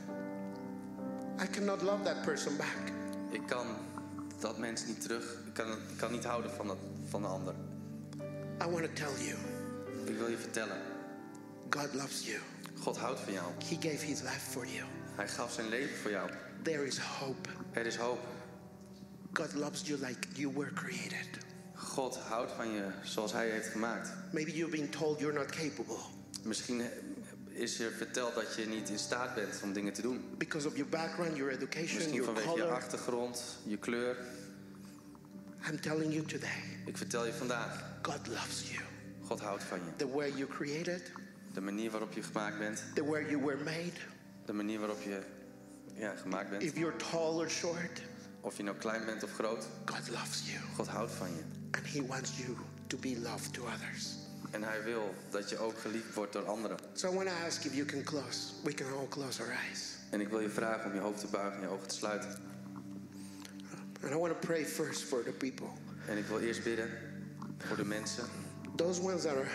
I 1.43 1.47
cannot 1.47 1.83
love 1.83 2.05
that 2.05 2.23
person 2.23 2.57
back. 2.57 2.93
Ik 3.31 3.47
kan 3.47 3.67
dat 4.39 4.59
mens 4.59 4.87
niet 4.87 5.01
terug. 5.03 5.25
Ik 5.47 5.55
kan, 5.55 5.73
ik 5.73 5.97
kan 5.97 6.13
niet 6.13 6.25
houden 6.25 6.51
van, 6.51 6.67
dat, 6.67 6.77
van 7.09 7.23
de 7.23 7.29
ander. 7.29 7.55
I 8.63 8.71
want 8.71 8.85
to 8.85 8.93
tell 8.93 9.25
you, 9.25 9.39
Ik 10.05 10.17
wil 10.19 10.29
je 10.29 10.37
vertellen. 10.37 10.77
God 11.71 11.95
loves 11.95 12.27
you. 12.27 12.39
God 12.81 12.99
houdt 12.99 13.21
van 13.21 13.33
jou. 13.33 13.47
He 13.69 13.77
gave 13.81 14.05
his 14.05 14.21
life 14.21 14.51
for 14.51 14.67
you. 14.67 14.85
Hij 15.15 15.29
gaf 15.29 15.53
zijn 15.53 15.69
leven 15.69 15.97
voor 15.97 16.11
jou. 16.11 16.31
There 16.63 16.87
is 16.87 16.99
hope. 16.99 17.49
Er 17.73 17.87
is 17.87 17.97
hoop. 17.97 18.21
God 19.33 19.55
loves 19.55 19.81
you 19.87 19.99
like 20.07 20.29
you 20.33 20.53
were 20.55 20.73
created. 20.73 21.29
God 21.75 22.17
houdt 22.17 22.53
van 22.53 22.69
je 22.69 22.87
zoals 23.03 23.33
hij 23.33 23.47
je 23.47 23.53
heeft 23.53 23.69
gemaakt. 23.69 24.13
Maybe 24.33 24.57
you've 24.57 24.77
been 24.77 24.91
told 24.91 25.21
you're 25.21 25.39
not 25.39 25.51
capable 25.51 25.97
Misschien 26.45 26.83
is 27.55 27.77
je 27.77 27.91
verteld 27.91 28.35
dat 28.35 28.55
je 28.55 28.67
niet 28.67 28.89
in 28.89 28.99
staat 28.99 29.35
bent 29.35 29.61
om 29.63 29.73
dingen 29.73 29.93
te 29.93 30.03
doen. 30.03 30.25
because 30.39 30.67
of 30.69 30.77
your 30.77 30.91
background, 30.91 31.37
your 31.37 31.53
education, 31.53 31.97
Misschien 31.97 32.15
your 32.15 32.25
vanwege 32.25 32.49
je 32.49 32.55
color. 32.63 32.73
achtergrond, 32.75 33.59
je 33.65 33.77
kleur. 33.79 34.17
I'm 35.71 35.81
telling 35.81 36.13
you 36.13 36.25
today, 36.27 36.63
Ik 36.87 36.97
vertel 36.97 37.27
je 37.27 37.33
vandaag. 37.33 37.85
God 38.03 38.27
loves 38.27 38.71
you. 38.71 38.83
God 39.27 39.41
houdt 39.41 39.63
van 39.65 39.79
je. 39.79 39.91
The 39.97 40.09
way 40.11 40.31
you're 40.31 40.55
created, 40.55 41.13
De 41.53 41.61
manier 41.61 41.91
waarop 41.91 42.13
je 42.13 42.23
gemaakt 42.23 42.59
bent. 42.59 42.83
the 42.95 43.05
way 43.05 43.31
you 43.31 43.45
were 43.45 43.65
made. 43.65 43.93
De 44.45 44.53
manier 44.53 44.79
waarop 44.79 45.03
je 45.03 45.21
ja, 45.95 46.15
gemaakt 46.17 46.51
bent. 46.51 46.63
If 46.63 46.77
you're 46.77 46.97
tall 47.11 47.35
or 47.35 47.51
short, 47.51 48.03
Of 48.41 48.57
je 48.57 48.63
nou 48.63 48.77
klein 48.77 49.05
bent 49.05 49.23
of 49.23 49.33
groot. 49.33 49.67
God 49.85 50.09
loves 50.11 50.43
you. 50.51 50.59
God 50.77 50.87
houdt 50.87 51.13
van 51.13 51.29
je. 51.29 51.43
And 51.71 51.87
He 51.87 52.03
wants 52.07 52.39
you 52.39 52.57
to 52.87 52.97
be 52.99 53.19
loved 53.23 53.53
to 53.53 53.63
others. 53.63 54.15
En 54.55 54.63
hij 54.63 54.83
wil 54.83 55.15
dat 55.31 55.51
je 55.51 55.59
ook 55.59 55.79
geliefd 55.79 56.15
wordt 56.15 56.33
door 56.33 56.47
anderen. 56.47 56.77
So 56.93 57.13
I 57.13 57.15
want 57.15 57.29
to 57.29 57.35
ask 57.47 57.65
if 57.65 57.75
you 57.75 57.87
can 57.87 58.03
close. 58.03 58.39
We 58.63 58.75
can 58.75 58.87
all 58.87 59.09
close 59.09 59.43
our 59.43 59.51
eyes. 59.51 59.97
En 60.11 60.21
ik 60.21 60.29
wil 60.29 60.41
je 60.41 60.49
vragen 60.49 60.91
om 60.91 60.95
je 60.95 61.01
hoofd 61.01 61.21
te 61.21 61.27
buigen 61.27 61.55
en 61.55 61.61
je 61.61 61.69
ogen 61.69 61.89
te 61.89 61.95
sluiten. 61.95 62.29
And 64.03 64.13
I 64.13 64.17
want 64.17 64.41
to 64.41 64.47
pray 64.47 64.65
first 64.65 65.03
for 65.03 65.23
the 65.23 65.31
people. 65.31 65.67
En 66.09 66.19
ik 66.19 66.25
wil 66.25 66.41
eerst 66.41 66.65
bidden 66.65 66.91
voor 67.59 67.77
de 67.77 67.85
mensen. 67.85 68.25
Those 68.77 69.03
ones 69.03 69.23
that 69.23 69.37
are, 69.37 69.49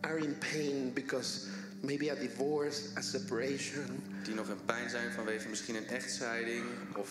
are 0.00 0.18
in 0.18 0.38
pain 0.38 0.92
because 0.92 1.46
maybe 1.80 2.10
a 2.10 2.14
divorce, 2.14 2.82
a 2.96 3.00
separation, 3.00 4.02
Die 4.24 4.34
nog 4.34 4.48
in 4.48 4.64
pijn 4.64 4.90
zijn 4.90 5.12
vanwege 5.12 5.48
misschien 5.48 5.74
een 5.74 5.86
echtscheiding 5.86 6.64
of 6.96 7.10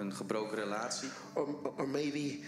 een 0.00 0.14
gebroken 0.14 0.56
relatie. 0.58 1.08
or, 1.34 1.72
or 1.76 1.88
maybe 1.88 2.38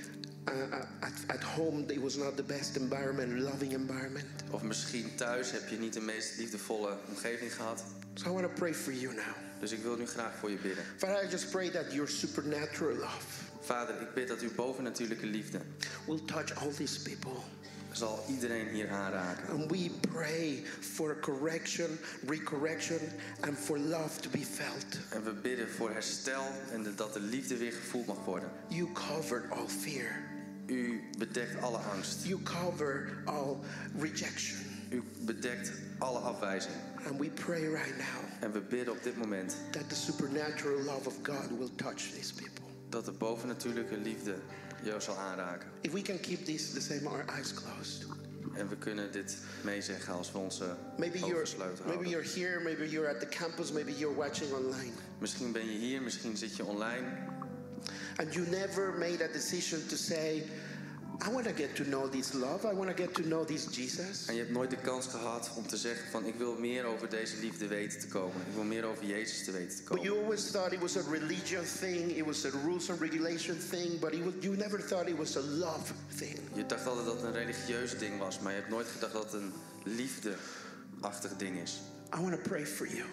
uh, 0.49 0.73
at, 1.01 1.13
at 1.27 1.43
home 1.43 1.85
it 1.87 2.01
was 2.01 2.17
not 2.17 2.37
the 2.37 2.43
best 2.43 2.77
environment, 2.77 3.33
loving 3.41 3.73
environment. 3.73 4.27
Of 4.51 4.63
misschien 4.63 5.15
thuis 5.15 5.51
heb 5.51 5.69
je 5.69 5.79
niet 5.79 5.93
de 5.93 6.01
meest 6.01 6.39
liefdevolle 6.39 6.97
omgeving 7.09 7.55
gehad. 7.55 7.85
So 8.15 8.27
I 8.31 8.33
want 8.33 8.47
to 8.47 8.53
pray 8.59 8.75
for 8.75 8.93
you 8.93 9.15
now. 9.15 9.25
Dus 9.61 9.71
ik 9.73 9.83
wil 9.83 9.97
nu 9.97 10.07
graag 10.07 10.35
voor 10.37 10.51
je 10.51 10.57
bidden. 10.57 10.85
Father, 10.97 11.25
I 11.25 11.29
just 11.31 11.51
pray 11.51 11.71
that 11.71 11.93
your 11.93 12.09
supernatural 12.09 12.97
love 12.97 13.49
Vader, 13.61 14.01
ik 14.01 14.15
bid 14.15 14.29
dat 14.29 14.41
uw 14.41 14.55
bovennatuurlijke 14.55 15.27
liefde 15.27 15.61
will 16.07 16.21
touch 16.25 16.55
all 16.55 16.73
these 16.73 17.03
people. 17.03 17.33
Zal 17.92 18.24
iedereen 18.29 18.68
hier 18.68 18.90
aanraken. 18.90 19.48
And 19.48 19.70
we 19.70 19.90
pray 20.12 20.62
for 20.81 21.18
correction, 21.20 21.98
recorrection, 22.26 22.98
and 23.40 23.59
for 23.59 23.79
love 23.79 24.20
to 24.20 24.31
be 24.31 24.44
felt. 24.44 24.98
En 25.11 25.24
we 25.24 25.33
bidden 25.33 25.70
voor 25.70 25.90
herstel 25.90 26.42
en 26.72 26.92
dat 26.96 27.12
de 27.12 27.20
liefde 27.20 27.57
weer 27.57 27.72
gevoeld 27.72 28.07
mag 28.07 28.24
worden. 28.24 28.50
You 28.68 28.88
covered 28.92 29.50
all 29.50 29.68
fear. 29.68 30.29
U 30.66 31.00
bedekt 31.18 31.62
alle 31.62 31.79
angst. 31.79 32.26
You 32.26 32.42
cover 32.42 33.22
all 33.24 33.57
rejection. 33.98 34.59
U 34.88 35.03
bedekt 35.20 35.72
alle 35.98 36.18
afwijzing. 36.18 36.74
And 37.07 37.18
we 37.20 37.31
pray 37.31 37.62
right 37.68 37.96
now 37.96 38.20
En 38.40 38.53
we 38.53 38.61
bidden 38.61 38.92
op 38.92 39.03
dit 39.03 39.16
moment 39.16 39.57
that 39.70 39.88
the 39.88 39.94
supernatural 39.94 40.83
love 40.83 41.07
of 41.07 41.14
God 41.22 41.59
will 41.59 41.70
touch 41.76 42.11
these 42.14 42.35
people. 42.35 42.64
dat 42.88 43.05
de 43.05 43.12
bovennatuurlijke 43.12 43.96
liefde 43.96 44.35
jou 44.85 45.01
zal 45.01 45.16
aanraken. 45.16 45.69
If 45.81 45.93
we 45.93 46.03
can 46.03 46.21
keep 46.21 46.45
this 46.45 46.73
the 46.73 46.81
same, 46.81 47.09
our 47.09 47.25
eyes 47.38 47.55
closed. 47.55 48.07
En 48.55 48.69
we 48.69 48.77
kunnen 48.77 49.12
dit 49.12 49.37
meezeggen 49.64 50.14
als 50.14 50.33
we 50.33 50.38
onze 50.38 50.77
Maybe 50.97 51.16
ogen 51.16 51.29
you're 51.29 51.47
gesloten 51.47 51.87
maybe 51.87 51.90
houden. 51.90 52.09
you're 52.11 52.29
here, 52.35 52.61
maybe 52.61 52.88
you're 52.88 53.09
at 53.09 53.21
the 53.21 53.27
campus, 53.29 53.73
maybe 53.73 53.93
you're 53.93 54.16
watching 54.16 54.53
online. 54.53 54.93
Misschien 55.19 55.53
ben 55.53 55.64
je 55.73 55.79
hier, 55.79 56.03
misschien 56.03 56.37
zit 56.37 56.57
je 56.57 56.64
online. 56.64 57.07
And 58.16 58.35
you 58.35 58.47
never 58.47 58.93
made 58.99 59.25
a 59.25 59.33
decision 59.33 59.87
to 59.87 59.97
say, 59.97 60.43
I 61.27 61.29
want 61.33 61.45
to 61.47 61.53
get 61.53 61.75
to 61.77 61.85
know 61.85 62.09
this 62.11 62.33
love. 62.33 62.65
I 62.65 62.75
want 62.75 62.89
to 62.89 63.03
get 63.03 63.15
to 63.15 63.23
know 63.23 63.47
this 63.47 63.67
Jesus. 63.71 64.27
En 64.27 64.35
je 64.35 64.41
hebt 64.41 64.53
nooit 64.53 64.71
de 64.71 64.77
kans 64.77 65.07
gehad 65.07 65.51
om 65.57 65.67
te 65.67 65.77
zeggen 65.77 66.11
van 66.11 66.25
ik 66.27 66.35
wil 66.35 66.55
meer 66.59 66.85
over 66.85 67.09
deze 67.09 67.37
liefde 67.41 67.67
weten 67.67 68.01
te 68.01 68.07
komen. 68.09 68.41
Ik 68.49 68.55
wil 68.55 68.63
meer 68.65 68.85
over 68.85 69.05
Jezus 69.05 69.45
te 69.45 69.51
weten 69.51 69.77
te 69.77 69.83
But 69.83 69.87
komen. 69.89 70.05
you 70.05 70.19
always 70.23 70.51
thought 70.51 70.73
it 70.73 70.81
was 70.81 70.97
a 70.97 71.03
religion 71.11 71.65
thing, 71.81 72.17
it 72.17 72.25
was 72.25 72.45
a 72.45 72.51
rules 72.65 72.91
and 72.91 73.01
regulation 73.01 73.59
thing, 73.71 73.99
but 74.01 74.13
it 74.13 74.25
was, 74.25 74.33
you 74.41 74.57
never 74.57 74.81
thought 74.87 75.09
it 75.09 75.17
was 75.17 75.37
a 75.37 75.41
love 75.41 75.93
thing. 76.17 76.39
Je 76.55 76.67
dacht 76.67 76.87
altijd 76.87 77.07
dat 77.07 77.15
het 77.15 77.25
een 77.25 77.33
religieus 77.33 77.99
ding 77.99 78.19
was, 78.19 78.39
maar 78.41 78.53
je 78.53 78.59
hebt 78.59 78.71
nooit 78.71 78.87
gedacht 78.89 79.13
dat 79.13 79.33
het 79.33 79.33
een 79.43 79.53
liefdeachtig 79.85 81.37
ding 81.37 81.59
is. 81.59 81.81
I 82.17 82.21
want 82.21 82.33
to 82.33 82.49
pray 82.49 82.67
for 82.67 82.87
you. 82.89 83.05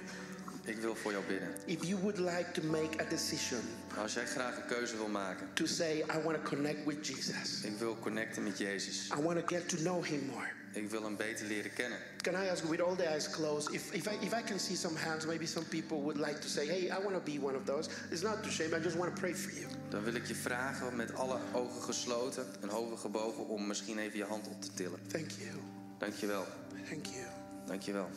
Ik 0.67 0.77
wil 0.77 0.95
voor 0.95 1.11
jou 1.11 1.23
bidden. 1.27 1.49
If 1.65 1.83
you 1.83 2.01
would 2.01 2.17
like 2.17 2.51
to 2.51 2.61
make 2.63 2.99
a 3.01 3.09
decision 3.09 3.59
Als 3.97 4.13
jij 4.13 4.25
graag 4.25 4.57
een 4.57 4.65
keuze 4.65 4.97
wil 4.97 5.07
maken, 5.07 5.47
to 5.53 5.65
say, 5.65 5.97
I 5.97 6.21
want 6.23 6.43
to 6.43 6.49
connect 6.49 6.85
with 6.85 7.07
Jesus, 7.07 7.63
ik 7.63 7.77
wil 7.77 7.97
connecten 7.99 8.43
met 8.43 8.57
Jezus. 8.57 9.11
I 9.17 9.21
want 9.21 9.39
to 9.39 9.55
get 9.55 9.69
to 9.69 9.77
know 9.77 10.05
him 10.05 10.25
more. 10.25 10.47
Ik 10.71 10.89
wil 10.89 11.03
hem 11.03 11.15
beter 11.15 11.45
leren 11.45 11.73
kennen. 11.73 11.97
Can 12.21 12.33
I 12.33 12.49
ask, 12.49 12.63
with 12.63 12.81
all 12.81 12.95
the 12.95 13.09
eyes 13.13 13.29
closed, 13.29 13.73
if, 13.73 13.93
if, 13.93 14.07
I, 14.07 14.25
if 14.25 14.33
I 14.33 14.43
can 14.43 14.59
see 14.59 14.75
some 14.75 14.97
hands, 14.97 15.25
maybe 15.25 15.45
some 15.45 15.65
people 15.65 15.97
would 15.97 16.17
like 16.17 16.39
to 16.39 16.47
say, 16.47 16.67
hey, 16.67 16.89
I 16.89 17.03
want 17.03 17.13
to 17.13 17.31
be 17.31 17.39
one 17.45 17.55
of 17.55 17.65
those. 17.65 17.89
It's 18.11 18.21
not 18.21 18.43
to 18.43 18.49
shame, 18.49 18.75
I 18.75 18.79
just 18.83 18.97
want 18.97 19.15
to 19.15 19.19
pray 19.21 19.33
for 19.33 19.51
you. 19.51 19.67
Dan 19.89 20.03
wil 20.03 20.15
ik 20.15 20.25
je 20.25 20.35
vragen 20.35 20.95
met 20.95 21.13
alle 21.15 21.39
ogen 21.53 21.81
gesloten 21.81 22.45
en 22.61 22.69
hoofden 22.69 22.97
gebogen 22.97 23.47
om 23.47 23.67
misschien 23.67 23.97
even 23.97 24.17
je 24.17 24.25
hand 24.25 24.47
op 24.47 24.61
te 24.61 24.73
tillen. 24.73 24.99
Thank 25.07 25.31
you. 25.31 25.49
Dankjewel. 25.97 26.45
Thank 26.89 27.05
you. 27.05 27.25
Dankjewel. 27.65 28.09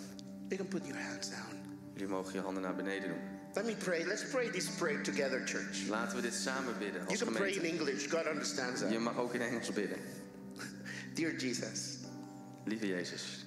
You 0.49 0.57
can 0.57 0.69
put 0.69 0.87
your 0.87 1.03
hands 1.03 1.31
down. 1.31 1.60
Jullie 2.01 2.15
mogen 2.15 2.33
je 2.33 2.41
handen 2.41 2.63
naar 2.63 2.75
beneden 2.75 3.09
doen. 3.09 3.19
Let 3.55 3.65
me 3.65 3.75
pray. 3.75 4.05
Let's 4.05 4.25
pray 4.25 4.51
this 4.51 4.69
prayer 4.69 5.03
together, 5.03 5.43
church. 5.47 5.89
Laten 5.89 6.17
we 6.17 6.23
dit 6.23 6.35
samen 6.35 6.79
bidden 6.79 7.01
You 7.01 7.09
als 7.09 7.19
can 7.23 7.33
pray 7.33 7.49
in 7.49 7.55
gemeente. 7.55 7.79
English. 7.79 8.09
God 8.11 8.27
understands 8.27 8.81
Je 8.81 8.87
that. 8.89 8.99
mag 8.99 9.19
ook 9.19 9.35
in 9.35 9.41
Engels 9.41 9.73
bidden. 9.73 9.99
Dear 11.15 11.35
Jesus, 11.37 11.97
Lieve 12.65 12.87
Jezus, 12.87 13.45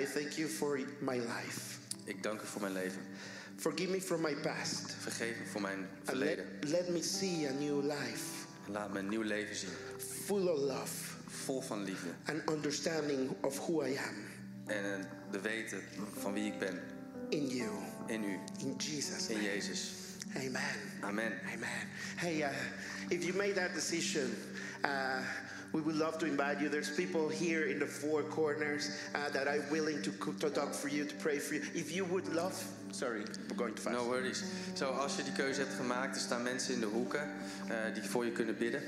I 0.00 0.04
thank 0.04 0.30
you 0.30 0.48
for 0.48 0.80
my 1.00 1.16
life. 1.16 1.60
ik 2.04 2.22
dank 2.22 2.40
u 2.42 2.46
voor 2.46 2.60
mijn 2.60 2.72
leven. 2.72 3.00
Forgive 3.56 3.90
me 3.90 4.00
for 4.00 4.20
my 4.20 4.34
past. 4.36 4.94
Vergeef 5.00 5.38
me 5.38 5.46
voor 5.46 5.60
mijn 5.60 5.78
And 5.78 6.16
let, 6.16 6.28
verleden. 6.28 6.44
let 6.70 6.88
me 6.88 7.02
see 7.02 7.48
a 7.48 7.52
new 7.52 7.82
life 7.82 8.24
En 8.66 8.72
laat 8.72 8.92
me 8.92 8.98
een 8.98 9.08
nieuw 9.08 9.22
leven 9.22 9.56
zien. 9.56 9.70
full 10.24 10.46
of 10.48 10.58
love 10.60 11.14
Vol 11.26 11.60
van 11.60 11.82
liefde. 11.84 12.08
and 12.24 12.50
understanding 12.50 13.30
of 13.42 13.58
who 13.58 13.84
I 13.86 13.96
am 13.98 14.14
En 14.66 15.08
de 15.30 15.40
weten 15.40 15.80
van 16.18 16.32
wie 16.32 16.52
ik 16.52 16.58
ben. 16.58 16.80
in 17.28 17.46
you. 17.46 17.70
In 18.08 18.24
u. 18.24 18.38
In 18.60 18.78
Jesus' 18.78 19.30
In. 19.30 19.42
Jezus. 19.42 20.18
Amen. 20.36 20.62
Amen. 21.02 21.32
Amen. 21.52 21.88
Hey, 22.18 22.42
uh, 22.42 22.50
if 23.10 23.24
you 23.24 23.32
made 23.32 23.54
that 23.54 23.74
decision, 23.74 24.36
uh, 24.84 25.22
We 25.72 25.82
would 25.82 25.96
love 25.96 26.18
to 26.20 26.26
invite 26.26 26.60
you. 26.60 26.70
There's 26.70 26.88
people 26.88 27.28
here 27.28 27.66
in 27.66 27.78
the 27.78 27.86
four 27.86 28.22
corners 28.22 28.96
uh, 29.14 29.28
that 29.30 29.46
are 29.46 29.62
willing 29.70 30.00
to, 30.02 30.10
to 30.40 30.48
talk 30.48 30.72
for 30.72 30.88
you, 30.88 31.04
to 31.04 31.14
pray 31.16 31.38
for 31.38 31.54
you. 31.54 31.62
If 31.74 31.94
you 31.94 32.06
would 32.06 32.28
love, 32.34 32.56
sorry, 32.92 33.24
we're 33.50 33.56
going 33.56 33.74
too 33.74 33.82
fast. 33.82 33.96
No 33.96 34.08
worries. 34.08 34.42
Zo, 34.74 34.90
als 34.90 35.16
je 35.16 35.22
die 35.22 35.32
keuze 35.32 35.60
hebt 35.60 35.74
gemaakt, 35.74 36.14
er 36.16 36.22
staan 36.22 36.42
mensen 36.42 36.74
in 36.74 36.80
de 36.80 36.86
hoeken 36.86 37.20
eh, 37.68 37.94
die 37.94 38.02
voor 38.02 38.24
je 38.24 38.32
kunnen 38.32 38.56
bidden. 38.56 38.82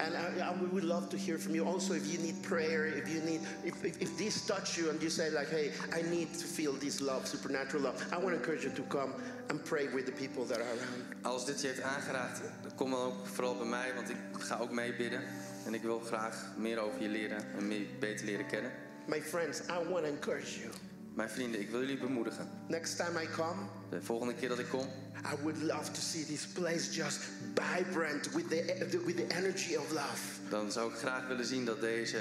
And 0.00 0.14
uh, 0.14 0.18
yeah, 0.36 0.52
we 0.60 0.66
would 0.66 0.84
love 0.84 1.08
to 1.10 1.16
hear 1.16 1.38
from 1.38 1.54
you. 1.54 1.64
Also, 1.64 1.94
if 1.94 2.06
you 2.12 2.18
need 2.18 2.42
prayer, 2.42 2.86
if 2.86 3.08
you 3.08 3.20
need, 3.20 3.40
if, 3.64 3.84
if, 3.84 4.00
if 4.02 4.18
this 4.18 4.46
touch 4.46 4.76
you 4.76 4.90
and 4.90 5.00
you 5.00 5.08
say 5.08 5.30
like, 5.30 5.50
hey, 5.50 5.70
I 5.92 6.02
need 6.10 6.32
to 6.34 6.46
feel 6.46 6.72
this 6.72 7.00
love, 7.00 7.26
supernatural 7.26 7.84
love, 7.84 8.04
I 8.12 8.16
want 8.16 8.30
to 8.30 8.36
encourage 8.36 8.64
you 8.64 8.70
to 8.70 8.82
come 8.82 9.14
and 9.50 9.64
pray 9.64 9.86
with 9.88 10.06
the 10.06 10.12
people 10.12 10.44
that 10.46 10.58
are 10.58 10.64
around. 10.64 11.04
Als 11.22 11.46
dit 11.46 11.60
je 11.60 11.66
heeft 11.66 11.82
aangeraakt, 11.82 12.40
kom 12.74 12.90
dan 12.90 13.00
ook 13.00 13.26
vooral 13.26 13.56
bij 13.56 13.66
mij, 13.66 13.94
want 13.94 14.10
ik 14.10 14.16
ga 14.38 14.58
ook 14.58 14.70
mee 14.70 14.94
bidden. 14.94 15.20
En 15.66 15.74
ik 15.74 15.82
wil 15.82 16.00
graag 16.00 16.46
meer 16.56 16.78
over 16.78 17.02
je 17.02 17.08
leren 17.08 17.44
en 17.56 17.68
meer 17.68 17.86
beter 17.98 18.26
leren 18.26 18.46
kennen. 18.46 18.72
My 19.06 19.22
friends, 19.22 19.60
I 19.60 19.88
want 19.88 20.04
to 20.04 20.10
encourage 20.10 20.60
you. 20.60 20.70
Mijn 21.14 21.30
vrienden, 21.30 21.60
ik 21.60 21.70
wil 21.70 21.80
jullie 21.80 21.98
bemoedigen. 21.98 22.48
Next 22.68 22.96
time 22.96 23.22
I 23.22 23.26
come, 23.36 23.62
De 23.90 24.02
volgende 24.02 24.34
keer 24.34 24.48
dat 24.48 24.58
ik 24.58 24.68
kom, 24.68 24.86
I 25.32 25.42
would 25.42 25.62
love 25.62 25.90
to 25.90 26.00
see 26.00 26.24
this 26.24 26.46
place 26.46 26.92
just 26.92 27.18
vibrant 27.54 28.32
with 28.32 28.48
the, 28.48 28.86
with 29.04 29.16
the 29.16 29.26
energy 29.36 29.74
of 29.76 29.90
love. 29.92 30.22
dan 30.50 30.72
zou 30.72 30.92
ik 30.92 30.98
graag 30.98 31.26
willen 31.26 31.44
zien 31.44 31.64
dat 31.64 31.80
deze 31.80 32.18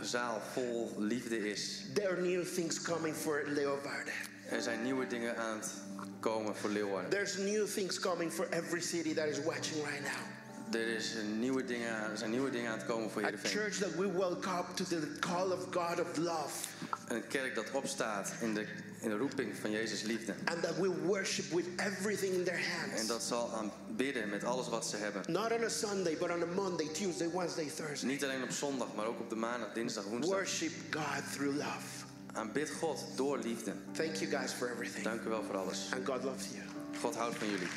zaal 0.00 0.40
vol 0.52 0.94
liefde 0.98 1.50
is. 1.50 1.84
There 1.94 2.08
are 2.08 2.20
new 2.20 2.44
things 2.44 2.82
coming 2.82 3.14
for 3.14 3.42
Leeuwarden. 3.46 4.12
Er 4.50 4.62
zijn 4.62 4.82
nieuwe 4.82 5.06
dingen 5.06 5.36
aan 5.36 5.58
het 5.58 5.72
komen 6.20 6.56
voor 6.56 6.70
Leeuwarden. 6.70 7.10
There's 7.10 7.36
new 7.36 7.66
things 7.66 7.98
coming 8.00 8.32
for 8.32 8.46
every 8.50 8.80
city 8.80 9.14
that 9.14 9.26
is 9.26 9.42
watching 9.42 9.84
right 9.86 10.00
now. 10.02 10.39
Er, 10.72 10.86
is 10.88 11.14
een 11.14 11.38
nieuwe 11.40 11.64
dingen, 11.64 12.10
er 12.10 12.18
zijn 12.18 12.30
nieuwe 12.30 12.50
dingen 12.50 12.70
aan 12.72 12.78
het 12.78 12.86
komen 12.86 13.10
voor 13.10 13.22
A 13.22 13.24
Heerenveen. 13.24 13.50
church 13.50 13.76
that 13.78 13.94
welcome 13.94 14.58
up 14.58 14.76
to 14.76 14.84
the 14.84 15.16
call 15.20 15.50
of 15.50 15.64
God 15.70 16.00
of 16.00 16.16
love. 16.16 16.66
Een 17.08 17.26
kerk 17.26 17.54
dat 17.54 17.70
opstaat 17.72 18.32
in 18.40 18.54
de, 18.54 18.66
in 19.00 19.08
de 19.08 19.16
roeping 19.16 19.56
van 19.60 19.70
Jezus 19.70 20.02
liefde. 20.02 20.34
And 20.44 20.62
that 20.62 20.76
will 20.76 20.94
worship 21.04 21.52
with 21.52 21.64
everything 21.76 22.34
in 22.34 22.44
their 22.44 22.58
En 22.58 22.90
hands. 22.90 23.06
dat 23.06 23.22
zal 23.22 23.52
aanbidden 23.54 24.28
met 24.28 24.44
alles 24.44 24.68
wat 24.68 24.86
ze 24.86 24.96
hebben. 24.96 25.22
Not 25.28 25.52
on 25.52 25.64
a 25.64 25.68
Sunday, 25.68 26.16
but 26.18 26.30
on 26.30 26.42
a 26.42 26.54
Monday, 26.54 26.86
Tuesday, 26.92 27.30
Wednesday, 27.32 27.70
Thursday. 27.76 28.10
Niet 28.10 28.24
alleen 28.24 28.42
op 28.42 28.50
zondag, 28.50 28.88
maar 28.96 29.06
ook 29.06 29.20
op 29.20 29.28
de 29.30 29.36
maandag, 29.36 29.72
dinsdag, 29.72 30.04
woensdag. 30.04 30.36
Worship 30.38 30.72
God 30.90 31.32
through 31.32 31.56
love. 31.56 32.04
Aanbid 32.32 32.70
God 32.70 33.04
door 33.16 33.38
liefde. 33.38 33.72
Thank 33.92 34.14
you 34.14 34.30
guys 34.30 34.52
for 34.52 34.70
everything. 34.70 35.04
Dank 35.04 35.22
u 35.24 35.28
wel 35.28 35.42
voor 35.42 35.56
alles. 35.56 35.88
And 35.94 36.06
God 36.06 36.22
loves 36.24 36.44
you. 36.52 36.62
God 37.00 37.16
houdt 37.16 37.36
van 37.36 37.50
jullie. 37.50 37.68